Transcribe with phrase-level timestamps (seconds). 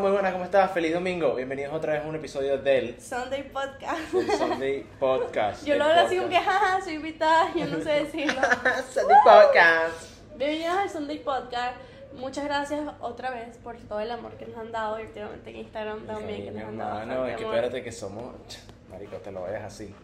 [0.00, 0.72] muy buenas, ¿cómo estás?
[0.72, 1.34] Feliz domingo.
[1.34, 4.10] Bienvenidos otra vez a un episodio del Sunday Podcast.
[4.12, 5.62] del Sunday Podcast.
[5.66, 8.40] Yo lo hablo así como que, jaja, soy invitada, yo no sé decirlo.
[8.94, 10.08] Sunday Podcast.
[10.38, 11.76] Bienvenidos al Sunday Podcast.
[12.14, 15.56] Muchas gracias otra vez por todo el amor que nos han dado y últimamente en
[15.56, 18.32] Instagram también, que Mi nos han dado es que espérate que somos.
[18.88, 19.94] Marico, te lo vayas así.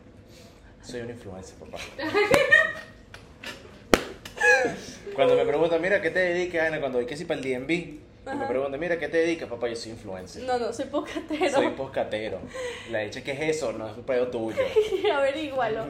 [0.82, 1.78] Soy un influencer, papá.
[5.14, 6.66] Cuando me preguntan, mira, ¿qué te dedicas?
[6.66, 6.80] Ana?
[6.80, 9.48] Cuando voy que si para el DMV, y me preguntan, mira, ¿qué te dedicas?
[9.48, 10.42] Papá, yo soy influencer.
[10.42, 11.50] No, no, soy podcastero.
[11.50, 12.40] Soy poscatero.
[12.90, 13.72] La hecha, ¿qué es eso?
[13.72, 14.62] No es un pedo tuyo.
[15.14, 15.86] Averígualo.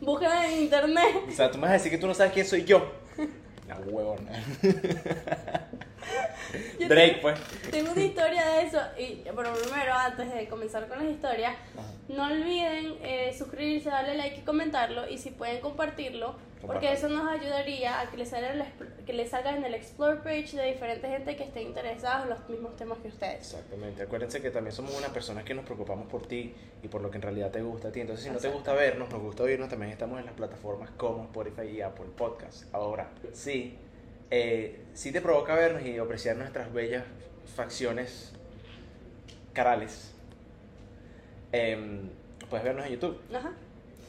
[0.00, 1.16] Búsqueda en internet.
[1.28, 2.90] O sea, tú me vas a decir que tú no sabes quién soy yo.
[3.68, 4.44] La huevona.
[6.78, 7.38] Yo Drake, pues.
[7.70, 11.54] Tengo una historia de eso, y, pero primero, antes de comenzar con las historias,
[12.08, 16.36] no olviden eh, suscribirse, darle like y comentarlo, y si pueden compartirlo,
[16.66, 18.64] porque eso nos ayudaría a que les, salga el
[19.04, 22.48] que les salga en el Explore page de diferente gente que esté interesada en los
[22.48, 23.52] mismos temas que ustedes.
[23.52, 24.02] Exactamente.
[24.02, 27.16] Acuérdense que también somos unas personas que nos preocupamos por ti y por lo que
[27.16, 28.00] en realidad te gusta a ti.
[28.00, 31.24] Entonces, si no te gusta vernos, nos gusta oírnos, también estamos en las plataformas como
[31.24, 32.72] Spotify y Apple Podcast.
[32.74, 33.76] Ahora, sí,
[34.30, 37.04] eh, sí te provoca vernos y apreciar nuestras bellas
[37.54, 38.32] facciones
[39.52, 40.12] carales.
[41.52, 42.10] em,
[42.50, 43.18] puedes vernos en YouTube.
[43.34, 43.52] Ajá.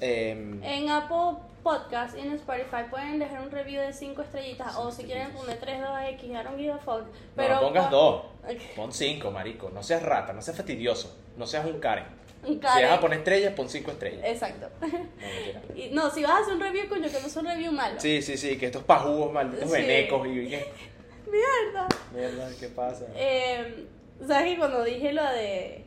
[0.01, 1.39] Em, En Apple
[1.71, 5.81] Podcast en Spotify pueden dejar un review de 5 estrellitas, o si quieren poner 3,
[5.81, 7.03] 2X, I don't give a fuck.
[7.35, 8.61] Pero no pongas pon- dos, Ok.
[8.77, 9.69] pon cinco, marico.
[9.71, 12.05] No seas rata, no seas fastidioso, no seas un Karen.
[12.43, 12.87] Un Si Karen.
[12.87, 14.21] vas a poner estrellas, pon cinco estrellas.
[14.23, 14.69] Exacto.
[14.79, 14.87] No.
[15.75, 17.99] Y, no, si vas a hacer un review, coño, que no es un review malo.
[17.99, 19.75] Sí, sí, sí, que estos pajugos malditos Sí.
[19.81, 20.71] venecos y que...
[21.29, 21.87] Mierda.
[22.13, 23.05] Mierda, ¿qué pasa?
[23.13, 23.85] Eh,
[24.25, 25.83] ¿Sabes que cuando dije lo de.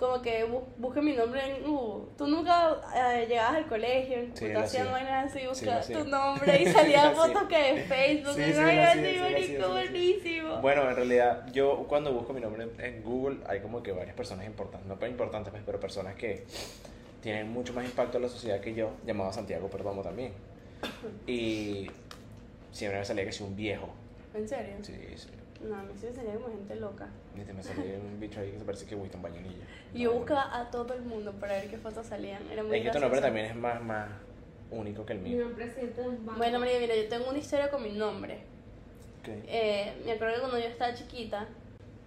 [0.00, 2.06] Como que bu- busque mi nombre en Google.
[2.16, 4.92] Tú nunca eh, llegabas al colegio, en Sí, computación, hacía.
[4.92, 8.32] vainas así, Sí, buscabas tu nombre y Sí, salían fotos que de Facebook.
[8.34, 10.56] Sí, sí, así, sí, sí, buenísimo.
[10.62, 14.46] Bueno, en realidad, yo cuando busco mi nombre en Google, hay como que varias personas
[14.46, 16.46] importantes, no tan importantes, pero personas que
[17.22, 20.32] tienen mucho más impacto en la sociedad que yo, llamado Santiago Perdomo también.
[21.26, 21.90] Y
[22.72, 23.90] siempre me salía que soy un viejo.
[24.32, 24.76] ¿En serio?
[24.80, 25.28] Sí, sí.
[25.60, 27.08] No, a mí sí me salía como gente loca.
[27.34, 29.22] Viste, me salía un bicho ahí que se parece que Winston.
[29.92, 32.42] Y yo buscaba a todo el mundo para ver qué fotos salían.
[32.50, 34.08] Era muy Es que tu nombre también es más, más
[34.70, 35.44] único que el Mi mío.
[35.44, 35.74] nombre es.
[36.36, 38.38] Bueno, María, mira, yo tengo una historia con mi nombre.
[39.26, 41.46] Eh, me acuerdo que cuando yo estaba chiquita,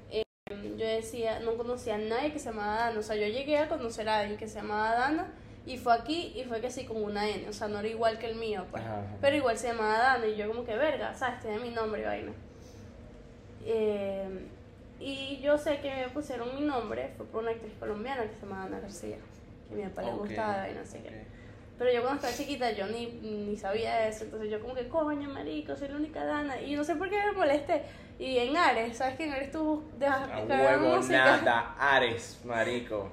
[0.09, 2.99] eh, yo decía, no conocía a nadie que se llamaba Dana.
[2.99, 5.27] O sea, yo llegué a conocer a alguien que se llamaba Dana
[5.65, 7.47] y fue aquí y fue que sí con una N.
[7.49, 8.83] O sea, no era igual que el mío, pues.
[8.83, 9.17] Ajá, ajá.
[9.21, 11.39] Pero igual se llamaba Dana y yo como que verga, ¿sabes?
[11.41, 12.31] Tiene mi nombre y vaina.
[13.65, 14.47] Eh,
[14.99, 18.41] y yo sé que me pusieron mi nombre fue por una actriz colombiana que se
[18.41, 19.17] llama Ana García.
[19.69, 21.09] Que a mi papá le Ok, gustaba y no sé qué.
[21.09, 21.15] ok.
[21.79, 25.27] Pero yo cuando estaba chiquita yo ni, ni sabía eso, entonces yo como que, coño,
[25.29, 26.61] marico, soy la única Dana.
[26.61, 27.81] Y no sé por qué me molesté.
[28.19, 31.41] Y en Ares, ¿sabes que en Ares tú descargar huevo, música?
[31.41, 33.09] nada, Ares, marico.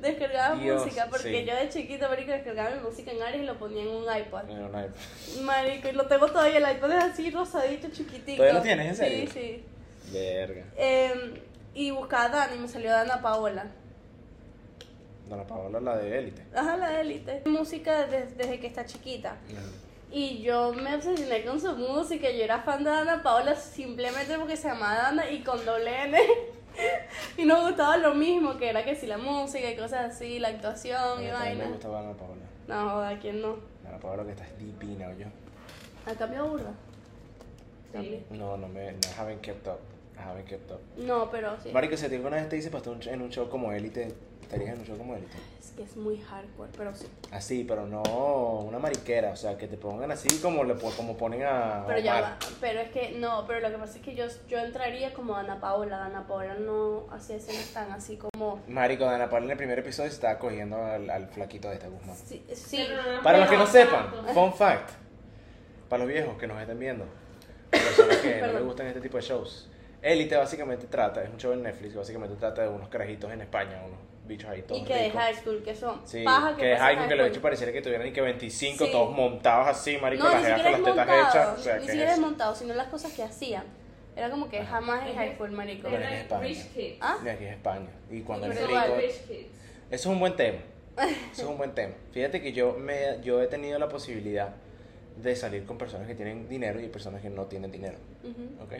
[0.00, 1.44] Descargaba Dios, música, porque sí.
[1.44, 4.44] yo de chiquita, marico, descargaba mi música en Ares y lo ponía en un iPod.
[4.44, 4.90] No, no hay-
[5.42, 8.36] Marico, y lo tengo todavía, el iPod es así rosadito, chiquitico.
[8.36, 9.26] ¿Todavía lo tienes, en serio?
[9.26, 9.64] Sí, sí.
[10.12, 10.64] Verga.
[10.76, 11.34] Em,
[11.74, 13.66] y buscaba a Dana y me salió Dana Paola.
[15.28, 16.42] Dona Paola, la de élite.
[16.54, 17.42] Ajá, la de élite.
[17.46, 19.36] Música desde, desde que está chiquita.
[20.10, 22.30] Y yo me obsesioné con su música.
[22.30, 26.18] Yo era fan de Dana Paola simplemente porque se llamaba Dana y con doble N.
[27.36, 30.48] y nos gustaba lo mismo, que era que si la música y cosas así, la
[30.48, 31.64] actuación y A vaina.
[31.64, 32.42] me gustaba Dana Paola.
[32.66, 33.56] No, joda, ¿quién no?
[33.84, 35.26] Dana Paola que está divina, yo.
[36.06, 36.72] ¿Ha cambiado burda?
[38.02, 38.24] Sí.
[38.30, 38.92] No, no me.
[38.92, 39.78] No, haven't kept up.
[40.16, 40.80] I haven't kept up.
[40.96, 41.70] No, pero sí.
[41.72, 44.74] Marico, si ti alguna vez te dice para estar en un show como élite, estarías
[44.74, 45.36] en un show como élite.
[45.60, 47.06] Es que es muy hardcore, pero sí.
[47.30, 48.02] Así, pero no
[48.66, 52.20] una mariquera, o sea, que te pongan así como le como ponen a Pero ya
[52.20, 52.38] va.
[52.60, 55.60] Pero es que, no, pero lo que pasa es que yo, yo entraría como Dana
[55.60, 55.98] Paola.
[55.98, 58.58] Dana Paola no hacía escenas tan así como.
[58.66, 61.86] Marico, Dana Paola en el primer episodio se estaba cogiendo al, al flaquito de esta
[61.86, 62.16] Guzmán.
[62.16, 62.84] Sí, sí.
[62.88, 64.90] Pero no- Para los que no no sepan, fun fact,
[65.88, 67.04] para los viejos que nos estén viendo,
[67.70, 68.64] personas que no Perdón.
[68.66, 69.68] gustan este tipo de shows,
[70.02, 73.82] Élite básicamente trata, es un show en Netflix, básicamente trata de unos carajitos en España,
[73.84, 76.78] unos bichos ahí todos Y que de high school, que son Sí, paja que es
[76.78, 77.30] pasan algo high que los school.
[77.30, 78.92] bichos pareciera que tuvieran ni que 25, Sí.
[78.92, 81.62] todos montados así, marico, No, las ni jeas siquiera con las tetas montado, hechas, o
[81.62, 82.26] sea, ni ¿qué siquiera es es eso?
[82.28, 83.64] montado, sino las cosas que hacían.
[84.14, 84.70] Era como que Ajá.
[84.80, 85.82] jamás es high school, marico.
[85.84, 86.42] Pero Era en España.
[86.42, 86.96] Rich Kids.
[87.00, 87.18] ¿Ah?
[87.22, 87.88] De aquí es España.
[88.10, 88.80] Y cuando es rico.
[89.00, 89.50] Eso
[89.90, 90.58] es un buen tema.
[91.32, 91.94] Eso es un buen tema.
[92.12, 94.54] Fíjate que yo, me, yo he tenido la posibilidad
[95.22, 97.98] de salir con personas que tienen dinero y personas que no tienen dinero.
[98.22, 98.62] Ujú.
[98.64, 98.74] ¿Ok?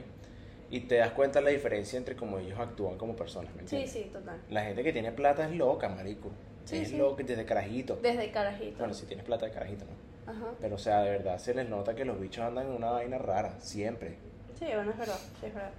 [0.70, 3.52] Y te das cuenta la diferencia entre cómo ellos actúan como personas.
[3.55, 3.90] ¿me Sí, entiendes?
[3.93, 4.40] sí, total.
[4.50, 6.31] La gente que tiene plata es loca, marico.
[6.64, 6.99] Sí, es sí.
[6.99, 7.96] loca desde carajito.
[8.02, 8.79] Desde carajito.
[8.79, 10.31] Bueno, si tienes plata de carajito, ¿no?
[10.31, 10.52] Ajá.
[10.61, 13.17] Pero, o sea, de verdad se les nota que los bichos andan en una vaina
[13.17, 14.17] rara, siempre.
[14.58, 15.70] Sí, bueno, es verdad, sí, es verdad.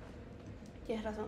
[0.87, 1.27] Tienes razón.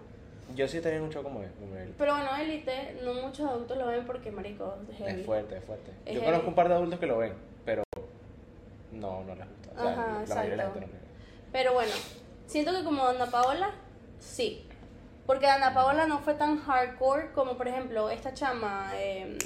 [0.55, 1.49] Yo sí tenía un show como él.
[1.59, 1.93] Como él.
[1.97, 4.99] Pero bueno, Elite, no muchos adultos lo ven porque, marico, es.
[5.19, 5.91] Es fuerte, es fuerte.
[6.05, 6.25] Es Yo heavy.
[6.25, 7.33] conozco un par de adultos que lo ven,
[8.91, 9.71] no, no les gusta.
[9.71, 10.79] O sea, Ajá, la mayoría de la exacto.
[10.79, 11.01] gente no
[11.51, 11.91] Pero bueno,
[12.47, 13.71] siento que como Ana Paola,
[14.19, 14.67] sí.
[15.25, 18.91] Porque Ana Paola no fue tan hardcore como, por ejemplo, esta chama.
[18.95, 19.37] eh,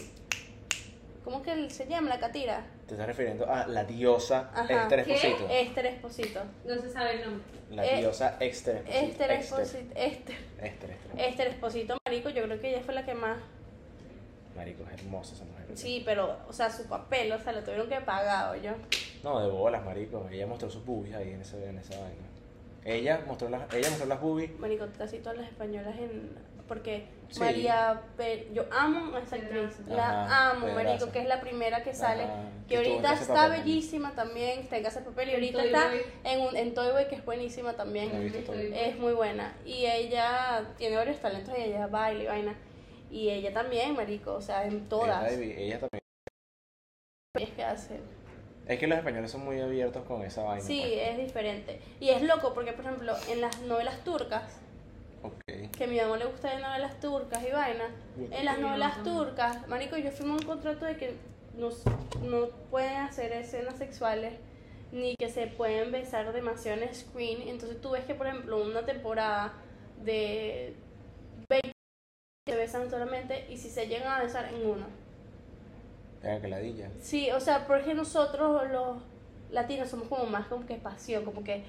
[1.24, 2.09] ¿Cómo que se llama?
[2.09, 2.65] La catira.
[2.88, 4.83] Te estás refiriendo a la diosa Ajá.
[4.83, 5.00] Esther.
[5.00, 5.47] Esposito.
[5.50, 6.39] Esther Esposito.
[6.65, 7.44] No se sabe el nombre.
[7.71, 9.06] La Eh, diosa Esther Esposito.
[9.07, 9.77] Esther Esposito.
[9.95, 11.19] Esther, Esther, Esther.
[11.19, 13.38] Esther Esposito, marico, yo creo que ella fue la que más.
[14.56, 15.65] Marico, es hermosa esa mujer.
[15.74, 18.71] Sí, pero, o sea, su papel, o sea, lo tuvieron que pagar, yo.
[19.25, 20.27] No, de bolas, marico.
[20.31, 22.27] Ella mostró sus boobies ahí en, ese, en esa vaina.
[22.86, 24.57] Ella mostró las, ella mostró las boobies.
[24.60, 26.38] Marico, casi todas las españolas en.
[26.68, 27.39] Porque Sí.
[27.39, 28.01] María.
[28.18, 29.80] Pe- yo amo a esa actriz.
[29.88, 30.83] La Ajá, amo, Pedraza.
[30.83, 32.24] marico, que es la primera que sale.
[32.24, 33.62] Ajá, Que ahorita está Papel.
[33.63, 34.60] bellísima también.
[34.60, 35.30] Está en Casa de Papel.
[35.30, 36.01] Y ahorita Toy está Boy.
[36.24, 38.12] en, un, en Toy Boy, que es buenísima también.
[38.75, 39.56] Es muy buena.
[39.66, 41.51] Y ella tiene varios talentos.
[41.57, 42.56] Y ella baila y vaina.
[43.10, 44.33] Y ella también, marico.
[44.36, 45.31] O sea, en todas.
[45.31, 46.01] Ella, ella también.
[47.39, 48.00] Es que hace.
[48.67, 50.65] Es que los españoles son muy abiertos con esa vaina.
[50.65, 51.09] Sí, pues.
[51.09, 51.79] es diferente.
[52.00, 54.44] Y es loco porque, por ejemplo, en las novelas turcas.
[55.45, 57.85] Que a mi mamá le gusta de novelas turcas y vaina.
[58.31, 61.15] En las novelas turcas, marico, yo firmé un contrato de que
[61.56, 61.69] no,
[62.21, 64.33] no pueden hacer escenas sexuales
[64.91, 67.47] ni que se pueden besar demasiado en screen.
[67.47, 69.53] Entonces tú ves que, por ejemplo, una temporada
[70.03, 70.75] de
[71.50, 71.71] 20
[72.47, 75.05] se besan solamente y si se llegan a besar en uno.
[76.25, 76.89] Venga, que ladilla.
[77.01, 78.98] Sí, o sea, porque nosotros los
[79.51, 81.63] latinos somos como más como que pasión, como que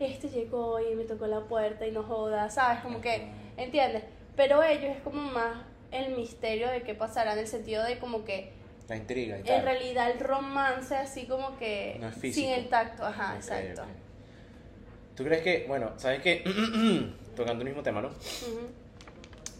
[0.00, 2.80] este llegó y me tocó la puerta y no joda, ¿sabes?
[2.80, 4.02] Como que, ¿entiendes?
[4.36, 5.56] Pero ellos es como más
[5.92, 8.52] el misterio de qué pasará en el sentido de como que
[8.88, 12.46] La intriga y en realidad el romance así como que No es físico.
[12.46, 13.82] sin el tacto, ajá, exacto.
[15.16, 16.42] ¿Tú crees que, bueno, sabes que,
[17.36, 18.10] tocando el mismo tema, ¿no?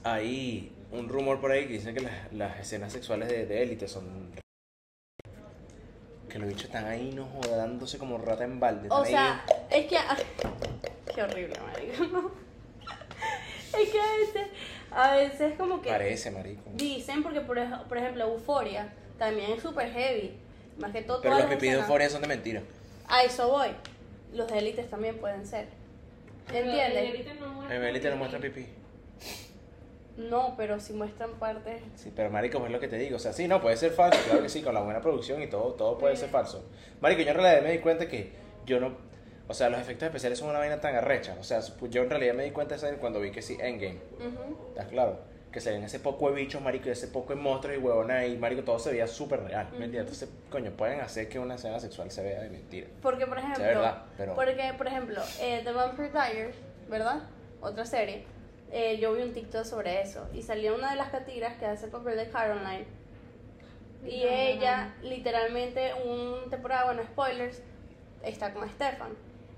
[0.05, 3.89] Hay un rumor por ahí que dice que las, las escenas sexuales de, de élite
[3.89, 4.31] son.
[6.29, 8.89] Que los bichos están ahí, no joda, dándose como rata en balde.
[8.91, 10.17] O sea, ahí- es que ah,
[11.13, 12.33] qué horrible, marico.
[13.79, 14.49] es que a veces
[14.93, 16.63] a veces como que Parece, marico.
[16.75, 17.59] Dicen porque, por,
[17.89, 20.35] por ejemplo, Euforia también es súper heavy.
[20.79, 22.63] Más que todo Pero los pipí de euforia son de mentira.
[23.07, 23.69] A eso voy.
[24.33, 25.67] Los de élites también pueden ser.
[26.47, 26.97] ¿Entiendes?
[27.71, 28.67] en élite no muestra pipí.
[30.29, 31.83] No, pero si muestran partes.
[31.95, 33.17] Sí, pero marico, pues es lo que te digo.
[33.17, 35.47] O sea, sí, no, puede ser falso, claro que sí, con la buena producción y
[35.47, 36.65] todo, todo puede ser falso.
[37.01, 38.33] Marico, yo en realidad me di cuenta que
[38.67, 38.95] yo no.
[39.49, 41.37] O sea, los efectos especiales son una vaina tan arrecha.
[41.41, 43.99] O sea, yo en realidad me di cuenta de eso cuando vi que sí, Endgame.
[44.69, 45.19] ¿Estás claro?
[45.51, 48.29] Que se ven ese poco de bichos, marico, y ese poco de monstruos y huevonas
[48.29, 49.67] y marico, todo se veía súper real.
[49.73, 50.01] ¿Me entiendes?
[50.23, 52.87] Entonces, coño, pueden hacer que una escena sexual se vea de mentira.
[53.03, 53.65] Porque, por ejemplo.
[53.65, 56.55] verdad, pero- Porque, por ejemplo, eh, The Vampire Diaries,
[56.89, 57.23] ¿verdad?
[57.61, 58.25] Otra serie.
[58.73, 60.29] Eh, yo vi un TikTok sobre eso.
[60.33, 62.87] Y salió una de las catiras que hace el papel de Caroline.
[64.05, 67.63] Y No, no, ella, literalmente, un temporada, bueno, spoilers,
[68.23, 69.11] está con Stefan.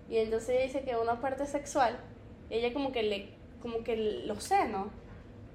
[0.09, 1.97] Y entonces dice que una parte sexual,
[2.51, 3.29] ella como que le,
[3.61, 4.89] como que los senos,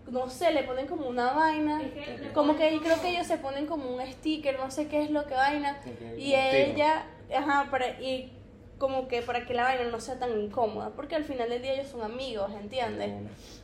[0.09, 1.81] no sé, le ponen como una vaina.
[1.83, 4.88] Es que Como que ponen creo que ellos se ponen como un sticker, no sé
[4.88, 5.81] qué es lo que vaina.
[5.81, 7.06] Ok, Y ella,
[7.36, 8.31] ajá, para, y
[8.77, 11.74] como que para que la vaina no sea tan incómoda, porque al final del día
[11.74, 13.12] ellos son amigos, ¿entiendes?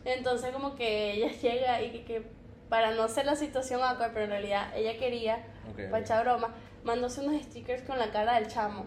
[0.06, 2.24] Entonces como que ella llega y que, que
[2.70, 6.56] para no hacer la situación awkward, pero en realidad ella quería, Ok, para echar broma,
[6.84, 8.86] mandóse unos stickers con la cara del chamo.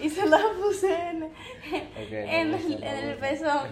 [0.00, 1.30] Y se las puse en,
[1.96, 3.68] en, el, en el pezón.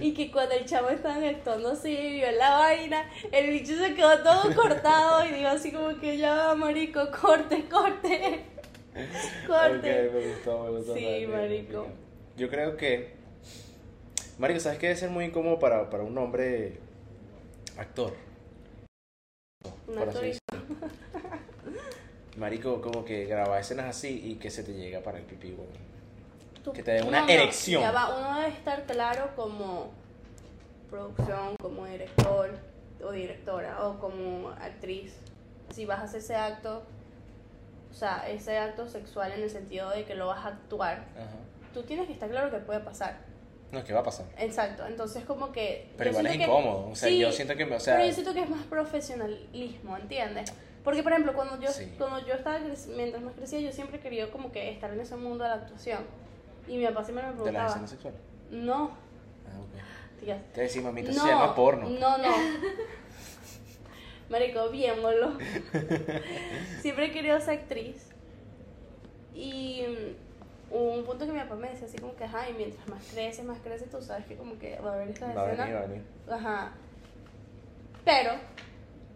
[0.00, 4.22] Y que cuando el chamo estaba actuando así, vio la vaina, el bicho se quedó
[4.22, 8.44] todo cortado y digo así como que ya va, marico, corte, corte.
[9.46, 10.10] Corte.
[10.12, 10.94] Me gustó, me gustó.
[10.94, 11.86] Sí, marico.
[12.36, 13.14] Yo creo que.
[14.38, 16.78] Marico, ¿sabes qué debe ser muy incómodo para, para un hombre
[17.78, 18.12] actor?
[19.86, 20.88] Un Por así actor y- decirlo.
[22.36, 25.56] Marico, como que grabar escenas así y que se te llega para el pipí.
[26.64, 27.80] Tú- Que te dé una no, erección.
[27.82, 29.92] Ya va, uno debe estar claro como
[30.90, 32.50] producción, como director
[33.04, 35.14] o directora o como actriz.
[35.72, 36.82] Si vas a hacer ese acto,
[37.94, 41.28] o sea, ese acto sexual en el sentido de que lo vas a actuar, Ajá.
[41.72, 43.18] tú tienes que estar claro que puede pasar.
[43.70, 44.26] No, ¿qué va a pasar?
[44.36, 45.92] Exacto, entonces como que...
[45.96, 46.88] Pero igual es que- incómodo.
[46.90, 49.96] O sea, Sí, yo siento que, o sea, pero yo siento que es más profesionalismo,
[49.96, 50.52] ¿entiendes?
[50.82, 51.94] Porque, por ejemplo, cuando yo, Sí.
[51.96, 52.58] cuando yo estaba,
[52.96, 56.00] mientras más crecía, yo siempre quería como que estar en ese mundo de la actuación.
[56.68, 58.20] Y mi papá siempre me de preguntaba, escenas sexuales.
[58.50, 58.90] no,
[59.46, 60.52] Ah, ok.
[60.52, 61.88] Te decía, mamita, no, se llama porno.
[61.88, 62.28] no, no.
[64.30, 65.36] Marico, bien, boludo.
[66.80, 68.10] siempre he querido ser actriz.
[69.34, 72.54] Y mm, hubo un punto que mi papá me decía así como que, ajá, y
[72.54, 75.42] mientras más creces, más creces, tú sabes que como que va a haber esta Va
[75.42, 75.64] a escena.
[75.64, 76.02] venir, va a venir.
[76.30, 76.72] Ajá.
[78.04, 78.32] Pero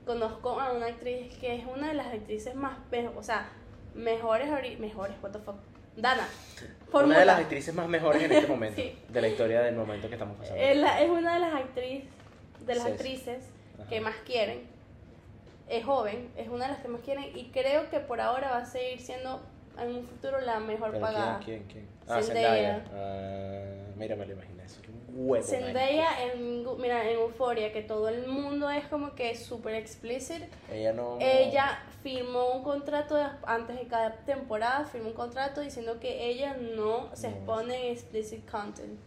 [0.04, 2.78] conozco a una actriz que es una de las actrices más,
[3.16, 3.48] o sea,
[3.94, 4.48] mejores,
[4.78, 5.56] mejores, what the fuck.
[5.96, 6.28] Dana.
[6.28, 7.18] Una fórmula.
[7.18, 8.96] de las actrices más mejores en este momento, Sí.
[9.08, 10.62] de la historia del momento que estamos pasando.
[10.62, 12.08] Es, una de las actrices,
[12.64, 13.44] de las actrices
[13.80, 13.88] Ajá.
[13.88, 14.77] que más quieren.
[15.68, 18.58] Es joven, es una de las que más quieren y creo que por ahora va
[18.58, 19.40] a seguir siendo
[19.78, 21.40] en un futuro la mejor ¿Pero pagada.
[21.44, 21.88] quién, quién, quién?
[22.08, 22.80] Ah, Zendaya.
[22.80, 22.84] Zendaya.
[22.94, 24.64] Ah, mira, me lo imaginé.
[24.64, 25.44] Eso es un huevo.
[25.44, 30.40] Zendaya en, mira, en Euphoria, que todo el mundo es como que súper explicit.
[30.40, 30.72] marico.
[30.72, 31.18] Ella no...
[31.20, 36.56] Ella firmó un contrato de- antes de cada temporada, firmó un contrato diciendo que ella
[36.58, 37.36] no se No.
[37.36, 38.98] expone en explicit content.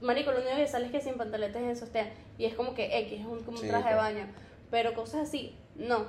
[0.00, 2.10] Marico, lo único que sale es que sin pantaletas en sostén.
[2.38, 4.04] Y es como que X, es un, como un Sí, traje de pues.
[4.04, 4.26] baño.
[4.70, 6.06] Pero cosas así, no.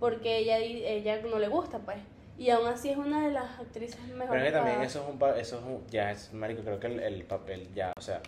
[0.00, 1.98] Porque ella, ella no le gusta, pues.
[2.38, 4.28] Y aún así es una de las actrices mejores.
[4.30, 5.28] Pero es que también eso es un...
[5.40, 8.20] Eso es un ya es, marico, creo que el, el papel ya, o sea,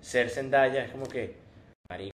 [0.00, 1.36] ser Zendaya es como que...
[1.90, 2.12] Marico.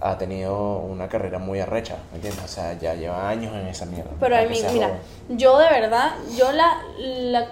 [0.00, 2.44] Ha tenido una carrera muy arrecha, ¿me entiendes?
[2.44, 4.10] O sea, ya lleva años en esa mierda.
[4.18, 5.38] Pero a mí, mira, joven.
[5.38, 6.82] yo de verdad, yo la,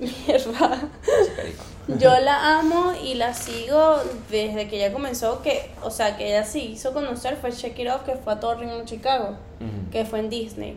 [0.00, 0.88] mierda.
[1.96, 3.96] Yo la amo y la sigo
[4.30, 7.88] desde que ella comenzó, que, o sea, que ella sí hizo conocer fue Shake It
[7.90, 9.36] Off, que fue a ritmo en Chicago,
[9.90, 10.76] que fue en Disney.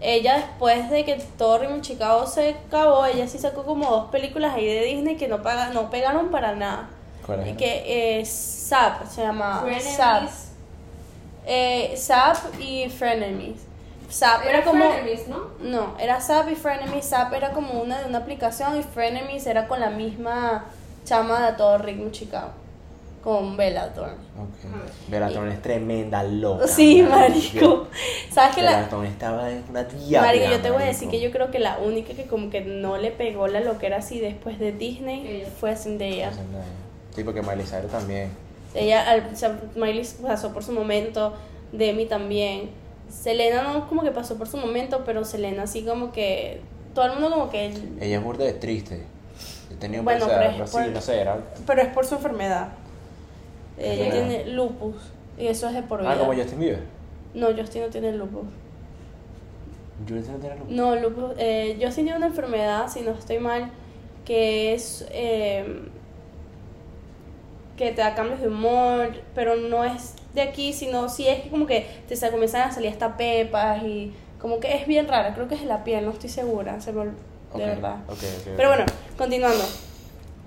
[0.00, 4.54] Ella después de que ritmo en Chicago se acabó, ella sí sacó como dos películas
[4.54, 6.90] ahí de Disney que no, paga, no pegaron para nada.
[7.24, 7.56] ¿Cuál Y es?
[7.56, 9.64] que eh, Zap se llama.
[9.80, 10.28] Zap.
[11.46, 13.63] Eh, Zap y Frenemies.
[14.14, 14.84] Zap era, Era como.
[14.90, 15.48] Frenemies, ¿no?
[15.60, 17.04] No, era Zap y Frenemies.
[17.08, 20.66] Zap era como una de una aplicación y Frenemies era con la misma
[21.04, 22.50] chama de a todo ritmo Chicago.
[23.24, 24.10] Con Bellator.
[24.10, 25.08] Ok.
[25.08, 26.68] Bellator es tremenda loca.
[26.68, 27.88] Sí, marico.
[28.30, 30.28] ¿Sabes que la, Bellator estaba en una diabla.
[30.28, 32.60] Marico, yo te voy a decir que yo creo que la única que como que
[32.60, 35.48] no le pegó la loquera así después de Disney Ella.
[35.58, 36.32] fue Zendaya.
[36.32, 36.64] Zendaya.
[37.16, 38.30] Sí, porque Miley Cyrus también.
[38.74, 41.32] Ella, al- o sea, Miley pasó por su momento,
[41.72, 42.70] Demi también.
[43.14, 46.60] Selena no como que pasó por su momento, pero Selena así como que
[46.94, 47.66] todo el mundo como que,
[48.00, 49.04] Ella es burda de triste.
[49.78, 51.38] Tenía un Bueno, pero es así, por- no sé, era...
[51.66, 52.68] pero es por su enfermedad.
[53.78, 54.28] Ella enfermedad?
[54.28, 54.96] tiene lupus
[55.38, 56.12] y eso es de por vida.
[56.12, 56.82] Ah, como Justin Bieber.
[57.34, 58.44] No, Justin no tiene lupus.
[60.08, 60.72] Justin no tiene lupus.
[60.74, 63.70] No, lupus, eh, Justin tiene una enfermedad, si no estoy mal,
[64.24, 65.82] que es eh,
[67.76, 71.48] que te da cambios de humor, pero no es de aquí, sino sí es que
[71.48, 75.48] como que te comienzan a salir hasta pepas y como que es bien rara, creo
[75.48, 77.96] que es de la piel, no estoy segura, se me de verdad.
[78.56, 78.84] Pero bueno,
[79.16, 79.64] continuando.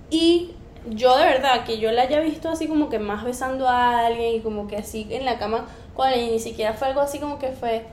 [0.09, 0.51] Y
[0.89, 4.35] yo de verdad que yo la haya visto así como que más besando a alguien
[4.35, 5.65] y como que así en la cama
[5.95, 7.85] con y ni siquiera fue algo así como que fue,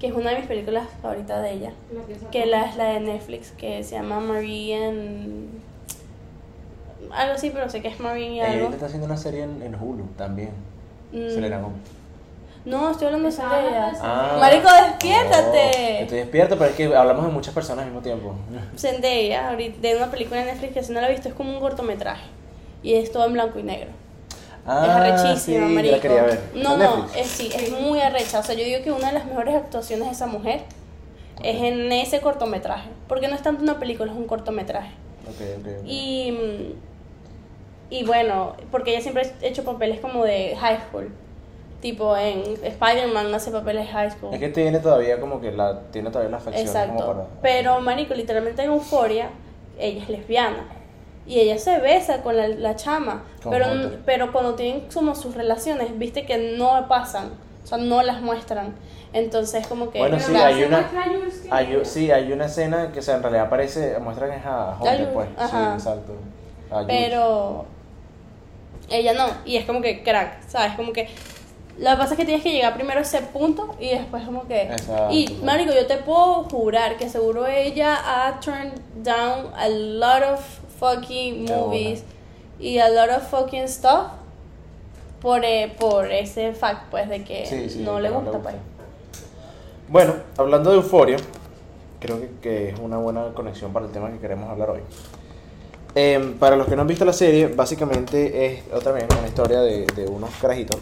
[0.00, 3.00] que es una de mis películas favoritas de ella La que la, es la de
[3.00, 5.48] Netflix, que se llama Marian...
[7.12, 8.58] Algo así, pero sé que es Marian y Ella algo.
[8.60, 10.50] ahorita está haciendo una serie en, en Hulu también.
[11.12, 11.60] Mm, Selena.
[12.64, 13.90] No, estoy hablando de Zendaya.
[13.92, 14.38] Zendaya.
[14.38, 16.02] Marico, No, despiértate.
[16.02, 18.34] estoy despierto, pero es que hablamos de muchas personas al mismo tiempo.
[18.76, 21.52] Zendaya, ahorita, de una película de Netflix que si no la he visto, es como
[21.52, 22.24] un cortometraje.
[22.82, 23.90] Y es todo en blanco y negro.
[24.64, 25.96] es arrechísima, sí, yo marico.
[25.96, 26.40] la quería ver.
[26.54, 28.38] No, ¿Está en no, es, sí, es muy arrecha.
[28.38, 30.62] O sea, yo digo que una de las mejores actuaciones de esa mujer
[31.42, 32.88] es en ese cortometraje.
[33.08, 34.90] Porque no es tanto una película, es un cortometraje.
[35.28, 35.84] Ok, ok, ok.
[35.86, 36.91] Y, mm,
[37.92, 41.10] y bueno, porque ella siempre ha hecho papeles como de high school.
[41.82, 44.32] Tipo en Spider-Man hace papeles high school.
[44.32, 47.06] Es que tiene todavía como que la tiene todavía la facción como Exacto.
[47.06, 47.26] para...
[47.42, 49.28] Pero, Marico, literalmente en Euforia,
[49.78, 50.64] ella es lesbiana.
[51.26, 53.24] Y ella se besa con la, la chama.
[53.42, 54.00] Con Pero, Hunter.
[54.06, 57.30] pero cuando tienen como sus relaciones, viste que no pasan.
[57.62, 58.74] O sea, no las muestran.
[59.12, 59.98] Entonces, como que.
[59.98, 60.88] Bueno, sí, hay una-
[61.50, 64.76] Hay, sí, hay una escena que o sea, en realidad aparece, muestra que es a
[64.80, 65.28] Hunter, pues.
[65.36, 65.48] ajá.
[65.78, 66.12] Sí, exacto.
[66.70, 66.86] A Jules.
[66.88, 67.66] Pero
[68.92, 70.74] ella no, y es como que crack, ¿sabes?
[70.76, 71.08] Como que
[71.78, 74.46] lo que pasa es que tienes que llegar primero a ese punto y después como
[74.46, 74.62] que...
[74.62, 75.08] Exacto.
[75.10, 80.40] Y, Marico, yo te puedo jurar que seguro ella ha turned down a lot of
[80.78, 82.04] fucking movies
[82.60, 84.08] y a lot of fucking stuff
[85.20, 88.54] por, eh, por ese fact, pues, de que Sí, sí, no le gusta, pues.
[89.88, 91.16] Bueno, hablando de euforia,
[92.00, 94.80] creo que, que es una buena conexión para el tema que queremos hablar hoy.
[95.94, 99.60] Em, para los que no han visto la serie, básicamente es otra vez una historia
[99.60, 100.78] de, de unos carajitos,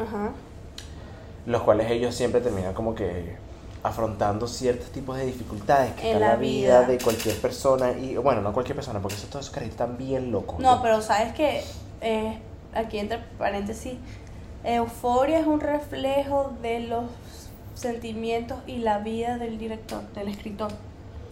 [0.00, 0.30] Ajá.
[1.46, 3.34] los cuales ellos siempre terminan como que
[3.82, 6.88] afrontando ciertos tipos de dificultades que En está la la vida, vida.
[6.88, 10.30] de cualquier persona, y bueno, no cualquier persona, porque esos, todos esos carajitos están bien
[10.32, 10.58] locos.
[10.60, 11.62] No, pero sabes que
[12.00, 12.38] eh,
[12.74, 13.94] aquí entre paréntesis,
[14.64, 17.04] Euforia es un reflejo de los
[17.74, 20.70] sentimientos y la vida del director, del escritor.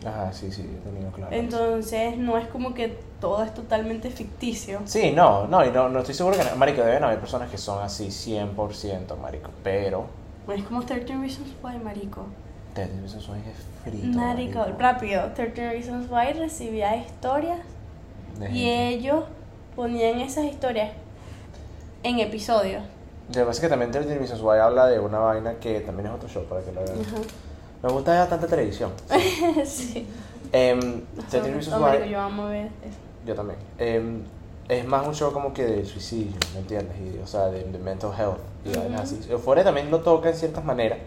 [0.04, 1.34] Ajá, sí, sí, he tenido claro.
[1.34, 4.80] Entonces no es como que todo es totalmente ficticio.
[4.84, 7.82] Sí, no, no, y no, no estoy seguro que, marico, deben haber personas que son
[7.82, 10.06] así 100%, marico, pero...
[10.46, 12.26] Bueno, es como 13 Reasons Why, marico.
[12.74, 13.24] Te digo, eso es
[13.82, 14.18] frito.
[14.18, 15.32] Marico, rápido.
[15.34, 17.60] 13 Reasons Why recibía historias
[18.52, 19.24] y ellos
[19.74, 20.90] ponían esas historias
[22.02, 22.82] en episodios.
[23.28, 26.08] Lo que pasa es que también 13 Reasons Why habla de una vaina que también
[26.08, 26.98] es otro show para que lo vean.
[27.84, 28.90] Me gusta ya tanta televisión.
[29.66, 30.06] sí.
[30.50, 30.80] 13
[31.30, 32.96] Reasons No, Why, yo amo ver eso.
[33.26, 33.58] yo también.
[33.78, 34.22] Em,
[34.70, 36.96] es más un show como que de suicidio, ¿me entiendes?
[36.98, 39.20] Y, o sea, de, de mental health y vainas así.
[39.28, 41.00] Euphoria también lo toca en ciertas maneras,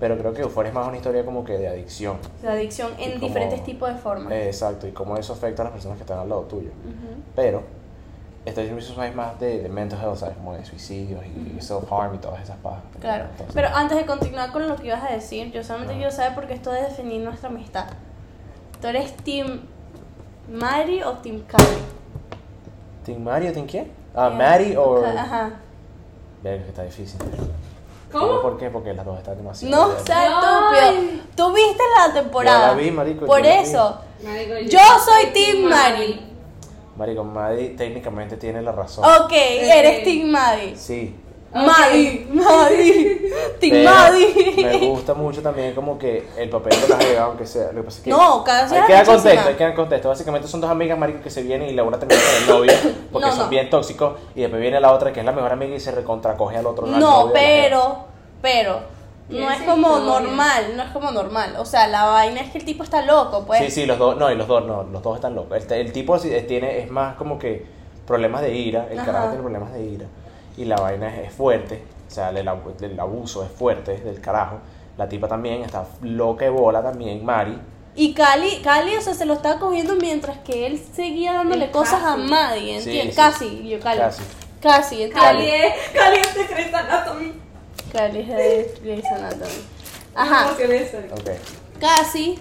[0.00, 2.16] pero creo que Euphoria es más una historia como que de adicción.
[2.42, 4.32] La adicción en diferentes tipos de formas.
[4.32, 6.70] Eh, exacto, y cómo eso afecta a las personas que están al lado tuyo.
[6.70, 7.22] Ujú.
[7.36, 7.62] Pero,
[8.46, 10.36] este servicio es más de, de mental health, ¿sabes?
[10.36, 12.80] Como de suicidios y self-harm y todas esas pajas.
[13.00, 13.24] Claro.
[13.32, 15.98] Entonces, Pero antes de continuar con lo que ibas a decir, yo solamente Ajá.
[15.98, 17.86] quiero saber porque esto debe definir nuestra amistad.
[18.80, 19.62] ¿Tú eres Team
[20.48, 21.64] Mari o Team Cali?
[23.04, 23.92] ¿Team Mario, Team quién?
[24.14, 25.04] Ah, Maddie o...
[25.04, 25.50] Ajá.
[26.42, 27.20] Verga, que está difícil.
[28.12, 28.40] ¿Cómo?
[28.40, 28.70] ¿Por qué?
[28.70, 29.76] Porque las dos están demasiado...
[29.76, 30.94] No Ay.
[30.94, 31.22] estúpido.
[31.36, 32.60] Tú viste la temporada.
[32.70, 33.68] Yo la vi, marico, Por yo la vi.
[33.68, 33.98] eso.
[34.24, 36.35] Marico, Yo soy Team Mari.
[36.96, 39.04] Marico, Maddie técnicamente tiene la razón.
[39.04, 40.74] Ok, eres Team Madi.
[40.76, 41.14] Sí.
[41.54, 43.18] Madi, Madi.
[43.60, 44.54] Team pero Madi.
[44.62, 47.66] Me gusta mucho también como que el papel de las Eva, aunque sea...
[47.72, 48.10] Lo que pasa es que...
[48.10, 50.08] No, cada Hay vez que dar contexto, hay que dar contexto.
[50.08, 52.72] Básicamente son dos amigas, marico, que se vienen y la una termina con el novio
[53.12, 53.48] porque No, son no.
[53.50, 56.56] bien tóxicos y después viene la otra que es la mejor amiga y se recontracoge
[56.58, 56.86] al otro.
[56.86, 57.58] al No, novio la jeva.
[57.62, 57.96] pero,
[58.42, 58.80] pero,
[59.28, 60.20] no es como historia.
[60.20, 61.54] normal, no es como normal.
[61.58, 63.60] O sea, la vaina es que el tipo está loco, pues.
[63.64, 65.56] Sí, sí, los dos, no, y los dos, no, los dos están locos.
[65.64, 67.66] El, el tipo sí, eh, tiene, es más como que
[68.06, 69.06] problemas de ira, el Ajá.
[69.06, 70.06] carajo tiene problemas de ira
[70.56, 74.20] y la vaina es, es fuerte, o sea, el, abu- el abuso es fuerte del
[74.20, 74.58] carajo.
[74.96, 77.58] La tipa también está loca de bola también, Mari.
[77.96, 81.70] Y Cali, Cali, o sea, se lo estaba cogiendo mientras que él seguía dándole El
[81.70, 82.22] cosas a casi.
[82.30, 83.14] Maddie, ¿entiendes?
[83.14, 83.20] sí.
[83.20, 84.00] Casi, yo Cali.
[84.00, 84.22] Casi.
[84.62, 85.22] Casi, ¿entiendes?
[85.22, 86.70] Cali es, Cali es Grey's
[87.92, 89.64] Cali es de Grey's Anatomy.
[90.14, 90.50] Ajá,
[91.80, 92.38] casi,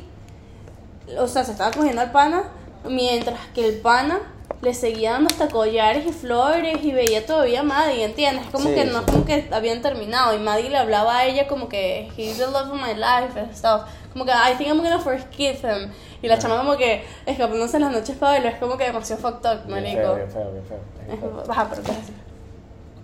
[1.19, 2.43] o sea, se estaba cogiendo al pana,
[2.87, 4.19] mientras que el pana
[4.61, 8.45] le seguía dando hasta collares y flores y veía todavía a Maddie, ¿entiendes?
[8.51, 9.05] Como Sí, que no sí.
[9.05, 12.45] es como que habían terminado y Maddie le hablaba a ella como que he's the
[12.47, 13.81] love of my life and stuff.
[14.13, 15.91] Como que I think I'm gonna forgive him.
[16.21, 19.21] Y la chama como que escapándose en las noches para verlo es como que demasiado
[19.21, 20.01] fucked up, Bien marico.
[20.01, 20.79] feo, bien feo, bien feo.
[21.05, 21.41] bien feo.
[21.41, 22.13] Es- Baja, pero ¿qué es así?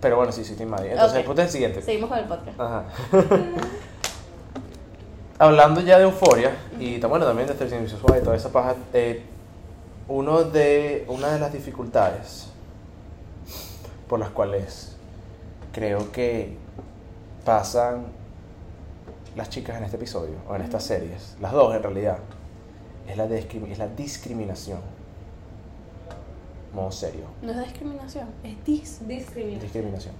[0.02, 0.90] Pero bueno, sí, sí, Team Maddie.
[0.90, 1.18] Entonces Ok.
[1.20, 1.80] el punto es el siguiente.
[1.80, 2.60] Seguimos con el podcast.
[2.60, 2.84] Ajá.
[5.38, 8.74] Hablando ya de euforia y bueno, también de 13 Reasons Why y toda esa paja,
[8.92, 9.22] eh,
[10.08, 12.48] uno de, una de las dificultades
[14.08, 14.96] por las cuales
[15.72, 16.56] creo que
[17.44, 18.06] pasan
[19.36, 22.18] las chicas en este episodio o en estas series, las dos en realidad,
[23.08, 24.80] es la, es la discriminación.
[26.74, 27.24] Modo serio.
[27.42, 29.06] No es discriminación, es dis.
[29.06, 29.60] Discriminación.
[29.60, 30.14] Discriminación.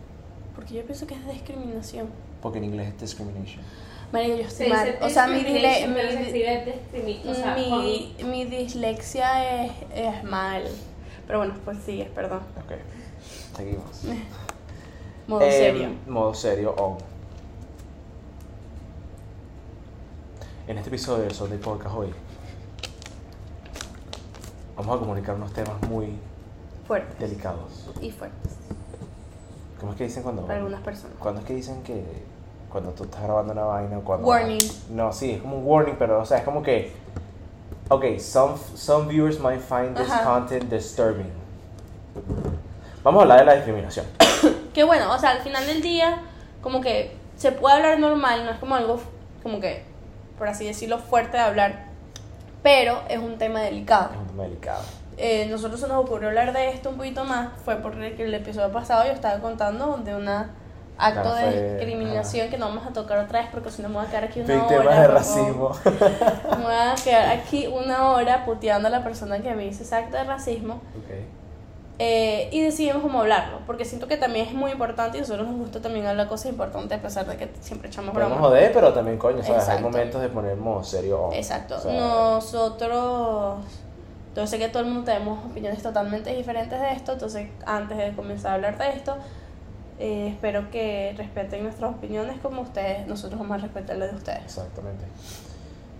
[0.55, 2.09] Porque yo pienso que es discriminación.
[2.43, 3.62] Porque en inglés es discrimination.
[4.12, 4.99] María, yo estoy mal.
[5.01, 10.65] O sea, mi, discrimination, disle- o sea, mi, mi dislexia es, es mal.
[11.27, 12.41] Pero bueno, pues sigues, perdón.
[12.59, 12.73] Ok,
[13.57, 14.03] seguimos.
[15.27, 15.88] Modo Em, serio.
[16.07, 16.99] Modo serio on.
[20.67, 22.09] En este episodio del Sunday Podcast hoy
[24.77, 26.19] vamos a comunicar unos temas muy
[26.87, 27.18] Fuertes.
[27.18, 27.90] delicados.
[28.01, 28.53] Y fuertes.
[29.81, 30.42] ¿Cómo es que dicen cuando?
[30.42, 31.16] Para algunas personas.
[31.18, 32.05] ¿Cuándo es que dicen que
[32.71, 34.61] cuando tú estás grabando una vaina o cuando Warning.
[34.90, 36.92] No, sí, es como un warning, pero o sea, es como que
[37.88, 40.25] Ok, some some viewers might find this Ajá.
[40.25, 41.31] content disturbing.
[43.03, 44.07] Vamos a hablar de la discriminación.
[44.73, 46.23] Que bueno, o sea, al final del día,
[46.62, 48.99] como que se puede hablar normal, no es como algo,
[49.42, 49.85] como que,
[50.38, 51.88] por así decirlo, fuerte de hablar.
[52.62, 54.12] Pero es un tema delicado.
[54.14, 54.83] Es un tema delicado.
[55.16, 58.72] Eh, nosotros se nos ocurrió hablar de esto un poquito más fue porque el episodio
[58.72, 60.51] pasado yo estaba contando de una
[60.98, 63.96] acto Ah, de discriminación que no vamos a tocar otra vez porque si no me
[63.96, 65.70] voy a quedar aquí una Víctimas hora de racismo.
[65.85, 69.94] me voy a quedar aquí una hora puteando a la persona que me hizo ese
[69.96, 71.11] acto de racismo Ok.
[71.98, 75.46] eh, y decidimos cómo hablarlo porque siento que también es muy importante y a nosotros
[75.48, 78.92] nos gusta también hablar cosas importantes a pesar de que siempre echamos bromas joder, pero
[78.92, 79.51] también, coño, ¿sabes?
[79.51, 79.83] Hay Exacto.
[79.83, 81.31] momentos de poner modo serio.
[81.33, 81.77] Exacto.
[81.77, 83.59] O sea, Nosotros,
[84.35, 88.12] yo sé que todo el mundo tenemos opiniones totalmente diferentes de esto, entonces antes de
[88.12, 89.16] comenzar a hablar de esto,
[89.99, 94.42] eh, espero que respeten nuestras opiniones como ustedes, nosotros vamos a respetar las de ustedes.
[94.45, 95.05] Exactamente.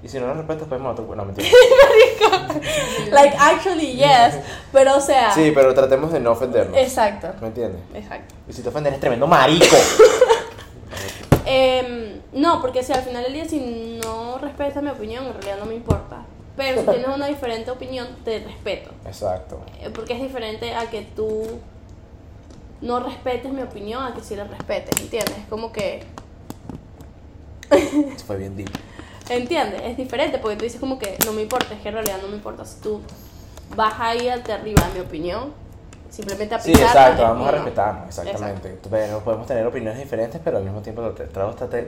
[0.03, 1.15] Y si no nos respetas, pues otro.
[1.15, 1.49] No, mentira.
[3.13, 4.37] Like, actually, yes,
[4.73, 6.77] pero o sea, Sí, pero tratemos de no ofendernos.
[6.77, 7.81] exacto, ¿Me entiendes?
[7.95, 8.35] exacto.
[8.49, 9.77] Y si te ofendes, eres tremendo marico.
[11.45, 15.57] Em, no, porque si al final del día, si no respeta mi opinión, en realidad
[15.59, 16.19] no me importa.
[16.57, 18.91] Pero si tienes una diferente opinión, te respeto.
[19.07, 19.61] Exacto.
[19.81, 21.61] Eh, Porque es diferente a que tú
[22.81, 25.39] no respetes mi opinión a que sí la respetes, ¿entiendes?
[25.39, 26.03] Es como que,
[27.71, 28.71] Eso fue bien deep.
[29.31, 29.81] ¿entiendes?
[29.85, 32.29] Es diferente porque tú dices como que no me importa, es que en realidad no
[32.29, 32.65] me importa.
[32.65, 33.01] Si tú
[33.77, 35.53] vas ahí a arriba de mi opinión,
[36.11, 38.79] simplemente a Sí, exacto, vamos a respetarnos, exactamente.
[38.91, 41.03] Pero podemos tener opiniones diferentes, pero al mismo tiempo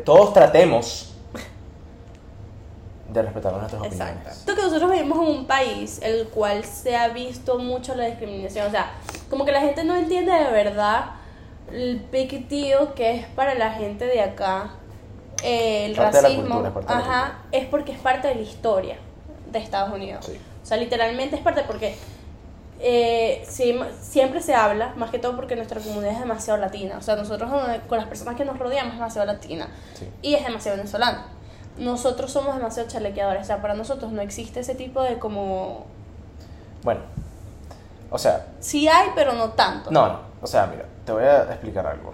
[0.05, 1.14] todos tratemos
[3.15, 4.05] de respetar nuestras Exacto.
[4.13, 4.35] opiniones.
[4.37, 8.67] Siento que nosotros vivimos en un país el cual se ha visto mucho la discriminación.
[8.67, 8.93] O sea,
[9.31, 11.07] como que la gente no entiende de verdad
[11.73, 14.71] el big deal que es para la gente de acá
[15.43, 16.61] eh, el Parte de la racismo.
[16.63, 18.97] cultura, de la ajá, es porque es parte de la historia
[19.51, 20.25] de Estados Unidos.
[20.27, 20.39] Sí.
[20.63, 21.95] O sea, literalmente es parte porque
[22.81, 26.97] eh, sí, siempre se habla, más que todo porque nuestra comunidad es demasiado latina.
[26.99, 30.09] O sea, nosotros eh, con las personas que nos rodeamos es demasiado latina Sí.
[30.23, 31.27] y es demasiado venezolana.
[31.79, 35.87] Nosotros somos demasiado chalequeadores, o sea, para nosotros no existe ese tipo de como...
[36.83, 37.01] Bueno,
[38.11, 39.91] o sea, Sí hay, pero no tanto.
[39.91, 42.13] no, no, o sea, mira, te voy a explicar algo.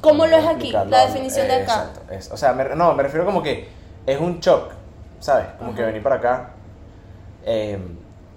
[0.00, 0.70] ¿Cómo lo es aquí?
[0.70, 1.62] La definición de acá.
[1.90, 3.68] exacto, es- o sea, me- no, me refiero como que
[4.06, 4.70] es un shock,
[5.18, 5.46] ¿sabes?
[5.58, 6.50] Como que venir para acá
[7.44, 7.78] eh,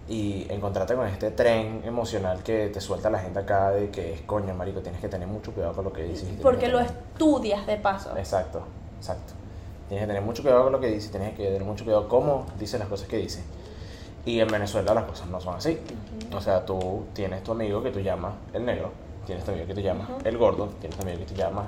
[0.10, 4.22] y encontrarte con este tren emocional que te suelta la gente acá de que es
[4.22, 6.28] coño, marico, tienes que tener mucho cuidado con lo que dices.
[6.42, 8.18] Porque que lo estudias de paso.
[8.18, 8.64] Exacto,
[8.98, 9.34] exacto.
[9.94, 12.48] Tienes que tener mucho cuidado con lo que dices, tienes que tener mucho cuidado cómo
[12.58, 13.44] dices las cosas que dices.
[14.26, 15.78] Y en Venezuela las cosas no son así.
[16.36, 18.90] O sea, tú tienes tu amigo que tú llamas el negro,
[19.28, 21.66] tienes tu amigo que tú llamas el gordo, tienes tu amigo que tú llamas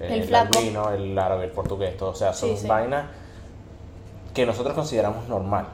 [0.00, 2.10] eh, El albino, el árabe, el portugués, todo.
[2.10, 2.66] O sea, son Sí, sí.
[2.66, 3.06] vainas
[4.34, 5.66] que nosotros consideramos normal.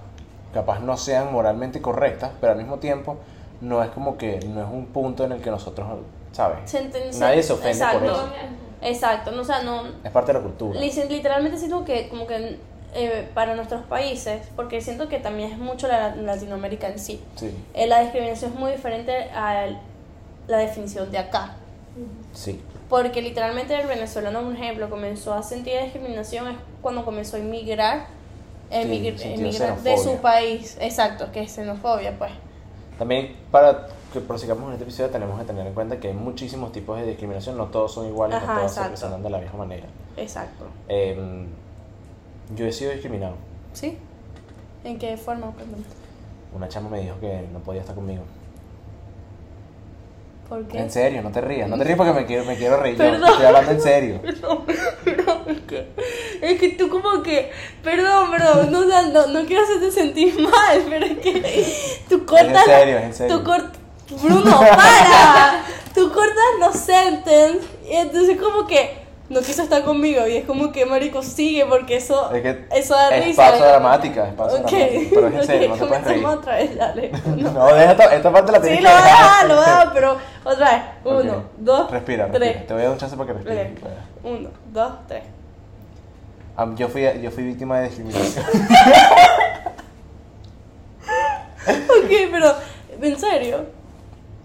[0.52, 3.16] Capaz no sean moralmente correctas, pero al mismo tiempo
[3.62, 5.86] no es como que no es un punto en el que nosotros,
[6.32, 6.58] ¿sabes?
[7.18, 8.12] Nadie se ofende por Exacto.
[8.12, 8.28] eso.
[8.82, 9.82] Exacto, no, o sea, no...
[10.04, 10.80] Es parte de la cultura.
[10.80, 12.58] Literalmente siento que como que
[12.94, 17.54] eh, para nuestros países, porque siento que también es mucho la Latinoamérica en sí, Sí,
[17.74, 19.66] eh, la discriminación es muy diferente a
[20.48, 21.54] la definición de acá.
[22.32, 22.60] sí.
[22.88, 28.06] Porque literalmente el venezolano, por ejemplo, comenzó a sentir discriminación es cuando comenzó a emigrar,
[28.72, 32.32] emigr- sintió emigrar de su país, exacto, que es xenofobia, pues.
[32.98, 36.72] También para que prosigamos en este episodio tenemos que tener en cuenta que hay muchísimos
[36.72, 38.90] tipos de discriminación, no todos son iguales, Ajá, no todos se exacto.
[38.90, 39.86] presentan de la misma manera.
[40.16, 40.64] Exacto.
[40.88, 41.46] Eh,
[42.54, 43.34] yo he sido discriminado.
[43.72, 43.96] ¿Sí?
[44.84, 45.52] ¿En qué forma?
[46.54, 48.22] Una chama me dijo que no podía estar conmigo.
[50.48, 50.78] ¿Por qué?
[50.80, 52.96] En serio, no te rías, no te rías porque me quiero, me quiero reír.
[52.96, 53.30] yo, Perdón.
[53.30, 54.20] estoy hablando en serio.
[56.40, 57.50] Es que tú como que,
[57.82, 61.64] perdón, perdón, no, no, no, quiero hacerte sentir mal, pero es que
[62.08, 62.66] tú cortas...
[62.66, 63.38] en serio, es en serio.
[63.38, 63.79] Tú cortas...
[64.22, 65.62] Bruno, para.
[65.94, 70.72] Tú cortas los sentences y entonces como que no quiso estar conmigo y es como
[70.72, 73.50] que marico sigue porque eso Es que eso da es risa.
[73.50, 75.10] pausa dramática, es pausa Ok, dramática.
[75.14, 76.26] Pero es en serio, no te puedes reír.
[76.26, 77.12] otra vez, dale.
[77.36, 79.12] No, deja esta, esta parte la tienes Sí, que lo dejar.
[79.18, 80.82] dejar, lo voy a dejar, pero otra vez.
[81.04, 82.40] Uno, dos, Respira, tres.
[82.40, 82.66] respira.
[82.66, 83.68] Te voy a dar un chance para que respires.
[84.24, 85.22] Uno, dos, tres.
[86.56, 88.44] Ah, Yo fui, yo fui víctima de discriminación.
[91.66, 92.54] Ok, pero,
[93.02, 93.66] ¿en serio?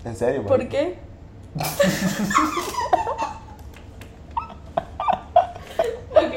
[0.06, 0.72] En serio, ¿Por marico.
[0.72, 0.96] qué?
[6.12, 6.34] ok,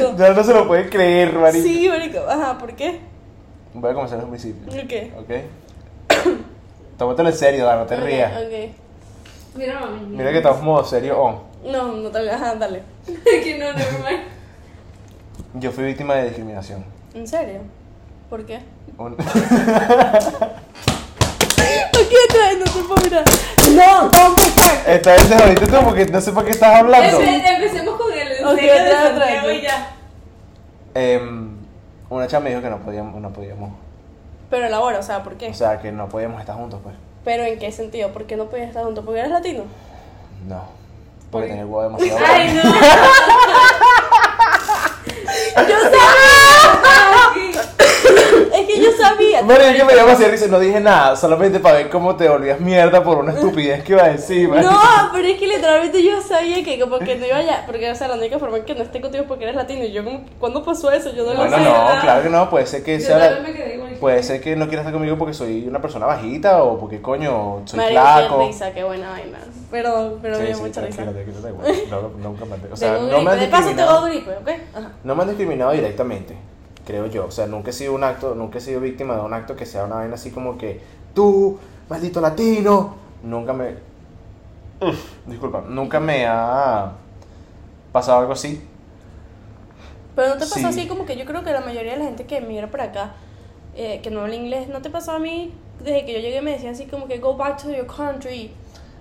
[0.00, 0.08] no.
[0.10, 1.66] ok, no se lo pueden creer, marico.
[1.66, 2.18] Sí, marico.
[2.28, 3.00] Ajá, ¿por qué?
[3.74, 4.82] Voy a comenzar desde un principio.
[4.82, 5.20] Ok.
[5.20, 5.30] ¿Ok?
[6.98, 8.32] Tómatelo en serio, no te rías.
[8.32, 8.70] Ok.
[9.56, 10.16] Mira, mami.
[10.16, 11.40] Mira que estamos modo serio on.
[11.64, 12.82] No, no te Ajá, dale.
[13.24, 14.22] que no, mind.
[15.54, 16.84] Yo fui víctima de discriminación.
[17.14, 17.60] ¿En serio?
[18.28, 18.60] ¿Por qué?
[18.98, 19.16] Un-
[22.58, 23.24] no te puedo mirar.
[23.74, 24.82] No, a empezar.
[24.86, 27.18] Esta vez te jodiste tú porque no sé por qué estás hablando.
[27.20, 29.58] Empe- empecemos con el en Ok, de otra vez, otra Santiago vez.
[29.58, 29.90] y ya.
[30.94, 31.56] Em,
[32.08, 33.70] una chama me dijo que no podíamos, no podíamos,
[34.48, 35.48] Pero elabora, o sea, ¿por qué?
[35.50, 36.94] o sea, que no podíamos estar juntos, pues.
[37.24, 38.10] ¿Pero en qué sentido?
[38.12, 39.04] ¿Por qué no podías estar juntos?
[39.04, 39.64] ¿Porque eres latino?
[40.48, 40.56] No.
[41.30, 41.52] ¿Por Porque qué?
[41.52, 42.62] tenía el huevo demasiado Ay, no.
[45.66, 46.46] ¡Yo sabía!
[48.54, 48.66] es
[49.40, 49.54] sabía.
[49.54, 52.60] Bueno, yo me dio demasiada risa, no dije nada, solamente para ver cómo te volvías
[52.60, 54.70] mierda por una estupidez que iba a decir, marico.
[54.72, 54.78] No,
[55.12, 58.08] pero es que literalmente yo sabía que como que no iba allá, porque o sea,
[58.08, 60.20] la única forma en que no esté contigo es porque eres latino y yo como,
[60.38, 61.12] ¿cuándo pasó eso?
[61.14, 61.62] Yo no lo Bueno, sé.
[61.62, 62.00] no, ¿verdad?
[62.02, 63.76] claro que no, puede ser que Yo sea la- me quedé.
[63.96, 67.62] Puede ser que no quiera estar conmigo porque soy una persona bajita o porque coño
[67.64, 68.38] soy Marico, flaco.
[68.40, 69.38] qué risa, qué buena vaina.
[69.70, 71.04] Pero, pero me Sí, dio sí, mucha risa.
[71.90, 73.40] No, nunca me han- O sea, no me han gripe.
[73.40, 74.48] De paso tengo gripe, ¿ok?
[74.76, 74.92] Ajá.
[75.02, 76.36] No me han discriminado directamente,
[76.86, 77.26] creo yo.
[77.26, 79.66] O sea, nunca he sido un acto, nunca he sido víctima de un acto que
[79.66, 80.80] sea una vaina así como que
[81.14, 81.58] tú,
[81.90, 82.94] maldito latino.
[83.22, 83.74] Nunca me.
[84.80, 86.92] Uf, disculpa, nunca me ha
[87.92, 88.62] pasado algo así.
[90.14, 90.64] Pero no te pasó Sí.
[90.64, 93.12] así como que yo creo que la mayoría de la gente que emigra para acá,
[93.74, 95.52] eh, que no habla inglés, ¿no te pasó a mí?
[95.82, 98.52] Desde que yo llegué me decían así como que go back to your country.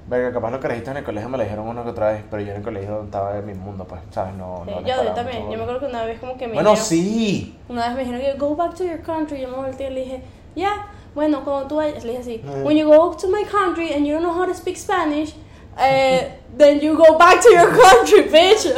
[0.07, 2.43] Verga, capaz los carajitos en el colegio me lo dijeron una que otra vez, pero
[2.43, 4.35] yo en el colegio estaba en mi mundo, pues, ¿sabes?
[4.35, 6.47] No, Sí, no yo, yo también, mucho yo me acuerdo que una vez como que
[6.47, 7.57] me Bueno, dijeron- sí.
[7.69, 9.41] Una vez me dijeron que go back to your country.
[9.41, 10.21] Yo me volteé y le dije,
[10.53, 12.61] yeah, bueno, cuando tú vayas, le dije así, Eh.
[12.63, 15.33] when you go to my country and you don't know how to speak Spanish,
[15.79, 18.71] eh, then you go back to your country, bitch.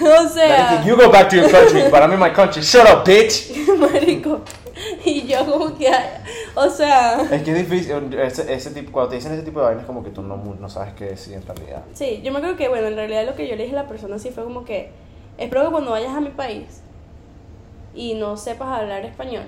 [0.24, 2.62] o sea, Marico, You go back to your country, but I'm in my country.
[2.62, 3.50] Shut up, bitch.
[3.78, 4.40] marico.
[5.04, 5.90] Y yo como que,
[6.54, 9.66] o sea, Es que es difícil, ese, ese tipo, cuando te dicen ese tipo de
[9.66, 11.82] vainas, como que tú no, no sabes qué decir en realidad.
[11.92, 13.88] sí, yo me creo que, bueno, en realidad lo que yo le dije a la
[13.88, 14.90] persona sí fue como que,
[15.36, 16.80] espero que cuando vayas a mi país
[17.94, 19.44] y no sepas hablar español,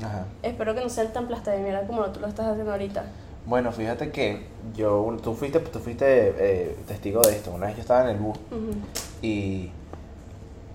[0.00, 0.26] Ajá.
[0.44, 3.04] espero que no seas tan plasta de mierda como tú lo estás haciendo ahorita.
[3.46, 7.50] Bueno, fíjate que yo, tú fuiste, tú fuiste eh, testigo de esto.
[7.50, 8.74] Una vez yo estaba en el bus Ujú.
[9.22, 9.70] Y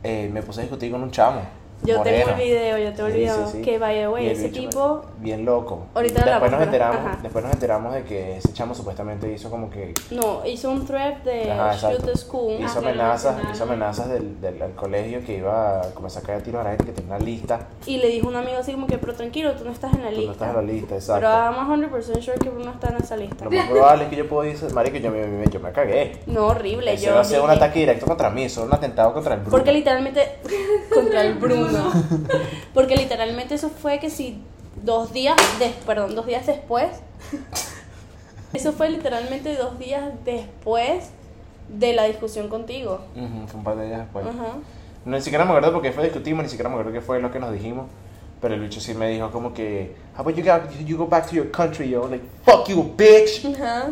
[0.03, 1.41] eh, me puse a discutir con un chamo.
[1.83, 2.31] Yo tengo moreno.
[2.31, 3.47] el video, yo tengo el Sí, video.
[3.47, 3.61] sí, sí.
[3.61, 5.01] Que by the way, ese bicho, tipo.
[5.19, 5.85] Bien loco.
[5.93, 7.19] Ahorita después nos, pero- enteramos, ajá.
[7.21, 11.17] después nos enteramos de que ese chamo supuestamente hizo como que No, hizo un thread
[11.23, 12.53] de Ajá, Shoot the School.
[12.59, 16.61] hizo amenazas, hizo amenazas del, del al colegio que iba a comenzar a caer tiros
[16.61, 17.67] a la gente que tenía una lista.
[17.85, 20.01] Y le dijo a un amigo así como que, pero tranquilo, tú no estás en
[20.03, 20.25] la Tú lista.
[20.27, 21.27] no estás en la lista, Pero exacto.
[21.27, 23.45] I'm 100% sure que Bruno está en esa lista.
[23.45, 26.19] Lo más probable es que yo puedo decir, marico, yo me, me- yo me cagué.
[26.25, 26.93] No, horrible.
[26.93, 29.41] Eso yo iba a ser un ataque directo contra mí, era un atentado contra el
[29.41, 29.51] Bruno.
[29.51, 30.37] Porque literalmente.
[30.93, 31.64] contra el Bruno.
[32.73, 34.41] Porque literalmente eso fue que si
[34.83, 35.35] dos días.
[35.59, 36.87] des- perdón, dos días después.
[38.53, 41.09] eso fue literalmente dos días después
[41.69, 42.99] de la discusión contigo.
[43.15, 44.25] Ujú, fue un par de días después.
[44.25, 44.57] Ajá.
[45.05, 47.31] No, ni siquiera me acuerdo porque fue discutimos, ni siquiera me acuerdo qué fue lo
[47.31, 47.87] que nos dijimos.
[48.41, 51.27] Pero el bicho sí me dijo como que, how about you go, you go back
[51.29, 53.45] to your country, yo, like, fuck you, bitch.
[53.45, 53.89] Ajá.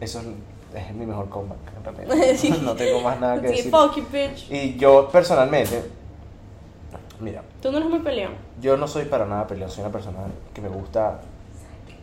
[0.00, 0.26] Eso es,
[0.88, 2.34] es mi mejor comeback, en realidad.
[2.36, 2.50] Sí.
[2.62, 3.70] No tengo más nada que Sí, decir.
[3.70, 4.50] fuck you, bitch.
[4.50, 5.82] Y yo personalmente,
[7.20, 8.32] mira, Tú no eres muy peleón.
[8.60, 10.18] yo no soy para nada peleón, soy una persona
[10.54, 11.20] que me gusta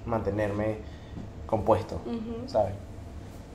[0.06, 0.78] mantenerme
[1.46, 2.00] compuesto.
[2.48, 2.74] ¿sabes?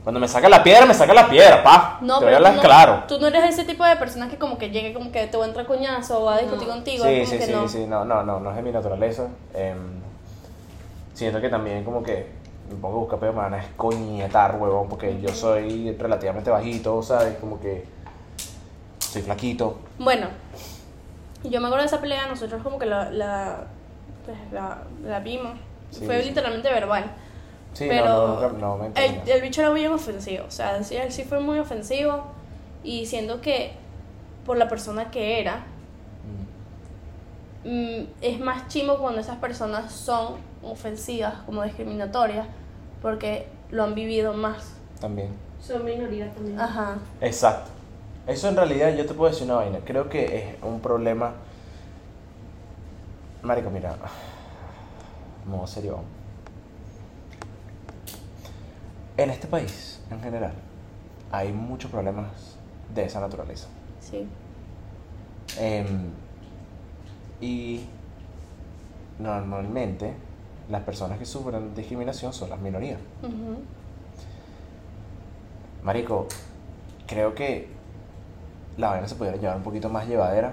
[0.03, 1.99] Cuando me saca la piedra, me saca la piedra, pa.
[2.01, 3.05] No, Te pero voy a hablar no, claro.
[3.07, 5.45] tú no eres ese tipo de persona que como que llegue como que te va
[5.45, 6.75] a entrar coñazo o va a discutir No.
[6.75, 7.05] contigo.
[7.05, 7.69] Sí, sí, sí, no.
[7.69, 9.29] sí, no, no, no, no es de mi naturaleza.
[9.53, 9.77] Em,
[11.13, 12.27] siento que también como que
[12.71, 17.03] me pongo a buscar pero me van a escoñetar, huevón, porque yo soy relativamente bajito,
[17.03, 17.37] ¿sabes?
[17.39, 17.85] Como que
[19.01, 19.81] soy flaquito.
[19.99, 20.29] Bueno,
[21.45, 23.65] yo me acuerdo de esa pelea, nosotros como que la, la,
[24.27, 25.53] pues, la, la vimos.
[25.91, 26.29] Sí, Fue sí.
[26.29, 27.05] literalmente verbal.
[27.73, 28.07] Sí, pero
[28.41, 30.45] no, no, no, el, el bicho era bien ofensivo.
[30.47, 32.25] O sea, sí, él sí fue muy ofensivo.
[32.83, 33.73] Y siendo que
[34.47, 35.65] por la persona que era,
[37.65, 37.69] Mm.
[38.01, 42.47] mm, es más chimo cuando esas personas son ofensivas, como discriminatorias,
[43.03, 44.73] porque lo han vivido más.
[45.01, 45.31] También.
[45.61, 46.59] Son minorías también.
[46.61, 46.97] Ajá.
[47.21, 47.71] Exacto.
[48.27, 49.79] Eso en realidad yo te puedo decir una vaina.
[49.85, 51.33] Creo que es un problema.
[53.43, 53.97] Marico, mira.
[55.47, 56.01] Modo serio.
[59.17, 60.53] En este país, en general,
[61.33, 62.57] hay muchos problemas
[62.95, 63.69] de esa naturaleza.
[64.01, 64.27] Sí.
[65.59, 66.11] Em,
[67.41, 67.85] y
[69.19, 70.15] normalmente
[70.69, 73.01] las personas que sufren discriminación son las minorías.
[75.83, 76.27] Marico,
[77.07, 77.80] creo que
[78.77, 80.53] la vaina se pudiera llevar un poquito más llevadera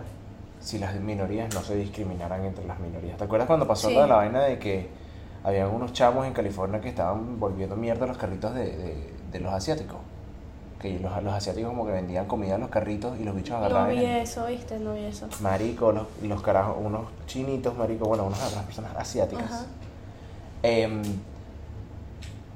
[0.59, 3.17] si las minorías no se discriminaran entre las minorías.
[3.17, 3.95] ¿Te acuerdas cuando pasó Sí.
[3.95, 4.89] lo de la vaina de que
[5.43, 9.53] había unos chamos en California que estaban volviendo mierda los carritos de, de- de los
[9.53, 9.97] asiáticos?
[10.81, 13.57] Que los, los asiáticos como que vendían comida en los carritos y los bichos No
[13.65, 13.89] agarraban.
[13.91, 14.77] vi y- eso, ¿viste?
[14.79, 15.27] No vi eso.
[15.41, 19.65] Marico, los, los carajos, unos chinitos, marico, bueno, unas otras personas asiáticas.
[20.63, 21.01] Em,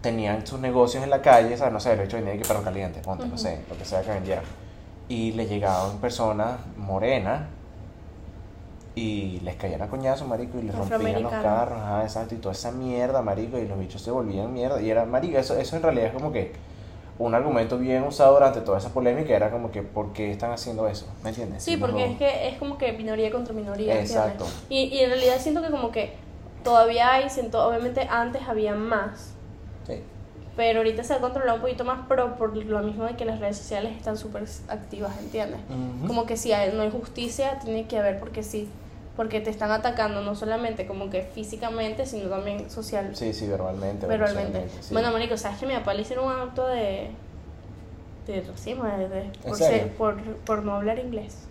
[0.02, 1.74] tenían sus negocios en la calle, ¿sabes?
[1.74, 4.10] No sé, de hecho vendían que perro caliente, ponte, no sé, lo que sea que
[4.12, 4.44] vendieran.
[5.12, 7.42] Y le llegaban personas morenas
[8.96, 12.54] y les caían a coñazo, marico, y les rompían los carros, ajá, exacto, y toda
[12.54, 14.82] esa mierda, marico, y los bichos se volvían mierda.
[14.82, 16.54] Y era, marico, eso, eso en realidad es como que
[17.20, 20.88] un argumento bien usado durante toda esa polémica, era como que, ¿por qué están haciendo
[20.88, 21.08] eso?
[21.24, 21.62] ¿Me entiendes?
[21.62, 24.00] Sí, porque es que es como que minoría contra minoría.
[24.00, 24.46] Exacto.
[24.70, 26.14] Y, y en realidad siento que como que
[26.64, 29.34] todavía hay, siento, obviamente antes había más.
[30.62, 33.40] Pero ahorita se ha controlado un poquito más, pero por lo mismo de que las
[33.40, 35.60] redes sociales están súper activas, ¿entiendes?
[35.68, 36.06] Ujú.
[36.08, 38.70] Como que si hay- no hay justicia, tiene que haber porque sí,
[39.16, 44.06] porque te están atacando no solamente como que físicamente, sino también social, Sí, sí, verbalmente.
[44.06, 44.68] verbalmente.
[44.82, 44.94] sí.
[44.94, 47.10] Bueno, marico, ¿sabes que mi papá le hicieron un acto de...
[48.28, 51.48] de racismo, de, de- por, ser- por, por no hablar inglés?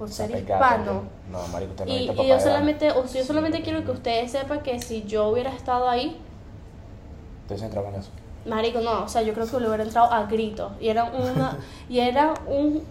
[0.00, 1.04] Por ser hispano.
[1.30, 4.32] No, marico, usted no Y, y yo solamente, o sea, yo solamente quiero que ustedes
[4.32, 6.16] sepan que si yo hubiera estado ahí,
[7.42, 8.10] Usted se entraba en eso.
[8.46, 10.72] Marico, no, o sea, yo creo que le hubiera entrado a grito.
[10.80, 12.82] Y era una, y era un,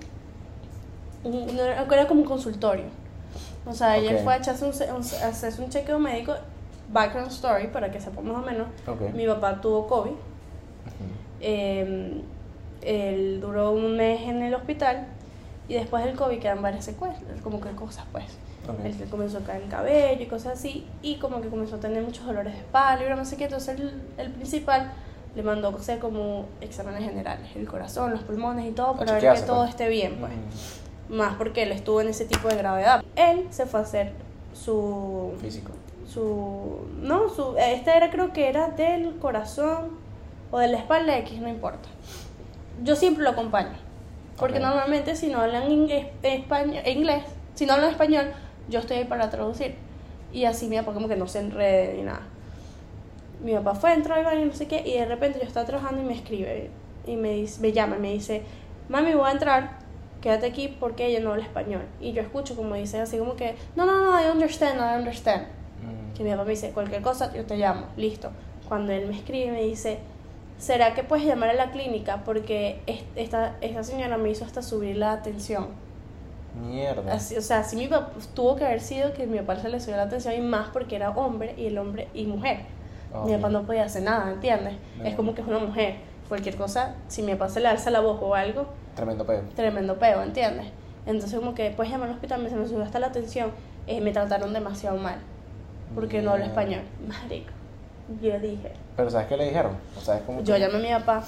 [1.23, 2.85] un- era, como un consultorio.
[3.65, 4.23] O sea, ella Ok.
[4.23, 6.33] fue a echarse un, un- hacerse un chequeo médico,
[6.91, 8.67] background story, para que sepa más o menos.
[9.13, 10.11] Mi papá tuvo COVID.
[11.39, 12.21] Eh,
[12.81, 15.07] él duró un mes en el hospital
[15.67, 18.25] y después del COVID quedan varias secuelas, como que cosas pues.
[18.67, 18.85] Ok.
[18.85, 21.79] Él que comenzó a caer el cabello y cosas así y como que comenzó a
[21.79, 24.91] tener muchos dolores de espalda y no sé qué, entonces el, el principal
[25.35, 29.33] le mandó a hacer como exámenes generales, el corazón, los pulmones y todo, para ver
[29.33, 29.69] que todo pues.
[29.69, 30.31] esté bien pues.
[30.33, 31.15] Ujú.
[31.15, 33.03] Más porque él estuvo en ese tipo de gravedad.
[33.15, 34.11] Él se fue a hacer
[34.53, 35.71] su Físico.
[36.07, 39.91] su no su este era creo que era del corazón
[40.51, 41.87] o de la espalda X no importa
[42.83, 43.71] yo siempre lo acompaño
[44.37, 44.63] porque Ok.
[44.65, 47.23] normalmente si no hablan inglés, español, inglés
[47.55, 48.25] si no hablan español
[48.67, 49.75] yo estoy ahí para traducir
[50.33, 52.21] y así mi papá como que no se enrede ni nada
[53.43, 56.05] mi papá fue entró y no sé qué y de repente yo estaba trabajando y
[56.05, 56.69] me escribe
[57.07, 58.43] y me dice, me llama y me dice
[58.89, 59.79] mami voy a entrar
[60.21, 63.55] quédate aquí porque ella no habla español y yo escucho como dice así como que
[63.75, 65.47] no no no I understand I understand
[65.81, 66.13] Mm.
[66.15, 68.29] que mi papá me dice, cualquier cosa, yo te llamo, listo.
[68.69, 69.97] Cuando él me escribe, me dice,
[70.59, 72.21] ¿será que puedes llamar a la clínica?
[72.23, 75.69] Porque es- esta, esta señora me hizo hasta subir la atención.
[76.61, 77.13] Mierda.
[77.13, 79.79] Así, o sea, sí mi papá, tuvo que haber sido que mi papá se le
[79.79, 82.59] subió la atención y más porque era hombre y el hombre y mujer.
[83.13, 83.41] Mi Ok.
[83.41, 84.73] papá no podía hacer nada, ¿entiendes?
[84.97, 85.05] No.
[85.05, 85.95] Es como que es una mujer.
[86.29, 89.41] Cualquier cosa, si mi papá se le alza la voz o algo, Tremendo pedo.
[89.55, 90.67] tremendo peo, ¿entiendes?
[91.05, 93.51] Entonces como que puedes llamar al hospital, me, se me subió hasta la atención,
[93.87, 95.17] eh, me trataron demasiado mal,
[95.93, 96.83] porque no hablo español.
[97.05, 97.49] Marico,
[98.21, 99.73] yo dije, Pero ¿sabes qué le dijeron?
[99.97, 101.23] O yo llamé a mi papá,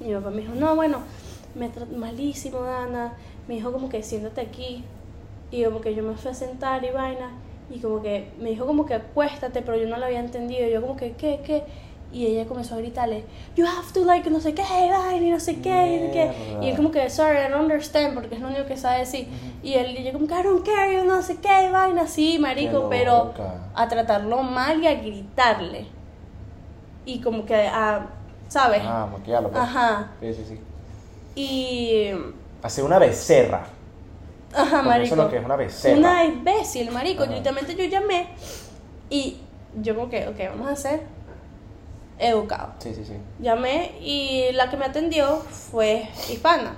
[0.00, 0.98] y mi papá me dijo, no, bueno,
[1.54, 3.12] me malísimo, Dana,
[3.46, 4.84] me dijo como que siéntate aquí,
[5.52, 7.30] y como que yo me fui a sentar y vaina,
[7.70, 10.80] y como que me dijo como que acuéstate, pero yo no lo había entendido, yo
[10.80, 11.64] como que, ¿qué, qué?
[12.12, 13.24] Y ella comenzó a gritarle,
[13.56, 16.30] you have to like, no sé qué, y no sé qué, y no sé qué.
[16.62, 19.28] Y él como que, sorry, I don't understand, porque es lo único que sabe decir.
[19.62, 22.38] Y él, y yo como que, I don't care, yo no sé qué, vaina, así,
[22.38, 23.34] marico, pero
[23.74, 25.86] a tratarlo mal y a gritarle.
[27.04, 28.06] Y como que a,
[28.48, 28.82] ¿sabes?
[28.84, 29.50] Ah, maquillarlo.
[29.50, 29.62] pues.
[29.62, 30.12] Ajá.
[30.20, 30.60] Sí, sí, sí.
[31.34, 32.10] Y,
[32.62, 33.66] Hacer una becerra.
[34.56, 35.14] Ajá, marico.
[35.14, 35.98] Eso es lo que es una becerra.
[35.98, 37.24] Una imbécil, marico.
[37.24, 37.32] Ajá.
[37.32, 38.28] Literalmente yo llamé
[39.10, 39.38] y
[39.80, 41.02] yo como que, ok, vamos a ser
[42.18, 42.74] educados.
[42.78, 43.14] Sí, sí, sí.
[43.40, 46.76] Llamé y la que me atendió fue hispana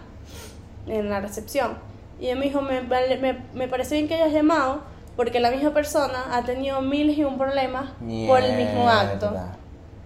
[0.87, 1.79] en la recepción.
[2.21, 4.81] Y ella me dijo, me, me, me parece bien que hayas llamado
[5.17, 7.91] porque la misma persona ha tenido miles y un problemas
[8.27, 9.35] por el mismo acto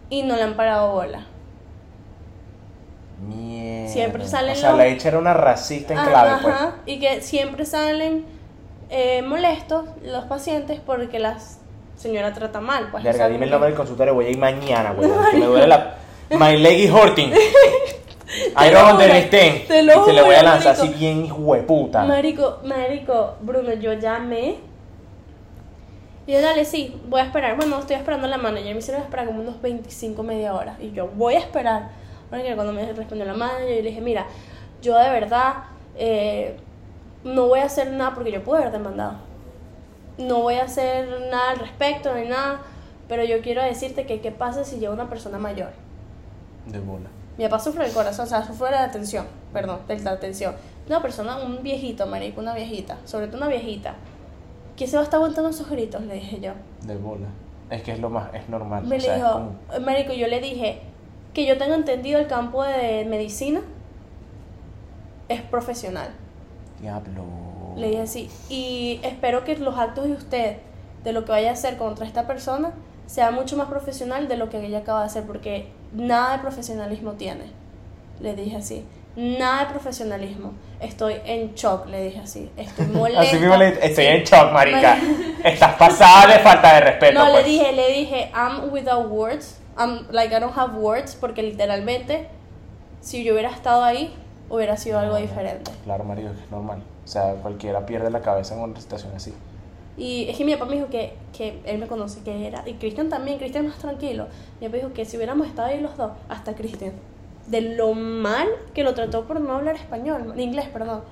[0.09, 1.27] y no le han parado bola.
[3.29, 3.89] Mierda.
[3.93, 6.55] Siempre salen O sea, los- la hecha era una racista en Ajá, clave, pues.
[6.55, 8.25] ajá, y que siempre salen
[8.91, 11.39] eh, molestos los pacientes porque la
[11.97, 12.89] señora trata mal.
[12.91, 15.11] Pues, Verga, dime el nombre del consultorio, voy a ir mañana, güey.
[15.31, 15.95] Que me duele la.
[16.31, 17.33] My leg is hurting.
[17.33, 19.67] I don't understand.
[19.69, 20.83] te lo y se le voy a lanzar marico.
[20.85, 22.05] así bien, hijo de puta.
[22.05, 24.57] Marico, marico, Bruno, yo llamé.
[26.27, 27.57] Y yo, dale, sí, voy a esperar.
[27.57, 28.73] Bueno, estoy esperando a la manager.
[28.73, 30.77] Me hicieron esperar como unos 25, media hora.
[30.81, 31.91] Y yo, voy a esperar.
[32.55, 34.27] Cuando me respondió la manager, yo le dije, mira,
[34.81, 35.65] yo de verdad
[35.97, 36.57] eh,
[37.25, 39.17] no voy a hacer nada porque yo puedo haber demandado.
[40.17, 42.63] No voy a hacer nada al respecto ni nada.
[43.09, 45.71] Pero yo quiero decirte que qué pasa si llega una persona mayor.
[46.67, 47.11] De bola.
[47.37, 50.55] Mi papá sufre del corazón, o sea, sufre de la atención, perdón, de la atención.
[50.87, 53.95] Una persona, un viejito, marico, una viejita, sobre todo una viejita.
[54.77, 56.03] ¿Quién se va a estar aguantando esos gritos?
[56.03, 56.53] Le dije yo.
[56.83, 57.27] De bola.
[57.71, 58.85] Es que es lo más, es normal.
[58.85, 60.83] Me o sea, dijo, como- marico, yo le dije
[61.35, 63.61] que yo tengo entendido el campo de medicina
[65.29, 66.09] es profesional.
[66.81, 67.25] Diablo.
[67.77, 68.31] Le dije así.
[68.49, 70.57] Y espero que los actos de usted,
[71.05, 72.73] de lo que vaya a hacer contra esta persona,
[73.07, 77.13] sea mucho más profesional de lo que ella acaba de hacer, porque nada de profesionalismo
[77.13, 77.45] tiene.
[78.21, 78.85] Le dije así.
[79.17, 80.53] Nada de profesionalismo.
[80.81, 82.51] Estoy en shock, le dije así.
[82.57, 83.23] Estoy molesta.
[83.23, 84.11] Así mismo le estoy Sí.
[84.11, 84.97] en shock, marica.
[84.97, 87.19] Mari- Estás pasada de falta de respeto.
[87.19, 87.45] No, pues.
[87.45, 89.59] le dije, le dije, I'm without words.
[89.77, 92.29] I'm like I don't have words porque literalmente
[93.01, 94.15] si yo hubiera estado ahí
[94.49, 95.71] hubiera sido algo diferente.
[95.85, 96.83] Claro, marido, es normal.
[97.05, 99.33] O sea, cualquiera pierde la cabeza en una situación así.
[99.97, 102.63] Y es que mi papá me dijo que, que él me conoce, que era.
[102.67, 104.27] Y Cristian también, Cristian más tranquilo.
[104.61, 106.93] Mi papá dijo que si hubiéramos estado ahí los dos, hasta Cristian,
[107.47, 111.03] de lo mal que lo trató por no hablar español, inglés, perdón.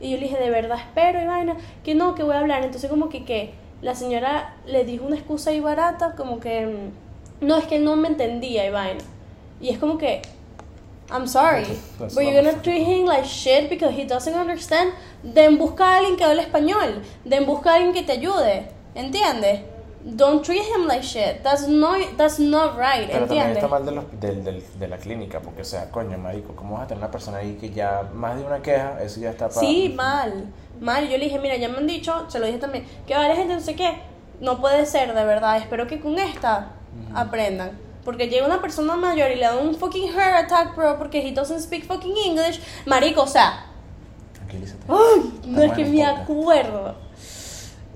[0.00, 2.64] Y yo le dije, de verdad espero y vaina, que no, que voy a hablar.
[2.64, 3.52] Entonces, como que, que
[3.82, 7.09] la señora le dijo una excusa ahí barata, como que mm,
[7.40, 9.00] no, es que él no me entendía y vaina.
[9.60, 10.22] Y es como que,
[11.10, 11.64] I'm sorry,
[11.98, 14.92] That's but you're gonna treat him like shit because he doesn't understand.
[15.22, 19.60] Den busca a alguien que hable español, den busca a alguien que te ayude, ¿entiendes?
[20.02, 21.42] don't treat him like shit.
[21.42, 23.56] That's not, that's not right, Pero también ¿entiendes?
[23.56, 26.74] está mal de, los- del- del- de la clínica, porque, o sea, coño, marico, ¿cómo
[26.76, 29.50] vas a tener una persona ahí que ya más de una queja, eso ya está
[29.50, 29.60] para...
[29.60, 30.46] Sí, mal,
[30.80, 31.06] mal.
[31.06, 33.52] Yo le dije, mira, ya me han dicho, se lo dije también, que varias gente
[33.54, 34.00] no sé qué.
[34.40, 35.58] No puede ser, de verdad.
[35.58, 36.70] Espero que con esta
[37.14, 37.78] aprendan.
[38.04, 41.32] Porque llega una persona mayor y le da un fucking heart attack, bro, porque he
[41.32, 42.60] doesn't speak fucking English.
[42.86, 43.66] Marico, o sea,
[44.32, 44.84] Tranquilízate.
[44.88, 46.94] Ay, no es que me acuerdo.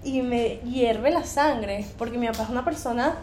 [0.02, 1.86] Y me hierve la sangre.
[1.98, 3.14] Porque mi papá es una persona.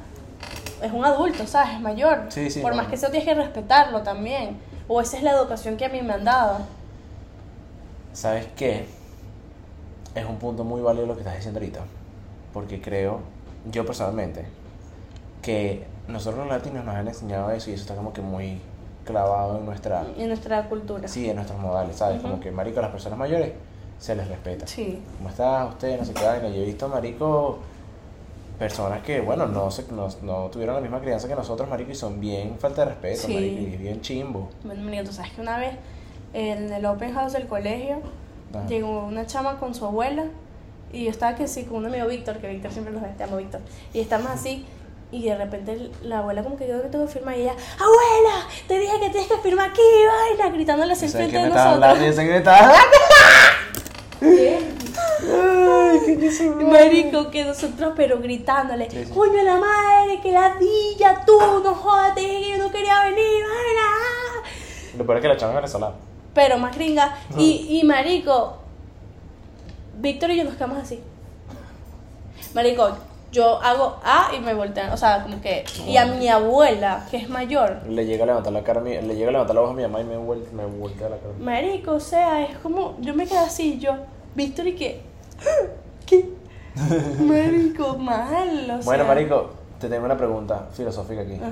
[0.82, 1.76] Es un adulto, ¿sabes?
[1.76, 2.26] Es mayor.
[2.30, 4.58] Sí, sí, Por más que eso tienes que respetarlo también.
[4.88, 6.60] O esa es la educación que a mí me han dado.
[8.14, 8.88] ¿Sabes qué?
[10.16, 11.82] Es un punto muy válido lo que estás diciendo ahorita.
[12.52, 13.22] Porque creo,
[13.72, 14.46] yo personalmente,
[15.42, 18.60] que nosotros los latinos nos han enseñado eso y eso está como que muy
[19.06, 20.06] clavado en nuestra...
[20.18, 21.08] En nuestra cultura.
[21.08, 22.22] Sí, en nuestros modales, ¿sabes?
[22.22, 23.54] Como que, marico, a las personas mayores
[24.00, 24.68] se les respeta.
[24.68, 25.02] Sí.
[25.18, 25.98] ¿Cómo está usted?
[26.00, 26.50] No sé qué vaina.
[26.50, 27.60] Yo he visto, marico,
[28.60, 31.96] personas que, bueno, no, se, no, no tuvieron la misma crianza que nosotros, marico, y
[31.96, 33.34] son bien falta de respeto, Sí.
[33.34, 34.50] marico, y bien chimbo.
[34.64, 35.74] Bueno, mira, tú sabes que una vez
[36.34, 37.98] en el open house del colegio
[38.54, 38.68] Ajá.
[38.68, 40.26] llegó una chama con su abuela
[40.94, 43.24] y yo estaba que sí con un amigo Víctor, que Víctor siempre nos ve, te
[43.24, 43.62] amo Víctor.
[43.94, 44.66] Y estamos así
[45.12, 48.47] y de repente la abuela como que yo que tengo que firmar y ella, abuela,
[48.68, 51.99] te dije que tienes que firmar aquí, vaina, gritándole así ¿Y ¿Sabes enfrente de nosotros.
[51.99, 52.97] Yo sé que me estaba hablando.
[54.20, 54.59] ¿Qué?
[55.24, 59.12] Ay, qué Marico, que nosotros, pero gritándole, Sí, sí.
[59.14, 63.43] coño la madre, que ladilla, tú, no jodas, te dije que yo no quería venir,
[63.43, 64.47] vaina.
[64.97, 65.95] Lo peor es que la chava es venezolana.
[66.34, 67.16] pero más gringa.
[67.38, 68.57] Y, y marico,
[69.99, 70.99] Víctor y yo nos quedamos así.
[72.53, 72.97] Marico,
[73.32, 75.64] yo hago A y me voltean, o sea, como que...
[75.88, 78.92] Y a mi abuela, que es mayor, Le llega a levantar la cara a mi,
[79.00, 81.18] le llega a levantar la voz a mi mamá y me, vuel, me voltea la
[81.18, 81.34] cara.
[81.40, 82.98] marico, o sea, es como...
[83.00, 83.94] Yo me quedé así, yo,
[84.36, 85.02] Víctor y que...
[86.06, 86.30] ¿Qué?
[87.20, 89.14] Marico, mal, o Bueno, sea.
[89.14, 91.36] marico, te tengo una pregunta filosófica aquí.
[91.36, 91.50] Ajá.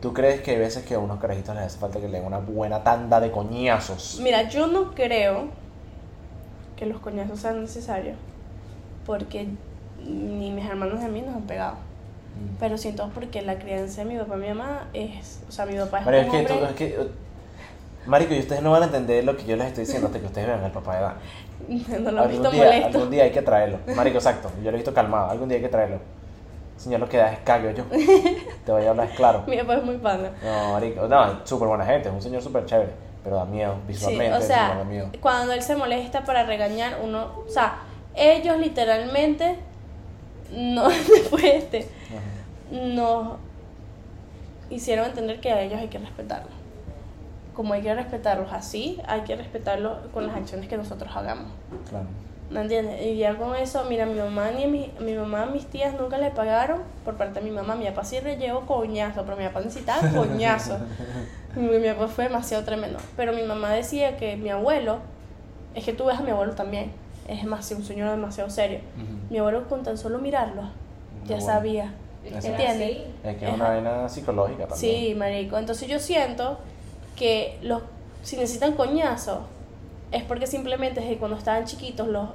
[0.00, 2.26] ¿Tú crees que hay veces que a unos carajitos les hace falta que le den
[2.26, 4.20] una buena tanda de coñazos?
[4.22, 5.48] Mira, yo no creo
[6.76, 8.16] que los coñazos sean necesarios.
[9.04, 9.48] Porque
[10.06, 11.74] ni mis hermanos ni a mí nos han pegado.
[11.74, 12.56] Mm.
[12.60, 15.40] Pero siento porque la crianza de mi papá y mi mamá es.
[15.48, 17.08] O sea, mi papá es Marico, es que, tú- es que,
[18.06, 20.26] Marico, y ustedes no van a entender lo que yo les estoy diciendo hasta que
[20.26, 21.14] ustedes vean al papá de Dan.
[22.04, 22.86] no lo he visto día, molesto.
[22.98, 23.78] algún día hay que traerlo.
[23.94, 24.50] Marico, exacto.
[24.58, 25.30] Yo lo he visto calmado.
[25.30, 25.98] Algún día hay que traerlo.
[26.76, 27.84] Señor, lo que da es cague yo.
[28.64, 29.42] Te voy a hablar es claro.
[29.48, 30.30] Mi papá es muy pana.
[30.42, 31.08] No, marico.
[31.08, 32.08] No, súper buena gente.
[32.08, 32.92] Es un señor súper chévere.
[33.24, 33.74] Pero da miedo.
[33.74, 34.34] Sí, Visualmente.
[34.34, 34.84] o eso sea,
[35.20, 37.42] cuando él se molesta para regañar, uno.
[37.46, 37.78] O sea,
[38.14, 39.56] ellos literalmente.
[40.52, 41.78] No, después de este.
[41.80, 42.82] Ajá.
[42.94, 43.38] nos
[44.70, 46.52] hicieron entender que a ellos hay que respetarlos.
[47.54, 51.50] Como hay que respetarlos así, hay que respetarlos con las acciones que nosotros hagamos.
[51.88, 52.06] Claro.
[52.50, 53.02] ¿Me entiendes?
[53.02, 56.30] Y ya con eso, mira, mi mamá ni mi, mi mamá, mis tías nunca le
[56.30, 57.74] pagaron por parte de mi mamá.
[57.74, 60.78] Mi papá sí le llevó coñazo, pero mi papá necesitaba coñazo.
[61.56, 62.98] mi, mi papá fue demasiado tremendo.
[63.16, 65.00] Pero mi mamá decía que mi abuelo,
[65.74, 66.92] es que tú ves a mi abuelo también,
[67.28, 68.80] es demasiado, un señor demasiado serio.
[69.30, 70.62] Mi abuelo con tan solo mirarlo,
[71.26, 71.46] ya bueno.
[71.46, 71.94] sabía.
[72.24, 72.96] ¿Entiendes?
[72.98, 73.04] Sí.
[73.24, 74.78] Es que es una vaina psicológica también.
[75.08, 75.56] Sí, marico.
[75.56, 76.58] Entonces yo siento
[77.16, 77.82] que los
[78.22, 79.42] si necesitan coñazo
[80.10, 82.30] es porque simplemente es que cuando estaban chiquitos los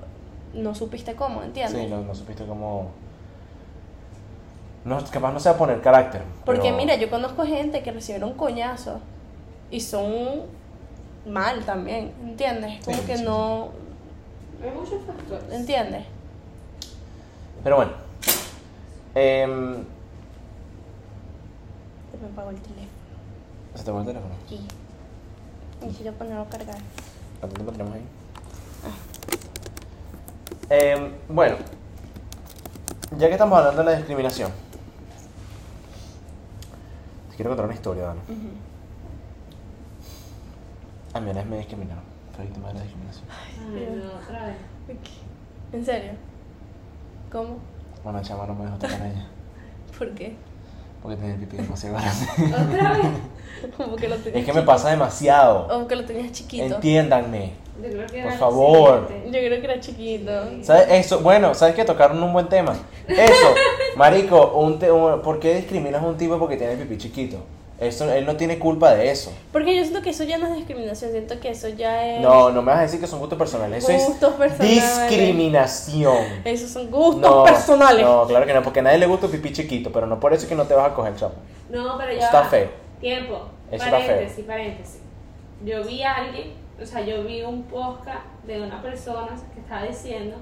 [0.53, 1.81] no supiste cómo, ¿entiendes?
[1.83, 2.91] Sí, no, no supiste cómo.
[4.85, 6.21] No, capaz no sea poner carácter.
[6.45, 8.99] Porque pero- mira, yo conozco gente que recibieron coñazo
[9.71, 10.41] y son
[11.27, 12.83] mal también, ¿entiendes?
[12.83, 13.69] Como Sí, que sí, no,
[14.63, 15.51] Hay muchos factores.
[15.51, 16.05] ¿entiendes?
[17.63, 17.91] Pero bueno.
[19.15, 19.83] Em,
[22.11, 22.87] Se me apagó el teléfono.
[23.75, 24.33] ¿Se te fue el teléfono?
[24.45, 24.67] Aquí.
[25.81, 26.77] Necesito ponerlo a cargar.
[27.39, 28.05] ¿Cuánto tiempo tenemos ahí?
[30.69, 31.57] Em, bueno.
[33.17, 34.51] Ya que estamos hablando de la discriminación.
[37.29, 38.21] Te quiero contar una historia, Dana.
[41.13, 42.12] A mí una vez me discriminaron.
[42.35, 43.25] Fue víctima de la discriminación.
[43.59, 44.55] Ay, no, otra vez.
[45.71, 46.11] ¿En serio?
[47.31, 47.57] ¿Cómo?
[48.03, 49.27] Una chama no me dejó tocar a ella.
[49.97, 50.35] ¿Por qué?
[51.01, 52.73] Porque tenía el pipí demasiado grande.
[52.75, 53.07] Otra vez.
[53.77, 55.67] Como que lo tenías Es que me pasa demasiado.
[55.83, 56.75] O que lo tenías chiquito.
[56.75, 57.53] Entiéndanme.
[57.81, 58.99] Yo creo que Por era favor.
[59.03, 59.25] accidente.
[59.27, 60.31] Yo creo que era chiquito.
[60.63, 60.85] ¿Sabes?
[60.89, 62.75] Eso, bueno, ¿sabes que Tocaron un buen tema.
[63.07, 63.53] Eso,
[63.95, 67.37] marico, un te- un- ¿por qué discriminas a un tipo porque tiene el pipí chiquito?
[67.79, 69.33] Eso, él no tiene culpa de eso.
[69.51, 72.21] Porque yo siento que eso ya no es discriminación, siento que eso ya es.
[72.21, 73.83] No, no me vas a decir que son gustos personales.
[73.83, 75.09] Eso Gustos es personales.
[75.09, 76.17] discriminación.
[76.45, 78.05] Esos son gustos No, personales.
[78.05, 80.33] No, claro que no, porque a nadie le gusta el pipí chiquito, pero no por
[80.33, 81.35] eso es que no te vas a coger chapo.
[81.69, 82.25] No, pero ya.
[82.25, 82.45] Está va.
[82.47, 82.69] feo.
[83.01, 83.41] Tiempo.
[83.71, 84.07] Eso está feo.
[84.07, 84.99] paréntesis, paréntesis.
[85.65, 89.83] Yo vi a alguien, o sea, yo vi un podcast de una persona que estaba
[89.83, 90.37] diciendo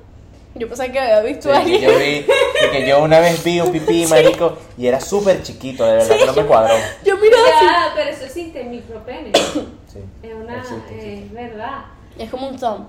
[0.55, 1.81] Yo pensaba que había visto Sí, a que alguien.
[1.81, 2.25] yo vi,
[2.71, 6.25] que yo una vez vi un pipí, marico, y era súper chiquito, de verdad, que
[6.25, 6.73] no me cuadró.
[7.05, 7.65] Yo miraba así.
[7.65, 9.31] Ya, pero eso existe, micropene.
[9.33, 11.25] Sí, Es una, existe, existe.
[11.25, 11.85] es verdad.
[12.17, 12.85] Es como un tom.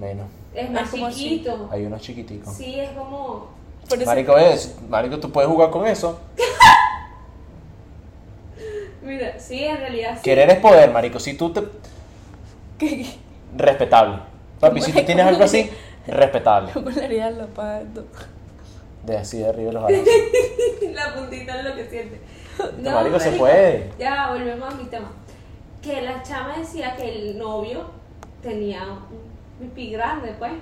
[0.00, 0.26] Menos.
[0.54, 1.06] Es Es más así.
[1.14, 1.68] chiquito.
[1.70, 2.54] Hay unos chiquiticos.
[2.54, 3.48] Sí, es como.
[4.06, 6.20] Marico, es, marico, tú puedes jugar con eso.
[9.02, 10.22] Mira, sí, en realidad sí.
[10.22, 11.18] Querer es poder, marico.
[11.18, 11.62] Si tú te...
[12.78, 13.06] ¿Qué?
[13.56, 14.18] Respetable.
[14.60, 15.70] Papi, si tú tienes algo así,
[16.12, 16.72] respetable.
[16.72, 18.02] ¿Cómo le harían la pata?
[19.04, 20.06] De así de arriba los brazos.
[20.92, 22.20] La puntita es lo que siente.
[22.82, 23.90] marico, se puede.
[23.98, 25.10] Ya, volvemos a mi tema.
[25.80, 27.86] Que la chama decía que el novio
[28.42, 30.52] tenía un pipí grande, pues.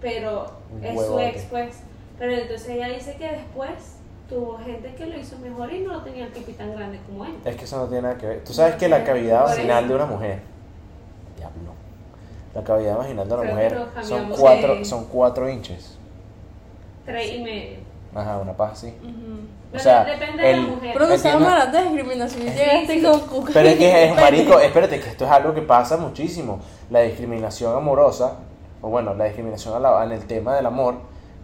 [0.00, 1.80] Pero Un es su ex, pues.
[2.18, 3.98] Pero entonces ella dice que después
[4.28, 7.34] tuvo gente que lo hizo mejor y no tenía el pipí tan grande como él.
[7.44, 8.44] Es que eso no tiene nada que ver.
[8.44, 10.40] Tú sabes que la cavidad vaginal de una mujer.
[11.36, 11.69] Diablo.
[12.54, 15.96] La cavidad vaginal de que mujer son cuatro, de- son cuatro inches.
[17.04, 17.78] Tres y medio.
[18.14, 18.88] Ajá, una paja así.
[18.88, 19.10] Ujú.
[19.10, 20.90] O Pero sea, depende de el- la mujer.
[20.94, 21.48] Pero no estábamos Entiendo.
[21.48, 23.02] hablando de discriminación y Sí, llegaste sí.
[23.04, 23.50] con cuca.
[23.54, 26.58] Pero es que es marico, espérate, que esto es algo que pasa muchísimo.
[26.90, 28.32] La discriminación amorosa,
[28.82, 30.94] o bueno, la discriminación a la- en el tema del amor,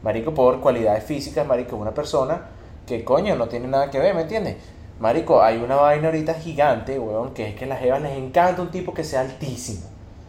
[0.03, 2.49] marico, por cualidades físicas, marico, una persona
[2.85, 4.57] que coño no tiene nada que ver, ¿me entiendes?
[4.99, 8.63] Marico, hay una vaina ahorita gigante, weón, que es que a las jevas les encanta
[8.63, 9.87] un tipo que sea altísimo.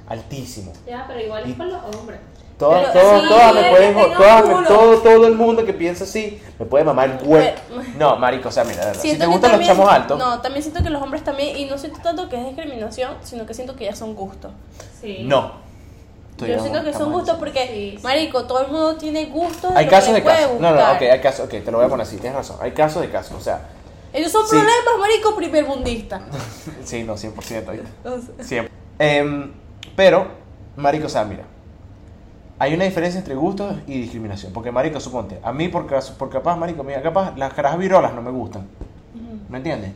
[0.07, 0.73] Altísimo.
[0.87, 2.19] Ya, pero igual Y- es con los hombres.
[2.57, 6.05] Todas, Pero todas, sí, todas me pueden, todas me- todo, todo el mundo que piensa
[6.05, 7.51] así, me puede mamar el huevo.
[7.99, 10.41] No, marico, o sea, mira, de verdad, si te gustan los también- chamos altos, No,
[10.41, 13.53] también siento que los hombres también, y no siento tanto que es discriminación, sino que
[13.53, 14.51] siento que ya son gustos.
[15.01, 15.19] Sí.
[15.25, 15.67] no.
[16.31, 18.03] Estoy Yo siento que son gustos porque, Sí, sí.
[18.03, 19.71] marico, todo el mundo tiene gustos.
[19.75, 20.59] Hay casos de casos.
[20.59, 22.57] No, no, ok, hay casos, ok, te lo voy a poner así, tienes razón.
[22.61, 23.69] Hay casos de casos, o sea,
[24.13, 24.51] Ellos son Sí.
[24.51, 26.21] problemas, marico, primermundistas.
[26.85, 27.87] sí, no, 100%, ¿oíste?
[28.05, 28.71] O sea, Siempre.
[28.99, 29.51] Em,
[29.95, 30.27] pero,
[30.75, 31.43] marico, o sea, mira,
[32.59, 34.53] hay una diferencia entre gustos y discriminación.
[34.53, 38.21] Porque, marico, suponte, a mí, por, por capaz, marico, mira, capaz, las carajas virolas no
[38.21, 38.67] me gustan.
[39.49, 39.91] ¿Me entiendes?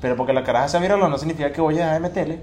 [0.00, 2.40] Pero porque la caraja sea virola no significa que voy a dejar de meterle.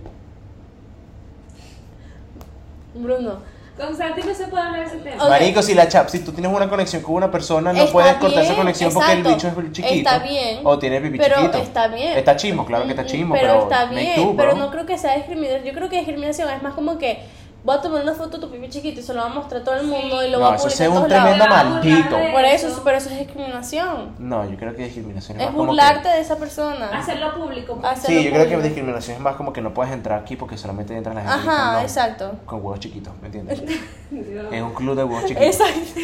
[2.94, 3.55] Bruno.
[3.78, 5.22] Con Santi no se puede hablar de ese tema.
[5.24, 5.30] Ok.
[5.30, 8.14] Marico, si la chap, si tú tienes una conexión con una persona, no Está puedes
[8.16, 10.10] cortar esa conexión porque el bicho es chiquito.
[10.10, 10.60] Está bien.
[10.64, 11.58] O tiene pipí Pero chiquito.
[11.58, 12.18] está bien.
[12.18, 14.98] Está chimo, claro que está Mm, chimo, pero, pero, está bien, pero no creo que
[14.98, 15.64] sea discriminación.
[15.66, 17.20] Yo creo que discriminación es más como que
[17.66, 19.62] voy a tomar una foto de tu pipi chiquito y se lo va a mostrar
[19.62, 21.46] a todo el mundo y lo No, va a eso publicar es en un tremendo
[21.48, 21.72] lados.
[21.74, 22.10] maldito.
[22.32, 22.82] Por eso, Eso.
[22.84, 24.16] pero eso es discriminación.
[24.20, 26.10] No, yo creo que discriminación es, Es más como burlarte que...
[26.16, 26.90] de esa persona.
[27.00, 27.80] Hacerlo público.
[27.84, 28.62] Hacer- Sí, yo creo que público.
[28.64, 31.82] discriminación es más como que no puedes entrar aquí porque solamente entran las gente Ajá,
[31.82, 32.32] exacto.
[32.46, 33.60] con huevos chiquitos, ¿me entiendes?
[34.52, 35.48] Es un club de huevos chiquitos.
[35.60, 36.00] Exacto.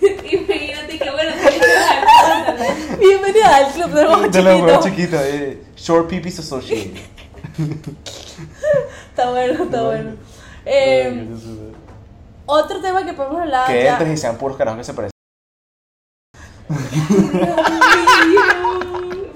[0.00, 1.32] Imagínate que bueno,
[2.98, 4.84] Bienvenida al club de los de los huevos chiquitos.
[4.84, 6.96] chiquitos, eh, Short Peepees Associated.
[9.10, 10.10] Está bueno, está bueno.
[10.66, 11.26] Eh,
[12.46, 13.66] otro tema que podemos hablar.
[13.66, 15.10] que entres y sean puros carajos que se parecen.
[16.68, 16.78] ¿Por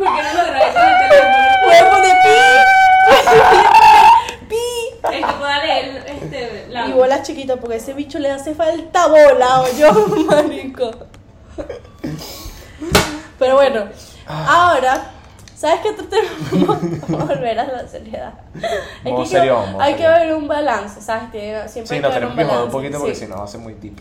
[0.06, 0.58] qué no lo
[2.22, 2.36] pi.
[4.48, 5.16] pi.
[5.16, 6.86] Es que pueda leer este, la...
[6.86, 9.92] Y bolas chiquitas, porque a ese bicho le hace falta bola, o yo,
[10.26, 10.90] marico.
[13.38, 13.88] Pero bueno,
[14.26, 15.12] ahora,
[15.58, 16.28] ¿sabes qué otro tema?
[17.08, 18.32] Vamos a volver a la seriedad.
[19.04, 21.30] Modo que serio, hay, hay que haber un balance, ¿sabes?
[21.32, 22.64] Tiene- Siempre Sí, hay no, que haber tenemos un balance.
[22.66, 23.24] un poquito porque sí.
[23.24, 23.94] si no va a ser muy deep.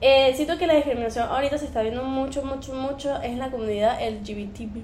[0.00, 3.98] Eh, siento que la discriminación ahorita se está viendo mucho, mucho, mucho en la comunidad
[4.00, 4.78] LGBTQ+.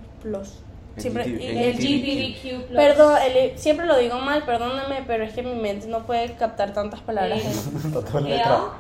[0.97, 1.41] Siempre, LGBT.
[1.43, 2.64] y- El LGBT.
[2.68, 2.75] GBTQ+.
[2.77, 6.73] Perdón, el- siempre lo digo mal, perdóname, pero es que mi mente no puede captar
[6.73, 7.41] tantas palabras.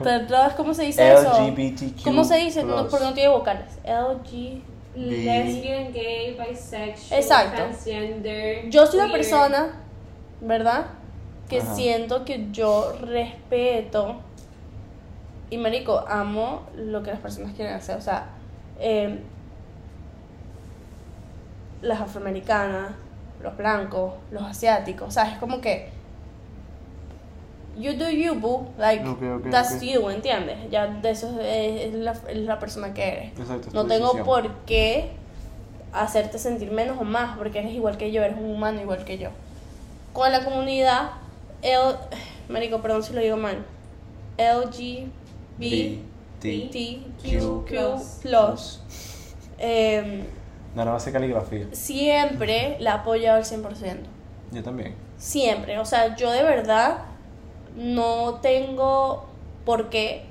[0.00, 0.52] ¿Verdad?
[0.56, 1.32] ¿Cómo se dice eso?
[1.46, 2.02] LGBTQ+.
[2.04, 2.64] ¿Cómo se dice?
[2.64, 3.78] No, porque no tiene vocales.
[3.84, 4.60] LG.
[4.94, 7.56] Lesbian, gay, bisexual, Exacto.
[7.56, 8.68] transgender.
[8.70, 9.80] Yo soy una persona,
[10.40, 10.86] ¿verdad?
[11.48, 11.74] Que Ajá.
[11.74, 14.20] siento que yo respeto
[15.50, 17.96] y, marico, amo lo que las personas quieren hacer.
[17.96, 18.30] O sea,
[18.78, 19.20] eh,
[21.82, 22.92] las afroamericanas,
[23.42, 25.08] los blancos, los asiáticos.
[25.08, 25.90] O sea, es como que.
[27.78, 28.68] You do you, boo.
[28.78, 29.02] Like,
[29.50, 30.58] that's you, ¿entiendes?
[30.70, 33.38] Ya de eso es, es la, es la persona que eres.
[33.38, 34.26] Exacto, No tengo decisión.
[34.26, 35.10] por qué
[35.92, 39.18] hacerte sentir menos o más, porque eres igual que yo, eres un humano igual que
[39.18, 39.30] yo.
[40.12, 41.10] Con la comunidad,
[41.62, 41.94] L,
[42.48, 43.64] marico, perdón si lo digo mal,
[44.38, 45.10] LGBTQ+,
[49.58, 50.24] eh,
[50.74, 51.66] No, no va a ser caligrafía.
[51.72, 53.96] siempre la he apoyado al 100%.
[54.52, 54.94] Yo también.
[55.16, 55.78] Siempre.
[55.78, 56.98] O sea, yo de verdad
[57.76, 59.26] no tengo
[59.64, 60.24] por qué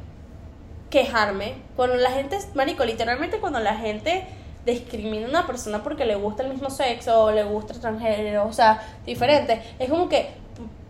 [0.89, 1.55] quejarme.
[1.75, 4.25] Cuando la gente, marico, literalmente cuando la gente
[4.65, 8.53] discrimina a una persona porque le gusta el mismo sexo o le gusta extranjero, o
[8.53, 10.29] sea, diferente, es como que,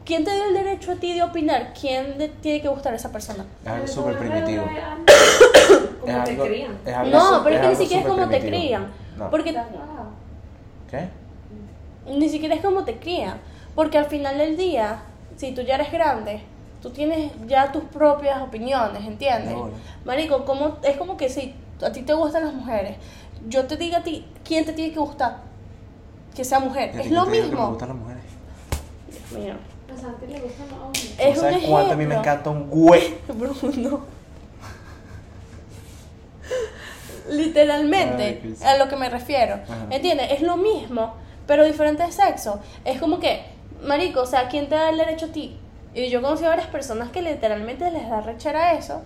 [0.06, 1.74] ¿quién te dio el derecho a ti de opinar?
[1.80, 3.46] ¿Quién le tiene que gustar a esa persona?
[3.64, 4.64] Es algo súper primitivo.
[5.06, 6.78] Es Como te algo- crían.
[6.86, 8.88] es algo No, pero es que ni siquiera es como te crían.
[9.18, 9.30] No.
[9.30, 9.54] Porque.
[10.90, 11.08] ¿Qué?
[12.12, 13.38] ni siquiera es como te crían.
[13.76, 15.00] Porque al final del día,
[15.40, 16.42] si tú ya eres grande,
[16.82, 19.54] tú tienes ya tus propias opiniones, ¿entiendes?
[19.54, 19.74] No, no.
[20.04, 22.98] Marico, como, es como que si a ti te gustan las mujeres,
[23.48, 25.38] yo te diga a ti, ¿quién te tiene que gustar?
[26.36, 26.90] Que sea mujer.
[26.90, 27.70] Es lo digo que Me mismo.
[27.70, 28.24] gustan las mujeres.
[29.10, 29.54] Dios mío.
[29.96, 31.16] A Santi le gustan los hombres.
[31.18, 33.16] Es ¿Sabes un cuánto a mí me encanta un güey?
[33.34, 34.02] Bruno.
[37.30, 39.56] Literalmente, Ay, a lo que me refiero.
[39.64, 39.88] Ajá.
[39.90, 40.32] ¿Entiendes?
[40.32, 41.14] Es lo mismo,
[41.48, 42.60] pero diferente de sexo.
[42.84, 43.44] Es como que,
[43.84, 45.58] marico, o sea, ¿quién te da el derecho a ti?
[45.94, 49.02] Y yo conozco a varias personas que literalmente les da rechera eso,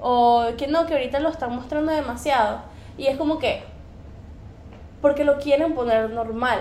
[0.00, 2.60] o que no, que ahorita lo están mostrando demasiado.
[2.98, 3.62] Y es como que,
[5.00, 6.60] porque lo quieren poner normal.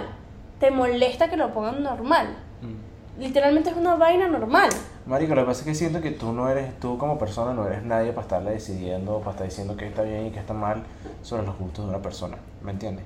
[0.60, 2.28] Te molesta que lo pongan normal.
[2.62, 3.22] Mm.
[3.22, 4.70] Literalmente es una vaina normal.
[5.06, 7.68] Marico, lo que pasa es que siento que tú no eres, tú como persona no
[7.68, 10.84] eres nadie para estarle decidiendo, para estar diciendo que está bien y que está mal
[11.22, 13.06] sobre los gustos de una persona, ¿me entiendes?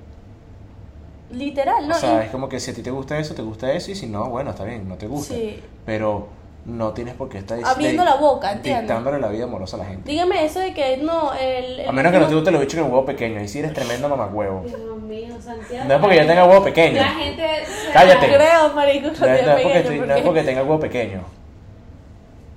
[1.32, 1.94] Literal, ¿no?
[1.94, 3.90] o sea, Y- es como que si a ti te gusta eso, te gusta eso
[3.90, 5.34] y si no, bueno, está bien, no te gusta.
[5.34, 5.60] Sí.
[5.86, 6.28] Pero
[6.66, 8.82] no tienes por qué estar Abriendo la boca, ¿entiendes?
[8.82, 10.10] Dictándole la vida amorosa a la gente.
[10.10, 11.80] Dígame eso de que no, el...
[11.80, 13.72] el A menos que no te guste los bichos con huevo pequeño, y si eres
[13.72, 14.62] tremendo mamagüevo.
[14.66, 15.88] Dios mío, Santiago.
[15.88, 16.96] No es porque yo tenga huevo pequeño.
[17.00, 17.46] La gente.
[17.64, 18.26] se- Cállate.
[18.26, 21.20] Creo, marico, No no es porque, pequeño, estoy- no porque- es porque tenga huevo pequeño.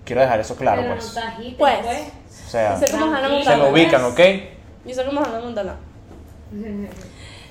[0.03, 1.15] Quiero dejar eso claro, Pero pues.
[1.15, 1.78] no agites, Pues.
[1.84, 2.01] pues.
[2.45, 2.97] O sea, se
[3.57, 4.19] lo ubican, ¿ok?
[4.86, 5.76] Yo sé cómo es Hannah Montana.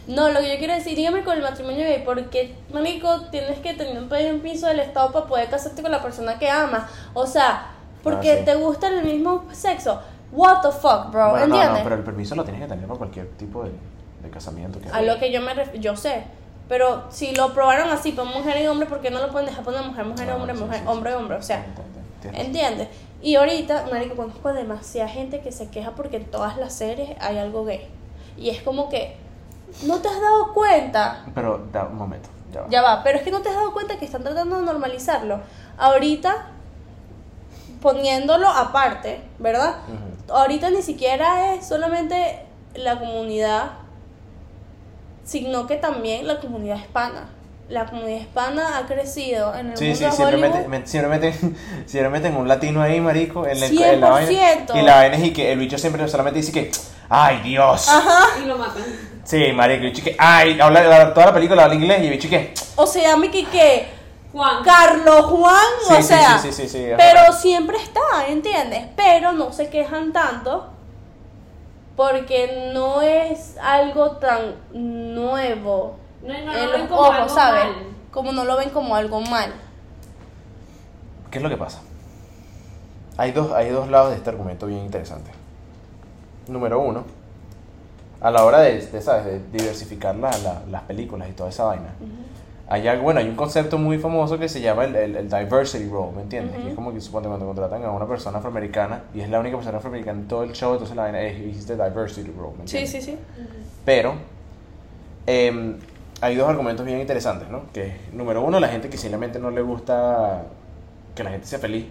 [0.07, 3.75] No, lo que yo quiero decir, dígame con el matrimonio gay, porque, marico, tienes que
[3.75, 6.91] tener un permiso del Estado para poder casarte con la persona que amas.
[7.15, 7.69] O sea,
[8.03, 8.45] porque Ah, sí.
[8.45, 10.01] te gusta el mismo sexo.
[10.33, 11.79] What the fuck, bro, Bueno, no, ¿entiendes?
[11.79, 13.71] no, pero el permiso lo tienes que tener para cualquier tipo de,
[14.23, 16.25] de casamiento que A lo que yo me refiero, yo sé.
[16.69, 19.63] Pero si lo probaron así para mujer y hombre, ¿por qué no lo pueden dejar
[19.63, 21.37] poner mujer, mujer, Ah, hombre, sí, mujer, sí, hombre, hombre?
[21.37, 21.65] O sea.
[22.33, 22.89] ¿entiendes?
[23.21, 27.11] Y ahorita, marico, conozco a demasiada gente que se queja porque en todas las series
[27.21, 27.87] hay algo gay.
[28.37, 29.17] Y es como que,
[29.85, 31.25] ¿no te has dado cuenta?
[31.35, 32.69] Pero, da un momento, ya va.
[32.69, 35.41] Ya va, pero es que no te has dado cuenta que están tratando de normalizarlo.
[35.79, 36.47] Ahorita,
[37.81, 39.77] poniéndolo aparte, ¿verdad?
[39.89, 40.35] Ujú.
[40.35, 42.41] Ahorita ni siquiera es solamente
[42.75, 43.73] la comunidad,
[45.25, 47.29] sino que también la comunidad hispana.
[47.69, 51.09] La comunidad hispana ha crecido en el Sí, mundo sí, de siempre meten, met- siempre,
[51.11, 51.57] meten,
[51.87, 54.31] siempre meten un latino ahí, marico, en, el, en la vaina.
[54.31, 54.77] 100%.
[54.77, 56.71] Y la vaina es y que el bicho siempre solamente dice que,
[57.09, 57.89] ¡ay, Dios!
[58.43, 58.83] Y lo matan.
[59.25, 60.61] Sí, marico, el bicho que, ¡ay!
[60.61, 63.89] Habla, la- toda la película habla inglés y el bicho que, O se llama que,
[64.33, 64.65] Juan.
[64.65, 67.33] Carlos Juan, Sí, o sí, sea, sí, sí, sí, sí, es pero verdad.
[67.39, 68.87] siempre está, ¿entiendes?
[68.97, 70.69] Pero no se quejan tanto
[71.97, 77.15] porque no es algo tan nuevo No, no, no en lo ven los como ojos,
[77.17, 77.65] algo ¿sabes?
[77.65, 77.75] mal.
[78.11, 79.53] Como no lo ven como algo mal.
[81.31, 81.81] ¿qué es lo que pasa?
[83.17, 85.31] Hay dos, hay dos lados de este argumento bien interesante.
[86.49, 87.05] Número uno,
[88.23, 89.25] a la hora de, de, ¿sabes?
[89.27, 91.89] de diversificar la- la- las películas y toda esa vaina,
[92.69, 95.89] hay algo, bueno, hay un concepto muy famoso que se llama el, el- el diversity
[95.91, 96.55] role, ¿me entiendes?
[96.55, 96.63] Ujú.
[96.63, 99.57] Que es como que suponte cuando contratan a una persona afroamericana y es la única
[99.57, 102.79] persona afroamericana en todo el show, entonces la vaina es the diversity role, ¿me Sí,
[102.79, 102.91] entiendes?
[102.91, 103.19] sí, sí.
[103.85, 104.15] Pero
[105.27, 105.77] em,
[106.21, 107.63] hay dos argumentos bien interesantes, ¿no?
[107.73, 110.45] Que número uno, la gente que simplemente no le gusta
[111.15, 111.87] que la gente sea feliz,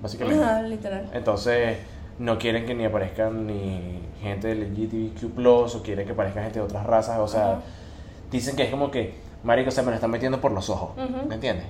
[0.00, 0.42] básicamente.
[0.44, 1.10] Ajá, literal.
[1.12, 1.78] Entonces
[2.20, 6.64] no quieren que ni aparezcan ni gente del LGBTQ+, o quieren que aparezca gente de
[6.66, 7.62] otras razas, o sea,
[8.30, 10.90] dicen que es como que, marico, se me lo están metiendo por los ojos.
[11.26, 11.64] ¿me entiendes?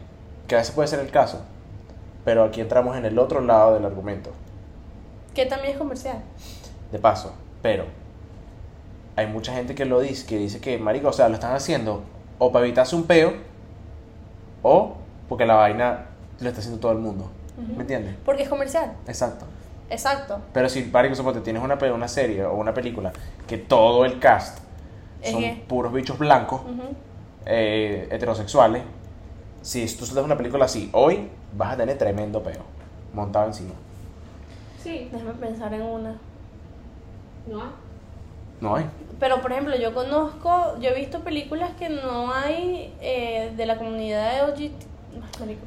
[0.48, 1.40] Que a veces puede ser el caso,
[2.24, 4.32] pero aquí entramos en el otro lado del argumento,
[5.34, 6.18] Que también es comercial.
[6.90, 7.32] de paso,
[7.62, 7.84] pero
[9.14, 12.02] hay mucha gente que lo dice, que dice que, marico, o sea, lo están haciendo
[12.40, 13.34] o para evitarse un peo,
[14.64, 14.96] o
[15.28, 16.06] porque la vaina
[16.40, 17.30] lo está haciendo todo el mundo.
[17.76, 18.16] ¿me entiendes?
[18.24, 18.94] Porque es comercial.
[19.06, 19.44] Exacto.
[19.90, 20.40] Exacto.
[20.52, 23.12] Pero si, marico, suponte, tienes una, una serie o una película
[23.46, 24.58] que todo el cast
[25.20, 26.62] Es son que- puros bichos blancos,
[27.46, 28.82] eh, heterosexuales,
[29.62, 32.62] si tú sueltas una película así, hoy vas a tener tremendo peo
[33.12, 33.72] montado encima.
[34.82, 36.16] Sí, Déjame pensar en una.
[37.46, 37.68] no hay.
[38.60, 38.86] No hay.
[39.18, 43.76] Pero, por ejemplo, yo conozco, yo he visto películas que no hay eh, de la
[43.76, 44.48] comunidad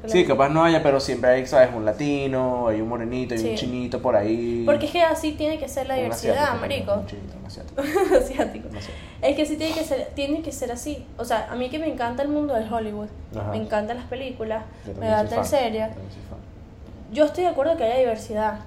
[0.07, 1.69] Sí, capaz no haya, pero siempre hay, ¿sabes?
[1.73, 4.63] Un latino, hay un morenito, hay un chinito por ahí.
[4.65, 6.93] Porque es que así tiene que ser la Un diversidad, asiático marico.
[6.93, 7.81] Un chinito, un asiático,
[8.17, 8.69] Asiático.
[9.21, 11.05] Es que sí tiene que ser, tiene que ser así.
[11.17, 13.51] O sea, a mí que me encanta el mundo del Hollywood, Ajá.
[13.51, 14.63] me encantan las películas,
[14.99, 15.87] me encanta el serie.
[17.11, 18.59] Yo estoy de acuerdo que haya diversidad.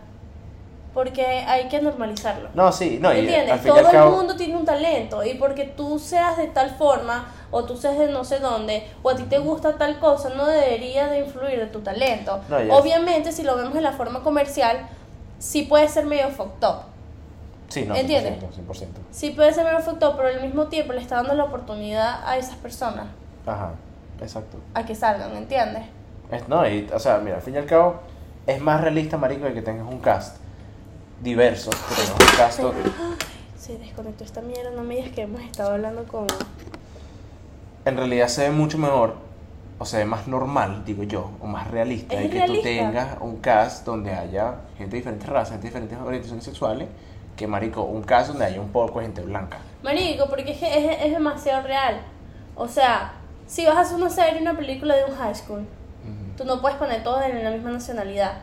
[0.97, 2.49] Porque hay que normalizarlo.
[2.55, 3.53] No, sí, no, y ¿Entiendes?
[3.53, 4.17] al fin y al Todo el cabo.
[4.17, 8.11] mundo tiene un talento y porque tú seas de tal forma o tú seas de
[8.11, 11.67] no sé dónde o a ti te gusta tal cosa no debería de influir de
[11.67, 12.41] tu talento.
[12.49, 12.75] No, ya.
[12.75, 14.89] Obviamente si lo vemos en la forma comercial
[15.39, 16.77] sí puede ser medio fucked up.
[17.69, 18.43] Sí, no, ¿Entiendes?
[18.43, 18.87] 100%, 100%.
[19.11, 22.27] Sí puede ser medio fucked up, pero al mismo tiempo le está dando la oportunidad
[22.27, 23.09] a esas personas
[23.45, 23.73] Ajá,
[24.23, 24.57] exacto.
[24.73, 25.83] a que salgan, ¿entiendes?
[26.31, 27.97] Es, no, y, o sea, mira, al fin y al cabo,
[28.47, 30.46] es más realista, marico, de que tengas un cast
[31.23, 32.91] diverso, que donde-
[33.59, 36.27] Se desconectó esta mierda, no me digas que hemos estado hablando con...
[37.85, 39.17] en realidad se ve mucho mejor,
[39.79, 42.55] o se ve más normal, digo yo, o más realista, de que realista.
[42.57, 46.89] tú tengas un cast donde haya gente de diferentes razas, gente de diferentes orientaciones sexuales,
[47.37, 49.59] que, marico, un cast donde haya un poco de gente blanca.
[49.83, 52.01] Marico, porque es que es, es demasiado real.
[52.55, 53.13] O sea,
[53.47, 55.67] si vas a hacer una serie, una película de un high school,
[56.37, 58.39] tú no puedes poner todos en la misma nacionalidad.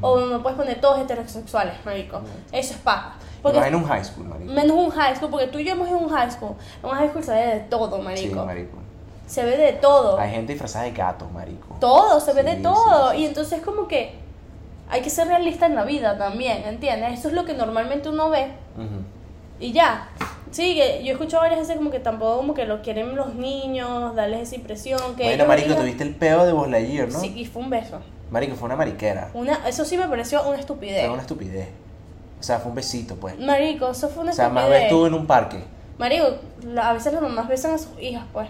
[0.00, 2.20] O no puedes poner todos heterosexuales, marico.
[2.52, 3.14] Eso es paja.
[3.42, 4.52] Porque en un high school, marico.
[4.52, 6.54] menos un high school, porque tú y yo hemos ido a un high school.
[6.82, 8.44] En un high school se ve de todo, Sí, marico.
[8.44, 8.76] marico.
[9.26, 10.18] Se ve de todo.
[10.18, 11.76] Hay gente disfrazada de gato, marico.
[11.80, 13.10] Todo, se ve Sí, de todo.
[13.12, 13.18] sí.
[13.18, 14.14] Y entonces como que
[14.88, 17.18] hay que ser realista en la vida también, ¿entiendes?
[17.18, 18.52] Eso es lo que normalmente uno ve.
[19.58, 20.08] Y ya.
[20.52, 23.34] Sí, que yo he escuchado varias veces como que tampoco como que lo quieren los
[23.34, 27.18] niños, darles esa impresión que Bueno, marico, digan- tuviste el peo de Buzz Lightyear, ¿no?
[27.20, 27.98] Sí, y fue un beso.
[28.30, 29.30] Marico, fue una mariquera.
[29.34, 31.00] Una, eso sí me pareció una estupidez.
[31.04, 31.68] Fue una estupidez.
[32.40, 33.38] O sea, fue un besito, pues.
[33.38, 34.82] Marico, eso fue una O sea, más estupidez.
[34.82, 35.64] ves tú en un parque.
[35.98, 36.26] Marico,
[36.62, 38.48] la- a veces las mamás besan a sus hijas, pues.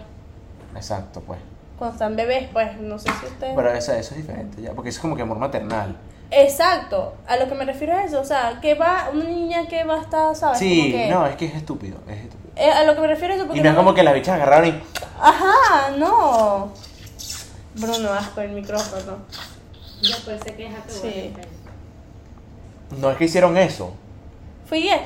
[0.75, 1.39] Exacto, pues.
[1.77, 3.53] Cuando están bebés, pues, no sé si ustedes...
[3.55, 4.71] Pero eso, eso es diferente, ya.
[4.73, 5.95] Porque eso es como que amor maternal.
[6.31, 9.83] Exacto, a lo que me refiero es eso, o sea, que va, una niña que
[9.85, 10.59] va a estar, ¿sabes?
[10.59, 11.99] Sí, que- no, es que es estúpido.
[12.07, 12.51] Es estúpido.
[12.57, 13.59] Eh, a lo que me refiero es eso porque...
[13.61, 14.83] Y no es como que las bichas agarraron y.
[15.21, 16.71] Ajá, no.
[17.75, 19.19] Bruno, asco el micrófono.
[20.01, 21.33] Después se queja que Sí.
[22.99, 23.93] No es que hicieron eso.
[24.65, 25.01] Fui bien.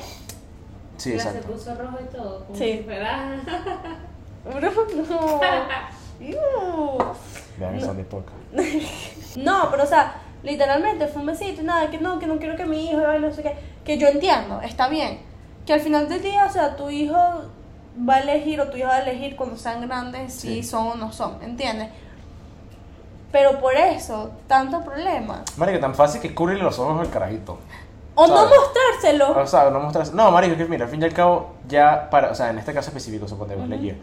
[0.96, 1.52] Sí, Ya se exacto.
[1.52, 2.44] puso rojo y todo.
[2.46, 2.86] Como Sí.
[6.20, 6.38] Iu.
[7.58, 8.36] Vean el Sunday Podcast.
[9.36, 12.54] No, pero o sea, literalmente fue un besito y nada, que no, que no quiero
[12.54, 13.56] que mi hijo no sé qué.
[13.84, 15.20] Que yo entiendo, está bien.
[15.66, 18.88] Que al final del día, o sea, tu hijo va a elegir o tu hija
[18.88, 21.88] va a elegir cuando sean grandes si son o no son, ¿entiendes?
[23.32, 25.42] Pero por eso, tanto problema.
[25.56, 27.58] Marico, tan fácil que cubrirle los ojos al carajito.
[28.14, 28.52] O no ¿Sabes?
[28.58, 29.40] mostrárselo.
[29.42, 30.06] O sea, no mostrar.
[30.12, 32.30] No, Marico, que mira, al fin y al cabo, ya para.
[32.30, 33.70] O sea, en este caso específico, suponemos, Ujú.
[33.70, 33.96] Lightyear.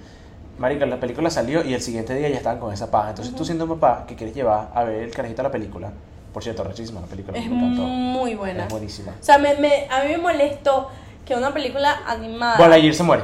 [0.57, 3.09] Marico, la película salió y el siguiente día ya estaban con esa paja.
[3.11, 5.91] Entonces tú siendo un papá que quieres llevar a ver el carajito a la película.
[6.34, 7.38] Por cierto, rechísima la película.
[7.38, 7.84] Es me encantó.
[7.84, 8.63] muy buena.
[8.65, 9.11] Es buenísima.
[9.11, 10.89] O sea, me, me- a mí me molestó
[11.25, 12.57] que una película animada.
[12.57, 13.23] Buzz Lightyear se muere.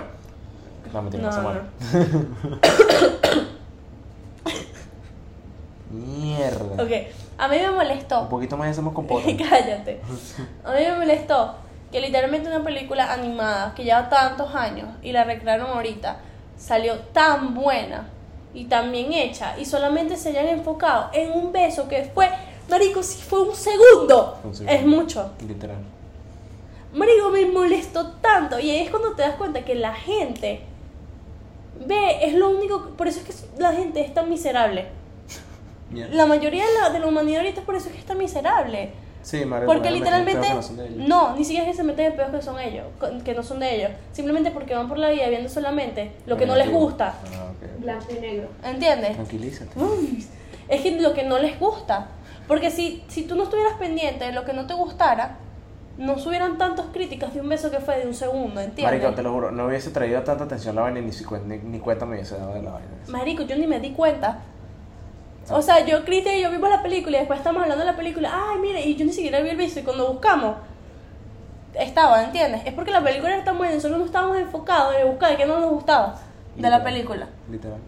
[0.93, 1.51] No, mentira, no, No,
[1.81, 3.45] se no.
[5.95, 6.83] Mierda.
[6.83, 6.91] Ok,
[7.37, 8.27] a mí me Un molestó.
[8.29, 9.05] poquito más hacemos con.
[9.07, 10.01] Cállate.
[10.63, 11.55] A mí me molestó
[11.91, 16.17] que literalmente una película animada que lleva tantos años y la recrearon ahorita
[16.57, 18.07] salió tan buena
[18.53, 22.29] y tan bien hecha y solamente se hayan enfocado en un beso que fue,
[22.69, 24.73] marico, si fue un segundo, Un segundo.
[24.77, 25.31] es mucho.
[25.47, 25.77] Literal.
[26.93, 28.57] Marico, me molestó tanto.
[28.59, 30.61] Y ahí es cuando te das cuenta que la gente
[31.85, 32.91] ve, es lo único.
[32.97, 34.85] Por eso es que la gente es tan miserable.
[35.89, 36.13] Mierda.
[36.15, 38.91] La mayoría de la, de la humanidad ahorita es por eso es que está miserable.
[39.21, 39.71] Sí, Marico.
[39.71, 40.47] Porque me- literalmente.
[40.99, 41.07] no.
[41.07, 42.85] No, ni siquiera es que se meten en peos que son ellos,
[43.23, 43.91] que no son de ellos.
[44.11, 47.15] Simplemente porque van por la vida viendo solamente lo que no les gusta.
[47.33, 47.81] Ah, ok, ok.
[47.81, 48.49] Blanco y negro.
[48.63, 49.13] ¿Entiendes?
[49.13, 49.79] Tranquilízate.
[49.79, 50.25] Uy,
[50.67, 52.07] es que lo que no les gusta.
[52.47, 55.37] Porque si, si tú no estuvieras pendiente de lo que no te gustara,
[55.97, 58.83] no subieran tantas críticas de un beso que fue de un segundo, ¿entiendes?
[59.01, 61.09] Marico, te lo juro, no hubiese traído tanta atención la vaina ni,
[61.47, 62.87] ni, ni cuenta me hubiese dado de la vaina.
[63.07, 64.39] Marico, yo ni me di cuenta.
[65.49, 67.97] O sea, yo, Cristian y yo vimos la película y después estamos hablando de la
[67.97, 68.31] película.
[68.33, 69.79] Ay, mire, y yo ni siquiera vi el beso.
[69.79, 70.55] Y cuando buscamos,
[71.73, 72.61] estaba, ¿entiendes?
[72.65, 75.45] Es porque la película era tan buena y nosotros no estábamos enfocados en buscar qué
[75.45, 76.15] no nos gustaba
[76.55, 77.27] de la película.
[77.49, 77.79] Literal.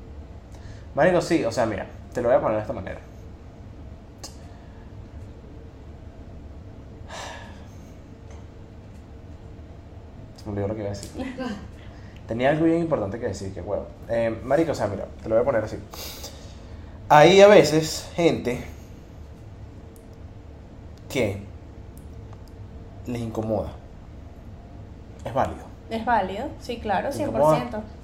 [0.93, 2.99] Marico, sí, o sea, mira, te lo voy a poner de esta manera.
[10.37, 11.35] Se me olvidó lo que iba a decir.
[12.27, 13.87] Tenía algo bien importante que decir, que huevo.
[14.09, 15.77] Eh, marico, o sea, mira, te lo voy a poner así.
[17.09, 18.63] Hay a veces gente
[21.09, 21.41] que
[23.05, 23.69] les incomoda.
[25.23, 25.63] Es válido.
[25.89, 27.27] Es válido, sí, claro, ¿Te 100%.
[27.29, 27.57] incomoda?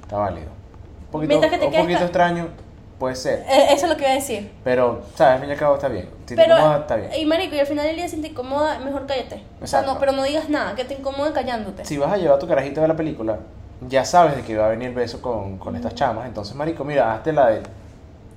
[0.03, 0.47] Está válido.
[1.05, 2.47] Un poquito, Mientras que te un quedes poquito ca- extraño,
[2.97, 3.39] puede ser.
[3.41, 4.51] Eh, Eso es lo que iba a decir.
[4.63, 5.33] Pero, ¿sabes?
[5.35, 6.09] Al fin y al cabo está bien.
[6.25, 7.11] Si te Pero, incomoda, está bien.
[7.17, 9.35] y marico, y al final del día si te incomoda, mejor cállate.
[9.61, 9.93] O sea, Exacto.
[9.93, 11.83] no, pero no digas nada, que te incomode callándote.
[11.83, 13.39] Si vas a llevar a tu carajito a ver la película,
[13.81, 16.25] ya sabes de que va a venir beso con, con estas chamas.
[16.25, 17.63] Entonces, marico, mira, hazte la de...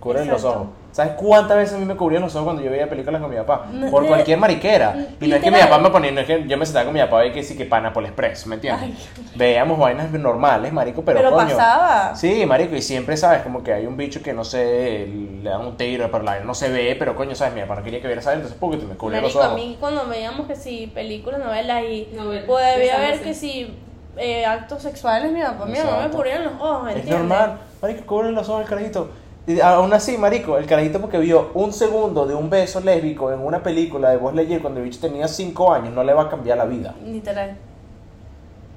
[0.07, 0.67] Cúbrele los ojos.
[0.93, 3.37] ¿Sabes cuántas veces a mí me cubrían los ojos cuando yo veía películas con mi
[3.37, 3.67] papá?
[3.71, 4.97] No, Por cualquier mariquera.
[5.21, 6.95] Y no es que mi papá me ponía, no es que yo me sentaba con
[6.95, 8.91] mi papá y que sí que Pineapple Express, ¿me entiendes?
[9.35, 11.49] Veíamos vainas normales, marico, pero, Pero, coño.
[11.49, 12.15] pasaba.
[12.17, 13.43] Sí, marico, y siempre, ¿sabes?
[13.43, 15.07] Como que hay un bicho que no sé,
[15.43, 17.53] le dan un tiro, pero la no se ve, pero coño, ¿sabes?
[17.53, 19.61] Mi papá no quería que viera esa entonces porque me cubría los Marico, a ojos.
[19.67, 23.77] mí cuando veíamos que si películas, novelas y Novelas, podía ver que si
[24.17, 27.19] eh, actos sexuales, mi papá, mi mamá me cubrían los ojos, Es ¿entiendes?
[27.29, 29.11] normal, marico, cubre los ojos el carajito.
[29.47, 33.39] Y aún así, marico, el carajito porque vio un segundo de un beso lésbico en
[33.41, 36.29] una película de Buzz Lightyear cuando el bicho tenía 5 años, no le va a
[36.29, 36.95] cambiar la vida.
[37.05, 37.57] Literal.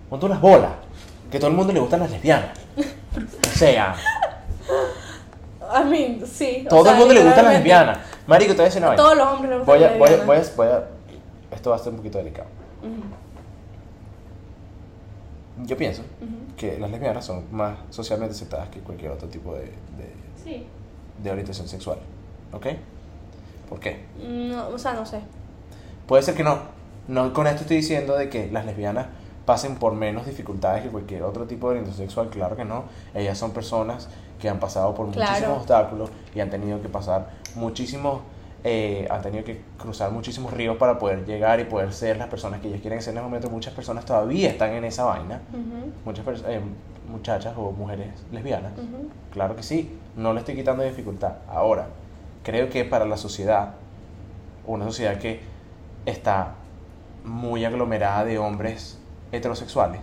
[0.09, 0.72] Ponte unas bolas,
[1.32, 2.49] que a todo el mundo le gustan las lesbianas.
[2.78, 3.95] O sea,
[5.72, 6.63] A mí, sí.
[6.67, 7.97] o todo sea, el mundo le gustan las lesbianas.
[8.28, 10.07] Marico, te voy a decir una todos los hombres les gustan Voy a, las voy,
[10.07, 10.55] a, lesbianas.
[10.55, 12.47] voy, a, voy a- Esto va a ser un poquito delicado.
[15.63, 16.03] Yo pienso
[16.55, 20.13] que las lesbianas son más socialmente aceptadas que cualquier otro tipo de, de,
[20.49, 20.65] Sí.
[21.23, 21.97] de orientación sexual.
[22.53, 22.67] ¿Ok?
[23.69, 24.05] ¿Por qué?
[24.27, 25.19] No, o sea, no sé.
[26.07, 26.57] Puede ser que no.
[27.07, 29.07] No con esto estoy diciendo de que las lesbianas
[29.45, 32.85] pasen por menos dificultades que cualquier otro tipo de orientación sexual, claro que no.
[33.13, 34.07] Ellas son personas
[34.39, 35.29] que han pasado por Claro.
[35.31, 38.21] muchísimos obstáculos y han tenido que pasar muchísimos,
[38.64, 42.60] eh, han tenido que cruzar muchísimos ríos para poder llegar y poder ser las personas
[42.60, 43.49] que ellas quieren ser en el momento.
[43.49, 45.41] Muchas personas todavía están en esa vaina,
[46.05, 46.60] muchas eh,
[47.10, 48.74] muchachas o mujeres lesbianas.
[49.32, 51.34] Claro que sí, no le estoy quitando dificultad.
[51.47, 51.88] Ahora,
[52.43, 53.76] creo que para la sociedad,
[54.66, 55.41] una sociedad que
[56.05, 56.53] está
[57.24, 58.99] muy aglomerada de hombres
[59.32, 60.01] heterosexuales,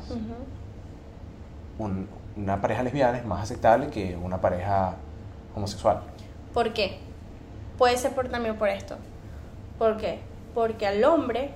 [1.79, 4.95] un- una pareja lesbiana es más aceptable que una pareja
[5.55, 6.01] homosexual.
[6.53, 6.99] ¿Por qué?
[7.79, 8.97] Puede ser por, también por esto.
[9.79, 10.21] ¿Por qué?
[10.55, 11.51] Porque al hombre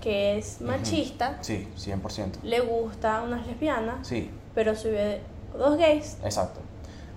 [0.00, 2.42] que es machista Sí, 100%.
[2.42, 5.20] le gusta unas lesbianas, Sí, pero si ve
[5.56, 6.60] dos gays, exacto.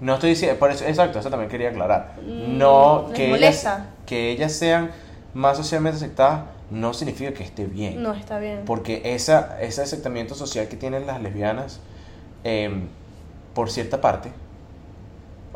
[0.01, 2.15] No estoy diciendo, por eso, exacto, eso también quería aclarar.
[2.21, 3.65] Mm, No, que ellas,
[4.05, 4.91] que ellas sean
[5.34, 8.01] más socialmente aceptadas no significa que esté bien.
[8.03, 8.63] no está bien.
[8.65, 11.79] Porque esa, ese aceptamiento social que tienen las lesbianas,
[12.43, 12.88] em,
[13.53, 14.31] por cierta parte,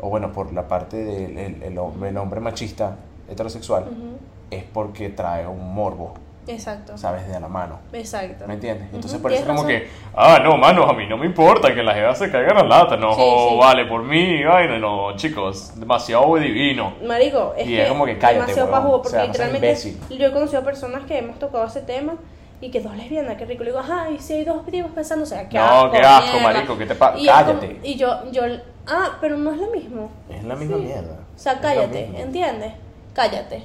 [0.00, 2.96] o bueno, por la parte del el, el hombre, el hombre machista
[3.30, 4.18] heterosexual, Ujú,
[4.50, 6.14] es porque trae un morbo,
[6.46, 6.96] Exacto.
[6.96, 7.28] ¿sabes?
[7.28, 7.78] De la mano.
[7.92, 8.46] Exacto.
[8.46, 8.86] ¿Me entiendes?
[8.86, 9.68] Entonces Ujú, por eso como razón.
[9.68, 12.62] que, ah, no, mano, a mí no me importa que las jevas se caigan a
[12.64, 13.56] lata, no, Sí, sí.
[13.58, 16.94] vale, por mí, ay, no, chicos, demasiado divino.
[17.06, 18.80] Marico, es Y que es como que cállate, demasiado huevón.
[18.80, 20.00] pajudo, O porque sea, no literalmente imbécil.
[20.18, 22.14] yo he conocido personas que hemos tocado ese tema
[22.62, 23.62] y que dos lesbianas, qué rico.
[23.64, 25.90] Le digo, ajá, y si hay dos tipos pensando, o sea, qué No, asco.
[25.92, 26.52] qué asco, mierda.
[26.54, 27.18] marico, ¿qué te pasa?
[27.18, 27.80] Es como- Cállate.
[27.84, 28.42] y yo, yo,
[28.88, 30.10] ah, pero no es lo mismo.
[30.28, 30.82] Es la misma Sí.
[30.82, 31.18] mierda.
[31.34, 32.20] O sea, cállate.
[32.20, 32.72] ¿entiendes?
[33.14, 33.64] Cállate.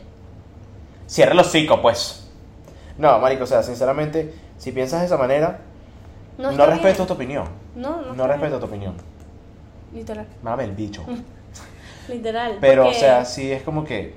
[1.08, 2.30] Cierra los hocico, pues.
[2.98, 5.60] No, marico, o sea, sinceramente, si piensas de esa manera,
[6.38, 7.08] No, respeto bien.
[7.08, 7.46] tu opinión.
[7.76, 8.14] No, no.
[8.14, 8.60] No, respeto bien.
[8.60, 8.94] tu opinión.
[9.94, 10.28] Literal.
[10.42, 11.04] Mame el bicho.
[12.08, 12.58] Literal.
[12.62, 14.16] Pero, porque- o sea, sí es como que.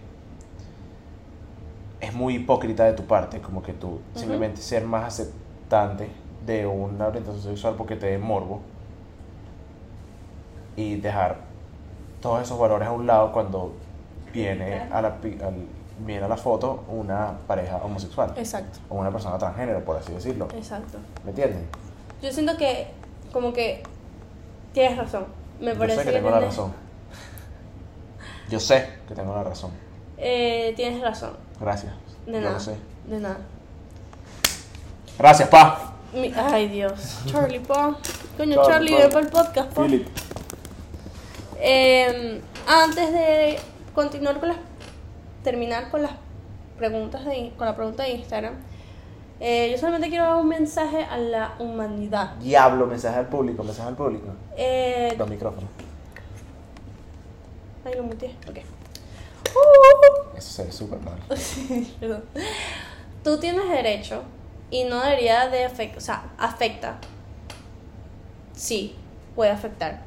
[2.00, 6.08] Es muy hipócrita de tu parte, como que tú simplemente ser más aceptante
[6.44, 8.60] de una orientación sexual porque te dé morbo
[10.76, 11.36] y dejar
[12.20, 13.72] todos esos valores a un lado cuando
[14.32, 15.66] viene a la, pi- al-
[15.98, 20.48] viene a la foto una pareja homosexual Exacto, o una persona transgénero, por así decirlo.
[20.54, 20.98] exacto.
[21.24, 21.62] ¿Me entiendes?
[22.22, 22.88] Yo siento que,
[23.32, 23.82] como que,
[24.72, 25.26] tienes razón.
[25.60, 26.72] Me Yo parece sé que tengo la tienes- razón.
[28.50, 29.70] Yo sé que tengo la razón.
[30.18, 31.30] Eh, tienes razón.
[31.60, 31.92] Gracias.
[32.26, 32.52] De Yo nada.
[32.52, 32.76] lo sé.
[33.06, 33.38] De nada.
[35.18, 35.92] Gracias, pa.
[36.12, 37.18] Mi- ay, Dios.
[37.26, 37.96] Charlie, pa.
[38.36, 39.82] Coño, Charlie, ven para el podcast, pa.
[39.82, 40.06] Philip.
[41.60, 43.58] Eh, antes de
[43.94, 44.58] continuar con las.
[45.42, 46.12] terminar con las
[46.78, 48.54] preguntas de, con la pregunta de Instagram,
[49.40, 52.34] eh, yo solamente quiero dar un mensaje a la humanidad.
[52.36, 54.26] Diablo, mensaje al público, mensaje al público.
[54.56, 55.70] Eh, Los micrófonos.
[57.84, 58.34] ay, lo muteé.
[58.48, 58.58] Ok.
[59.54, 61.18] Uh, Eso se ve súper mal.
[62.00, 62.24] Perdón.
[63.22, 64.22] Tú tienes derecho
[64.70, 66.98] y no debería de afectar, o sea, afecta.
[68.54, 68.96] Sí,
[69.34, 70.00] puede afectar.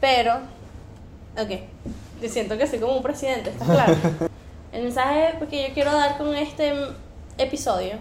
[0.00, 0.38] Pero,
[1.38, 1.50] ok,
[2.22, 3.94] yo siento que soy como un presidente, ¿está claro?
[4.72, 6.72] El mensaje que yo quiero dar con este
[7.38, 7.94] episodio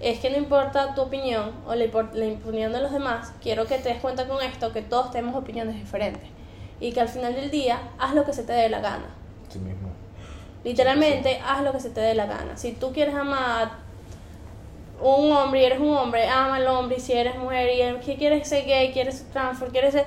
[0.00, 3.78] es que no importa tu opinión o la, la opinión de los demás, quiero que
[3.78, 6.22] te des cuenta con esto que todos tenemos opiniones diferentes
[6.80, 9.06] y que al final del día haz lo que se te dé la gana.
[9.48, 9.88] Sí mismo.
[10.64, 12.56] Literalmente, haz lo que se te dé la gana.
[12.56, 13.70] Si tú quieres amar
[15.00, 16.96] a un hombre y eres un hombre, ama al hombre.
[16.96, 20.06] Y si eres mujer y eres- que quieres ser gay, quieres ser trans, quieres ser,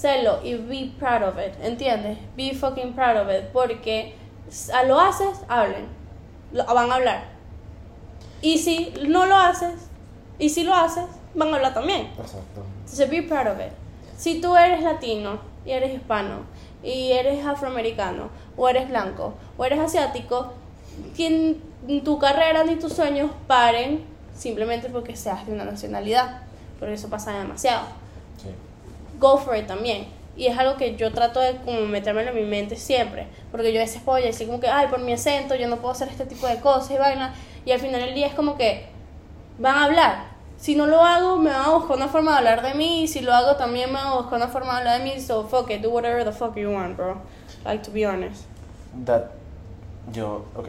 [0.00, 2.16] serlo y be proud of it, ¿entiendes?
[2.36, 3.48] Be fucking proud of it.
[3.52, 4.14] Porque
[4.86, 5.86] lo haces, hablen.
[6.52, 7.24] Lo- van a hablar.
[8.42, 9.74] Y si no lo haces,
[10.38, 12.06] y si lo haces, van a hablar también.
[12.18, 12.64] Exacto.
[12.80, 13.72] Entonces, be proud of it.
[14.16, 16.40] Si tú eres latino y eres hispano
[16.82, 20.54] y eres afroamericano, o eres blanco, o eres asiático,
[21.16, 21.26] que
[21.86, 26.40] en tu carrera ni tus sueños paren simplemente porque seas de una nacionalidad,
[26.78, 27.82] porque eso pasa demasiado.
[29.20, 30.08] Go for it también.
[30.36, 33.80] Y es algo que yo trato de como metérmelo en mi mente siempre, porque yo
[33.80, 36.24] a veces puedo decir como que, ay, por mi acento yo no puedo hacer este
[36.24, 37.34] tipo de cosas y vaina,
[37.66, 38.86] y al final del día es como que
[39.58, 40.30] van a hablar.
[40.56, 43.08] Si no lo hago, me van a buscar una forma de hablar de mí, y
[43.08, 45.46] si lo hago también me van a buscar una forma de hablar de mí, so
[45.46, 47.20] fuck it, do whatever the fuck you want, bro.
[47.64, 48.44] Like to be honest.
[49.04, 49.32] That,
[50.12, 50.68] yo, ok.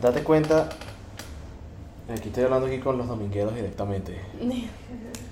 [0.00, 0.68] Date cuenta,
[2.08, 4.20] aquí estoy hablando aquí con los domingueros directamente.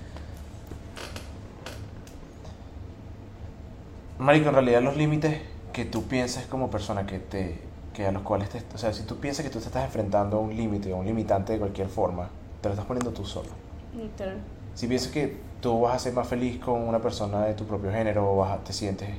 [4.21, 5.41] Marico, en realidad los límites
[5.73, 7.57] que tú piensas como persona que te
[7.91, 10.37] que a los cuales te, o sea, si tú piensas que tú te estás enfrentando
[10.37, 12.29] a un límite o un limitante de cualquier forma,
[12.61, 13.49] te lo estás poniendo tú solo.
[13.97, 14.37] Literal.
[14.75, 17.91] Si piensas que tú vas a ser más feliz con una persona de tu propio
[17.91, 19.09] género o vas a- te sientes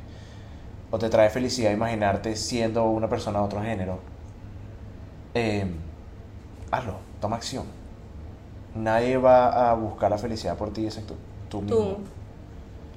[0.92, 3.98] o te trae felicidad imaginarte siendo una persona de otro género,
[5.34, 5.66] eh,
[6.70, 7.64] hazlo, toma acción.
[8.76, 11.16] Nadie va a buscar la felicidad por ti excepto
[11.50, 11.76] tú mismo.
[11.76, 11.96] Tú.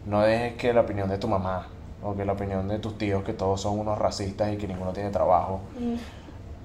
[0.06, 1.70] No dejes que la opinión de tu mamá
[2.04, 4.92] o que la opinión de tus tíos, que todos son unos racistas y que ninguno
[4.94, 5.96] tiene trabajo, Mm.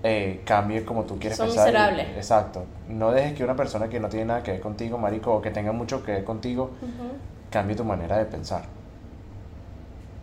[0.02, 1.68] eh, cambie como tú quieres Son pensar.
[1.68, 2.08] y- miserables.
[2.16, 2.64] Exacto.
[2.88, 5.50] No dejes que una persona que no tiene nada que ver contigo, marico, o que
[5.50, 7.12] tenga mucho que ver contigo, Ujú.
[7.50, 8.62] cambie tu manera de pensar.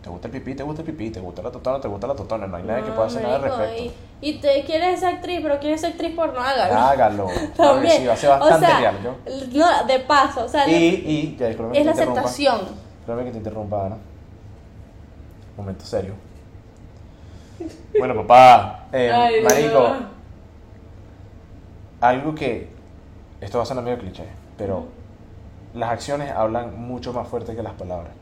[0.02, 2.14] Te gusta el pipí, te gusta el pipí, te gusta la totona, te gusta la
[2.14, 3.92] totona, no hay nadie que No, pueda hacer nada al marico, respecto.
[4.20, 6.74] Y, y te quieres ser actriz, pero quieres ser actriz por no hágalo.
[6.74, 7.26] Hágalo.
[7.38, 7.92] Que También.
[7.92, 9.14] sí, ser bastante o sea, real, ¿yo?
[9.58, 12.60] No, de paso, o sea, Y, y, ya, discúlpame que es la aceptación.
[12.98, 13.96] Discúlpame que te interrumpa, Ana.
[15.58, 16.14] Momento serio.
[17.98, 19.88] Bueno, papá, eh, Ay, marico,
[22.00, 22.68] algo que
[23.40, 24.22] esto va a sonar medio cliché,
[24.56, 24.86] pero
[25.74, 28.12] las acciones hablan mucho más fuerte que las palabras.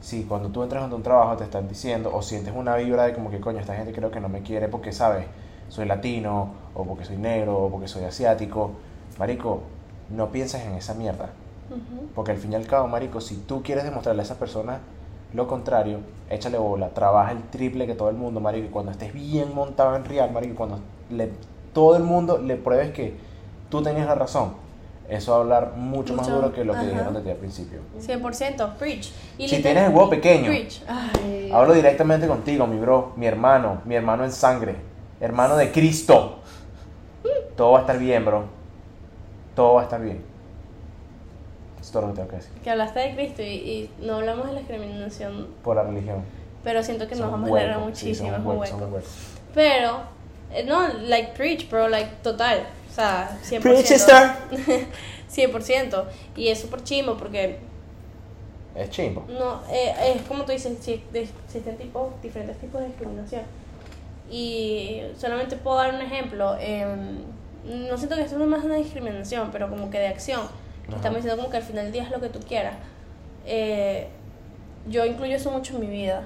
[0.00, 3.14] Si cuando tú entras donde un trabajo te están diciendo o sientes una vibra de
[3.14, 5.26] como que coño, esta gente creo que no me quiere porque, ¿sabes?
[5.68, 8.70] Soy latino o porque soy negro o porque soy asiático.
[9.18, 9.62] Marico,
[10.10, 11.30] no pienses en esa mierda.
[12.14, 14.78] Porque al fin y al cabo, marico, si tú quieres demostrarle a esa persona
[15.36, 15.98] lo contrario,
[16.30, 19.94] échale bola, trabaja el triple que todo el mundo, marico, y cuando estés bien montado
[19.94, 20.80] en real, marico, y cuando
[21.10, 21.30] le,
[21.74, 23.14] todo el mundo le pruebes que
[23.68, 24.54] tú tenías la razón,
[25.10, 26.88] eso va a hablar mucho, más duro que lo que ajá.
[26.88, 27.80] dijeron de ti al principio.
[28.00, 29.12] 100%, preach.
[29.36, 30.82] Y Si tienes el huevo pequeño, Preach.
[30.88, 31.50] Ay.
[31.52, 34.76] Hablo directamente contigo, mi bro, mi hermano, mi hermano en sangre,
[35.20, 36.38] hermano de Cristo.
[37.56, 38.44] Todo va a estar bien, bro.
[39.54, 40.35] Todo va a estar bien.
[41.86, 42.50] Es todo lo que tengo que decir.
[42.64, 46.24] Que hablaste de Cristo y, y no hablamos de la discriminación, Por la religión.
[46.64, 49.04] pero siento que nos vamos a huecos, alegrar sí, muchísimo, somos huecos.
[49.54, 50.00] Pero,
[50.52, 52.66] eh, no, like preach, bro, like total.
[52.90, 53.60] O sea, 100%.
[53.62, 54.30] Preach, sister.
[55.32, 56.04] 100%.
[56.34, 57.58] Y es súper chimo porque,
[58.74, 59.24] Es chimbo.
[59.28, 60.72] no, eh, es como tú dices,
[61.14, 63.42] existen tipos, diferentes tipos de discriminación.
[64.28, 66.56] Y solamente puedo dar un ejemplo.
[66.58, 67.18] em,
[67.64, 70.42] no siento que esto es más una discriminación, pero como que de acción.
[70.88, 70.96] Ajá.
[70.96, 72.74] Estamos diciendo como que al final del día es lo que tú quieras.
[73.44, 74.08] Eh,
[74.88, 76.24] yo incluyo eso mucho en mi vida.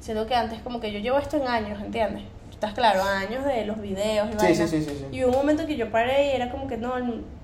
[0.00, 2.22] Siento que antes como que yo llevo esto en años, ¿entiendes?
[2.50, 3.02] ¿Estás claro?
[3.02, 5.06] Años de los videos y Sí, sí, sí.
[5.12, 6.92] Y hubo un momento que yo paré y era como que no,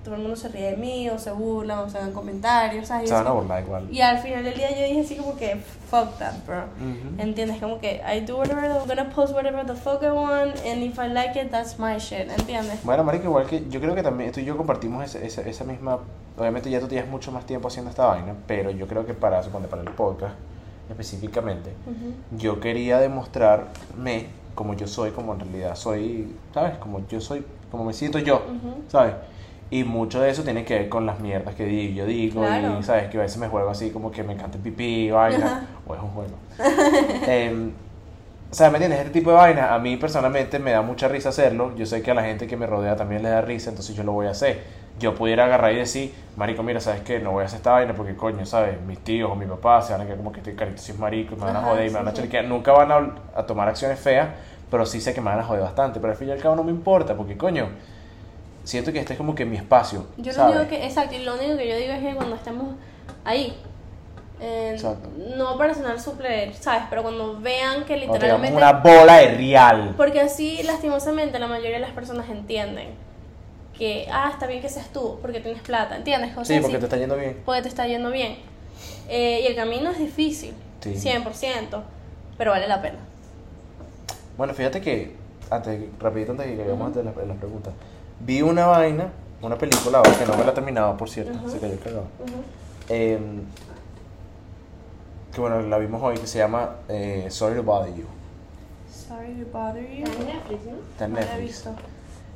[0.03, 3.09] todo el mundo se ríe de mí, o se burlan, o se dan comentarios, ¿sabes?
[3.09, 3.87] Se van a burlar igual.
[3.91, 5.57] Y al final del día yo dije así como que,
[5.89, 6.63] fuck that, bro.
[6.79, 7.21] Ujú.
[7.21, 7.59] ¿Entiendes?
[7.59, 10.99] Como que I do whatever, I'm gonna post whatever the fuck I want, and if
[10.99, 12.83] I like it, that's my shit, ¿entiendes?
[12.83, 15.63] Bueno, marico, igual que yo creo que también tú y yo compartimos esa, esa, esa
[15.63, 15.99] misma...
[16.37, 19.41] Obviamente ya tú tienes mucho más tiempo haciendo esta vaina, pero yo creo que para,
[19.41, 20.35] suponte, para el podcast
[20.89, 21.73] específicamente,
[22.31, 26.77] yo quería demostrarme como yo soy, como en realidad soy, ¿sabes?
[26.77, 28.41] Como yo soy, como me siento yo.
[28.87, 29.13] ¿sabes?
[29.69, 32.77] Y mucho de eso tiene que ver con las mierdas que digo, yo digo, Claro.
[32.79, 33.09] y ¿sabes?
[33.09, 35.61] Que a veces me juego así como que me encanta el pipí, vaina, Ajá.
[35.85, 36.35] o es un juego.
[37.27, 37.71] Em,
[38.49, 38.99] o sea, ¿me entiendes?
[39.01, 41.75] Este tipo de vaina, a mí personalmente me da mucha risa hacerlo.
[41.75, 44.03] Yo sé que a la gente que me rodea también le da risa, entonces yo
[44.03, 44.61] lo voy a hacer.
[44.99, 47.19] Yo pudiera agarrar y decir, Marico, mira, ¿sabes qué?
[47.19, 48.81] No voy a hacer esta vaina porque, coño, ¿sabes?
[48.81, 51.35] Mis tíos o mi papá se van a quedar como que estoy carito, soy marico,
[51.35, 52.21] y me van a joder y me van a sí.
[52.47, 54.29] Nunca van a, a tomar acciones feas,
[54.71, 55.99] pero sí sé que me van a joder bastante.
[55.99, 57.67] Pero al fin y al cabo no me importa porque, coño,
[58.67, 60.07] siento que este es como que mi espacio.
[60.17, 62.75] Yo lo único que, exacto, y lo único que yo digo es que cuando estemos
[63.23, 63.55] ahí,
[64.41, 65.09] eh, Exacto.
[65.37, 66.83] no para sonar suple, ¿sabes?
[66.89, 68.55] Pero cuando vean que literalmente...
[68.55, 69.93] una bola de real.
[69.95, 72.89] Porque así, lastimosamente, la mayoría de las personas entienden
[73.77, 76.31] que, ah, está bien que seas tú, porque tienes plata, ¿entiendes?
[76.33, 77.41] Cosas Sí, porque te está yendo bien.
[77.45, 78.37] porque te está yendo bien.
[79.07, 80.93] Eh, y el camino es difícil, Sí.
[80.95, 81.81] 100%,
[82.37, 82.99] pero vale la pena.
[84.37, 85.15] Bueno, fíjate que,
[85.49, 87.73] antes, rapidito antes de que llegamos a las, a las preguntas,
[88.19, 89.11] vi una vaina,
[89.41, 91.49] una película, que no me la he terminado, por cierto, Ujú.
[91.49, 92.05] se cayó el cagado.
[92.19, 92.33] Ujú.
[92.89, 93.19] Eh,
[95.33, 98.05] que bueno, la vimos hoy, que se llama eh, Sorry to Bother You.
[98.91, 100.03] Sorry to bother you.
[100.05, 100.71] Está en Netflix, ¿no?
[100.91, 101.63] Está en Netflix.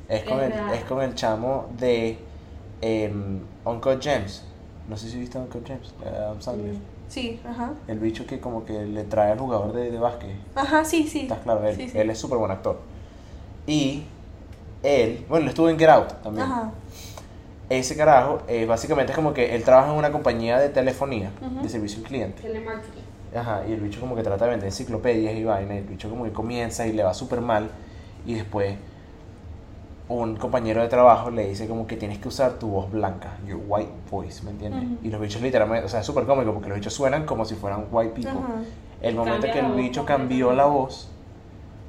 [0.08, 2.18] Es con, el, es con el chamo de
[2.80, 4.44] em, Uncle James.
[4.88, 5.94] No sé si viste Uncle James.
[6.04, 6.74] eh, Adam Sandler.
[6.74, 6.78] Mm.
[7.08, 7.72] Sí, ajá.
[7.88, 10.30] El bicho que como que le trae al jugador de, de básquet.
[10.54, 11.20] Ajá, sí, sí.
[11.20, 11.98] Estás claro, él, Sí, sí.
[11.98, 12.78] él es súper buen actor.
[13.66, 14.04] Y
[14.82, 16.46] él, bueno, él estuvo en Get Out también.
[16.46, 16.72] Ajá.
[17.68, 21.30] Ese carajo, eh, básicamente es como que él trabaja en una compañía de telefonía,
[21.62, 22.42] de servicio al cliente.
[22.42, 23.02] Telemarketing.
[23.34, 26.10] Ajá, y el bicho como que trata de vender enciclopedias y vaina, y el bicho
[26.10, 27.70] como que comienza y le va súper mal,
[28.26, 28.76] y después
[30.08, 33.60] un compañero de trabajo le dice como que tienes que usar tu voz blanca, your
[33.66, 34.84] white voice, ¿me entiendes?
[35.02, 37.54] Y los bichos literalmente, o sea, es súper cómico porque los bichos suenan como si
[37.54, 38.40] fueran white people.
[39.00, 41.08] El momento Cambia que el bicho cambió la voz,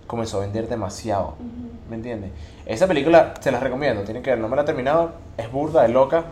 [0.08, 1.36] comenzó a vender demasiado.
[1.90, 2.32] ¿me entiendes?
[2.66, 5.84] Esa película se la recomiendo, tienen que ver, no me la he terminado, es burda,
[5.84, 6.24] de loca,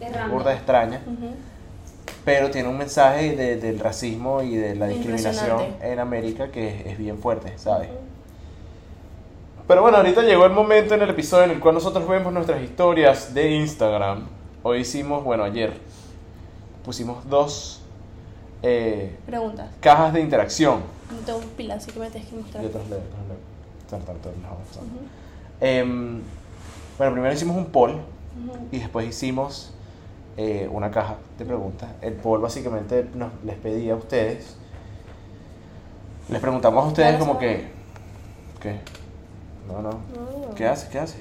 [0.00, 1.30] Es es burda, de extraña Ujú.
[2.24, 6.86] pero tiene un mensaje de- del racismo y de la discriminación en América que es,
[6.86, 7.88] es bien fuerte, ¿sabes?
[9.66, 12.62] Pero bueno, ahorita llegó el momento en el episodio en el cual nosotros vemos nuestras
[12.62, 14.26] historias de Instagram.
[14.62, 15.74] Hoy hicimos, bueno, ayer
[16.84, 17.82] pusimos dos
[18.62, 19.70] eh, Preguntas.
[19.80, 20.80] cajas de interacción.
[21.10, 22.62] No tengo pila, así que me tienes que mostrar.
[22.62, 23.36] Yo te los leo, te los leo.
[23.88, 24.94] Tan, tan, tan, las vamos pasando.
[24.94, 25.04] Ujú.
[25.60, 26.20] Em,
[26.98, 28.02] bueno, primero hicimos un poll Ujú.
[28.72, 29.72] y después hicimos
[30.36, 31.88] eh, una caja de preguntas.
[32.02, 34.56] El poll básicamente nos, les pedía a ustedes,
[36.28, 37.68] les preguntamos a ustedes como que,
[38.60, 38.80] ¿qué?
[39.66, 39.90] No, no.
[39.90, 40.54] No.
[40.54, 40.88] ¿Qué hace?
[40.88, 41.18] ¿Qué hace?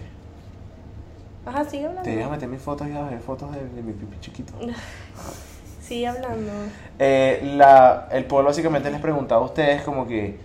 [1.45, 2.03] Ajá, sigue hablando.
[2.03, 4.53] Te deja meter mis fotos y a ver fotos de, de mi pipi chiquito.
[5.87, 6.51] Sigue hablando.
[6.99, 10.37] Eh, la, el poll básicamente les preguntaba a ustedes como que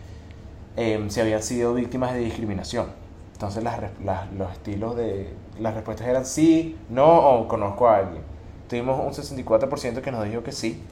[0.77, 2.87] em, si habían sido víctimas de discriminación.
[3.33, 8.23] Entonces las, las- los estilos de las respuestas eran sí, no o conozco a alguien.
[8.69, 10.83] Tuvimos un 64% que nos dijo que sí,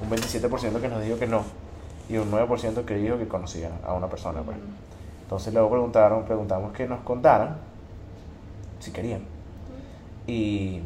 [0.00, 1.42] un 27% que nos dijo que no
[2.08, 4.40] y un 9% que dijo que conocían a una persona.
[4.42, 4.56] Pues.
[5.22, 7.56] Entonces luego preguntaron, preguntamos que nos contaran
[8.78, 9.22] si querían.
[10.26, 10.80] Y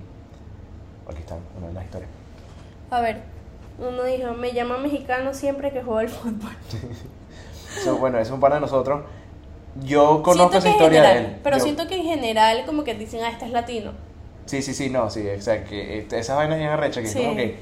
[1.08, 2.10] aquí está una de las historias.
[2.94, 3.16] A ver,
[3.78, 6.52] uno dijo, me llama mexicano siempre que juego al fútbol.
[7.82, 9.02] So, bueno, es un pana de nosotros.
[9.82, 11.40] Yo conozco esa historia general, de él.
[11.42, 13.90] Pero Yo- siento que en general como que dicen, ah, este es latino.
[14.46, 15.70] Sí, sí, sí, no, sí, exacto.
[15.70, 17.18] Que, eh, esas vainas bien arrechas que es Sí.
[17.24, 17.58] como que.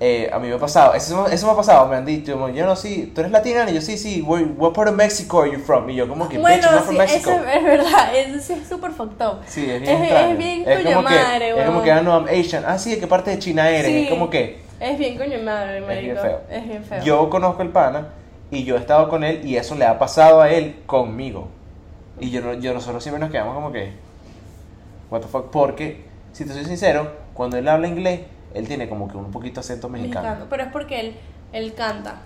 [0.00, 2.66] Eh, a mí me ha pasado, eso, eso me ha pasado, me han dicho, yo
[2.66, 5.50] no, sí, tú eres latina, y yo, sí, sí, where, what part of Mexico are
[5.52, 5.88] you from?
[5.88, 7.30] Y yo, como que, bueno, bitch, I'm not from sí, Mexico.
[7.30, 9.40] eso es verdad, eso sí es súper fucked up.
[9.46, 12.02] Sí, es bien es- es bien es coño como que, madre, Es como que, ah,
[12.02, 12.64] no, I'm Asian.
[12.66, 13.86] Ah, sí, ¿de qué parte de China eres?
[13.86, 14.02] Sí.
[14.04, 16.02] Es como que, Es bien coño madre, es marico.
[16.04, 16.40] bien feo.
[16.50, 17.02] Es bien feo.
[17.04, 18.08] Yo conozco el pana,
[18.50, 21.48] y yo he estado con él, y eso le ha pasado a él conmigo.
[22.20, 23.92] Y yo, yo nosotros siempre nos quedamos como que,
[25.10, 28.20] what the fuck, porque, si te soy sincero, cuando él habla inglés,
[28.54, 30.26] él tiene como que un poquito acento mexicano.
[30.26, 30.46] Mexicano.
[30.48, 31.16] Pero es porque él,
[31.52, 32.20] él canta.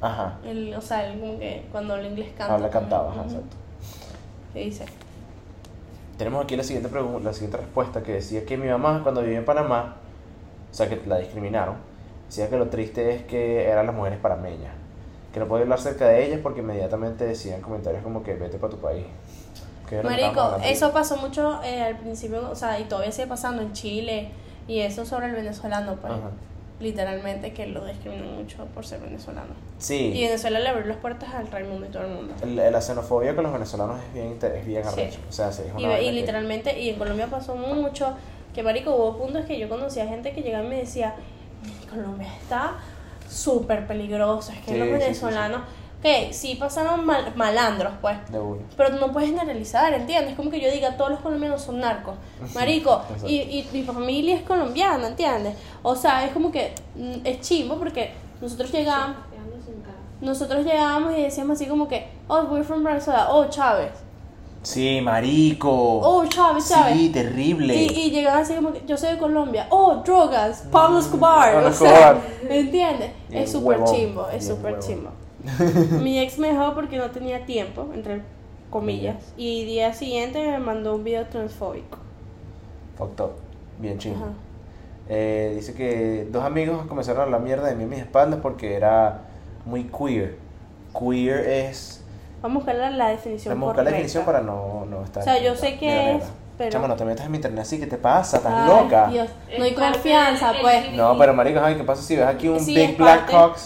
[0.00, 0.38] Ajá.
[0.44, 2.54] Él, o sea, él como que cuando habla inglés canta.
[2.54, 3.56] Habla cantado, ajá, exacto.
[4.52, 4.84] ¿Qué dice?
[6.18, 9.38] Tenemos aquí la siguiente pregunta, la siguiente respuesta que decía que mi mamá cuando vivía
[9.38, 9.96] en Panamá,
[10.70, 11.76] o sea que la discriminaron,
[12.26, 14.74] decía que lo triste es que eran las mujeres panameñas,
[15.32, 18.70] que no podía hablar cerca de ellas porque inmediatamente decían comentarios como que vete para
[18.70, 19.06] tu país.
[20.04, 24.30] Marico, eso pasó mucho eh, al principio, o sea, y todavía sigue pasando en Chile.
[24.70, 26.12] Y eso sobre el venezolano, pues.
[26.12, 26.30] Ajá.
[26.78, 29.50] Literalmente que lo discriminan mucho por ser venezolano.
[29.78, 32.32] Y Sí, Venezuela le abrió las puertas al Raimundo y todo el mundo.
[32.42, 34.88] el- la xenofobia con los venezolanos es bien, es bien Sí.
[34.88, 35.18] arrecho.
[35.28, 38.14] O sea, sí, es una Y, y que- literalmente, y en Colombia pasó mucho,
[38.54, 41.16] que marico, hubo puntos que yo conocía gente que llegaba y me decía,
[41.90, 42.74] Colombia está
[43.28, 44.98] súper peligroso, es que Sí, los sí, sí,
[46.02, 48.62] que sí pasaron mal- malandros, pues, de una.
[48.76, 50.34] pero no puedes generalizar, ¿entiendes?
[50.34, 52.14] Como que yo diga, todos los colombianos son narcos,
[52.54, 55.54] marico, y, y mi familia es colombiana, ¿entiendes?
[55.82, 59.14] O sea, es como que mm, es chimbo porque nosotros cara.
[60.20, 63.90] nosotros llegábamos y decíamos así como que, oh, we're from Venezuela, oh, Chávez,
[64.62, 65.70] Sí, marico.
[65.70, 66.94] oh, Chávez, Chávez.
[66.94, 67.74] sí, terrible.
[67.74, 71.68] Y, y llegaban así como que yo soy de Colombia, oh, drogas, Pablo Escobar, Pablo
[71.68, 72.20] o sea, Escobar.
[72.46, 73.10] ¿me entiendes?
[73.30, 75.10] Es súper chimbo, es súper chimbo.
[76.02, 78.22] Mi ex me dejó porque no tenía tiempo, entre
[78.70, 81.98] comillas, y día siguiente me mandó un video transfóbico.
[82.96, 83.32] Fucked up.
[83.78, 84.26] Bien chingo.
[85.08, 88.74] Eh, dice que dos amigos comenzaron a hablar mierda de mí en mis espaldas porque
[88.74, 89.22] era
[89.64, 90.36] muy queer.
[90.98, 92.04] Queer es.
[92.42, 95.22] Vamos a buscar la, la definición Vamos a buscar la definición para no, no estar.
[95.22, 96.24] O sea, yo sé que es,
[96.56, 98.36] pero- Chama, no te metas en mi internet así, ¿qué te pasa?
[98.36, 99.08] ¿Estás Ay, loca?
[99.08, 100.92] Dios, no hay confianza, pues.
[100.92, 103.60] No, pero marico, ay, ¿qué pasa si ves aquí un Sí, Big Black parte.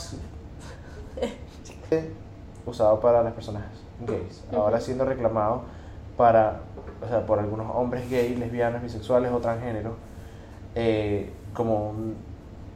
[2.67, 3.63] Usado para las personas
[4.07, 4.43] gays?
[4.55, 5.63] Ahora siendo reclamado
[6.17, 6.61] para,
[7.05, 9.93] o sea, por algunos hombres gays, lesbianas, bisexuales o transgéneros,
[10.75, 12.17] eh, como un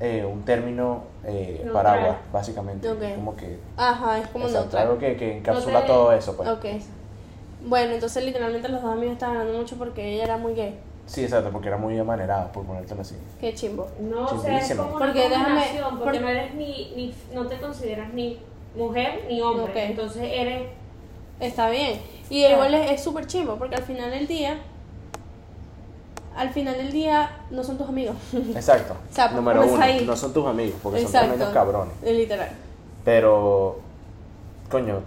[0.01, 1.73] eh, un término eh, Neutral.
[1.73, 2.89] paraguas, básicamente.
[2.89, 3.03] Ok.
[3.17, 3.59] Como que.
[3.77, 4.87] Ajá, es como exacto, neutral.
[4.87, 6.49] algo que, que encapsula No te- todo eso, pues.
[6.49, 6.65] Ok.
[7.67, 10.79] Bueno, entonces literalmente los dos amigos estaban hablando mucho porque ella era muy gay.
[11.07, 13.17] Sí, exacto, porque era muy amanerada, por ponértelo así.
[13.41, 13.89] Qué chimbo.
[14.01, 17.47] No, o sea, es como una Porque déjame- porque porque- no eres ni, ni, no
[17.47, 18.39] te consideras ni
[18.77, 20.63] mujer ni hombre, entonces eres,
[21.41, 22.01] Está bien.
[22.31, 22.55] Y Claro.
[22.55, 24.59] igual es es súper chimbo porque al final del día,
[26.37, 28.17] al final del día no son tus amigos.
[28.55, 28.95] Exacto.
[29.11, 30.05] O sea, Número comienza uno, ahí.
[30.05, 31.29] no son tus amigos, porque son Exacto.
[31.29, 31.95] tremendos cabrones.
[32.03, 32.51] Literal.
[33.05, 33.79] Pero,
[34.71, 35.01] coño,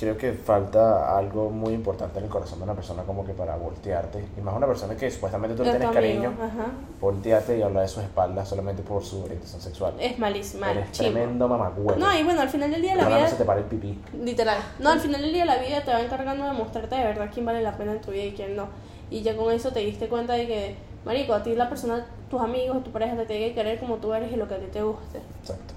[0.00, 3.54] creo que falta algo muy importante en el corazón de una persona como que para
[3.56, 4.24] voltearte.
[4.38, 6.68] Y más una persona que supuestamente tú le tienes cariño, Ajá.
[6.98, 9.92] voltearte y hablar de sus espaldas solamente por su orientación sexual.
[10.00, 10.64] Es malísimo.
[10.64, 11.12] Eres chimbo.
[11.12, 11.96] tremendo mamagüevo.
[11.96, 13.28] No, y bueno, al final del día la Ojalá no vida.
[13.30, 14.00] se te pare el pipí.
[14.24, 14.58] Literal.
[14.78, 17.44] No, al final del día la vida te va encargando de mostrarte de verdad quién
[17.44, 18.68] vale la pena en tu vida y quién no.
[19.10, 22.40] Y ya con eso te diste cuenta de que, marico, a ti la persona, tus
[22.40, 24.66] amigos, tu pareja te tiene que querer como tú eres y lo que a ti
[24.72, 25.18] te guste.
[25.42, 25.74] Exacto.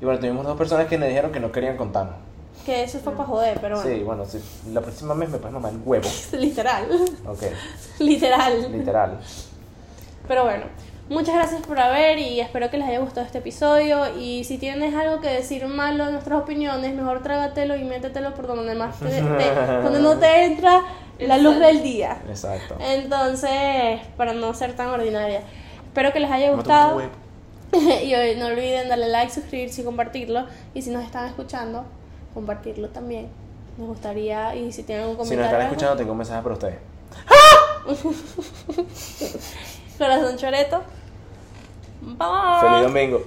[0.00, 2.16] Y bueno, tuvimos dos personas que nos dijeron que no querían contarnos.
[2.64, 3.90] Que eso fue para joder, pero bueno.
[3.96, 4.40] Sí, bueno, sí,
[4.72, 6.08] la próxima vez me puedes mamar el huevo.
[6.32, 6.86] Literal.
[7.26, 7.42] Ok,
[7.98, 8.72] Literal.
[8.72, 9.18] literal.
[10.26, 10.64] Pero bueno,
[11.10, 14.18] muchas gracias por haber y espero que les haya gustado este episodio.
[14.18, 18.46] Y si tienes algo que decir malo de nuestras opiniones, mejor trágatelo y métetelo por
[18.46, 19.20] donde más te, te-
[19.82, 20.82] donde no te entra
[21.18, 22.22] la luz del día.
[22.28, 22.76] Exacto.
[22.80, 25.42] Entonces, para no ser tan ordinaria.
[25.86, 27.02] Espero que les haya gustado.
[27.72, 30.46] y hoy no olviden darle like, suscribirse y compartirlo.
[30.72, 31.84] Y si nos están escuchando,
[32.34, 33.28] compartirlo también.
[33.78, 35.58] Nos gustaría, y si tienen algún Si nos comentario.
[35.58, 36.78] están escuchando, tengo un mensaje para ustedes.
[39.98, 40.82] Corazón choreto.
[42.00, 42.60] Bye.
[42.60, 43.24] Feliz domingo.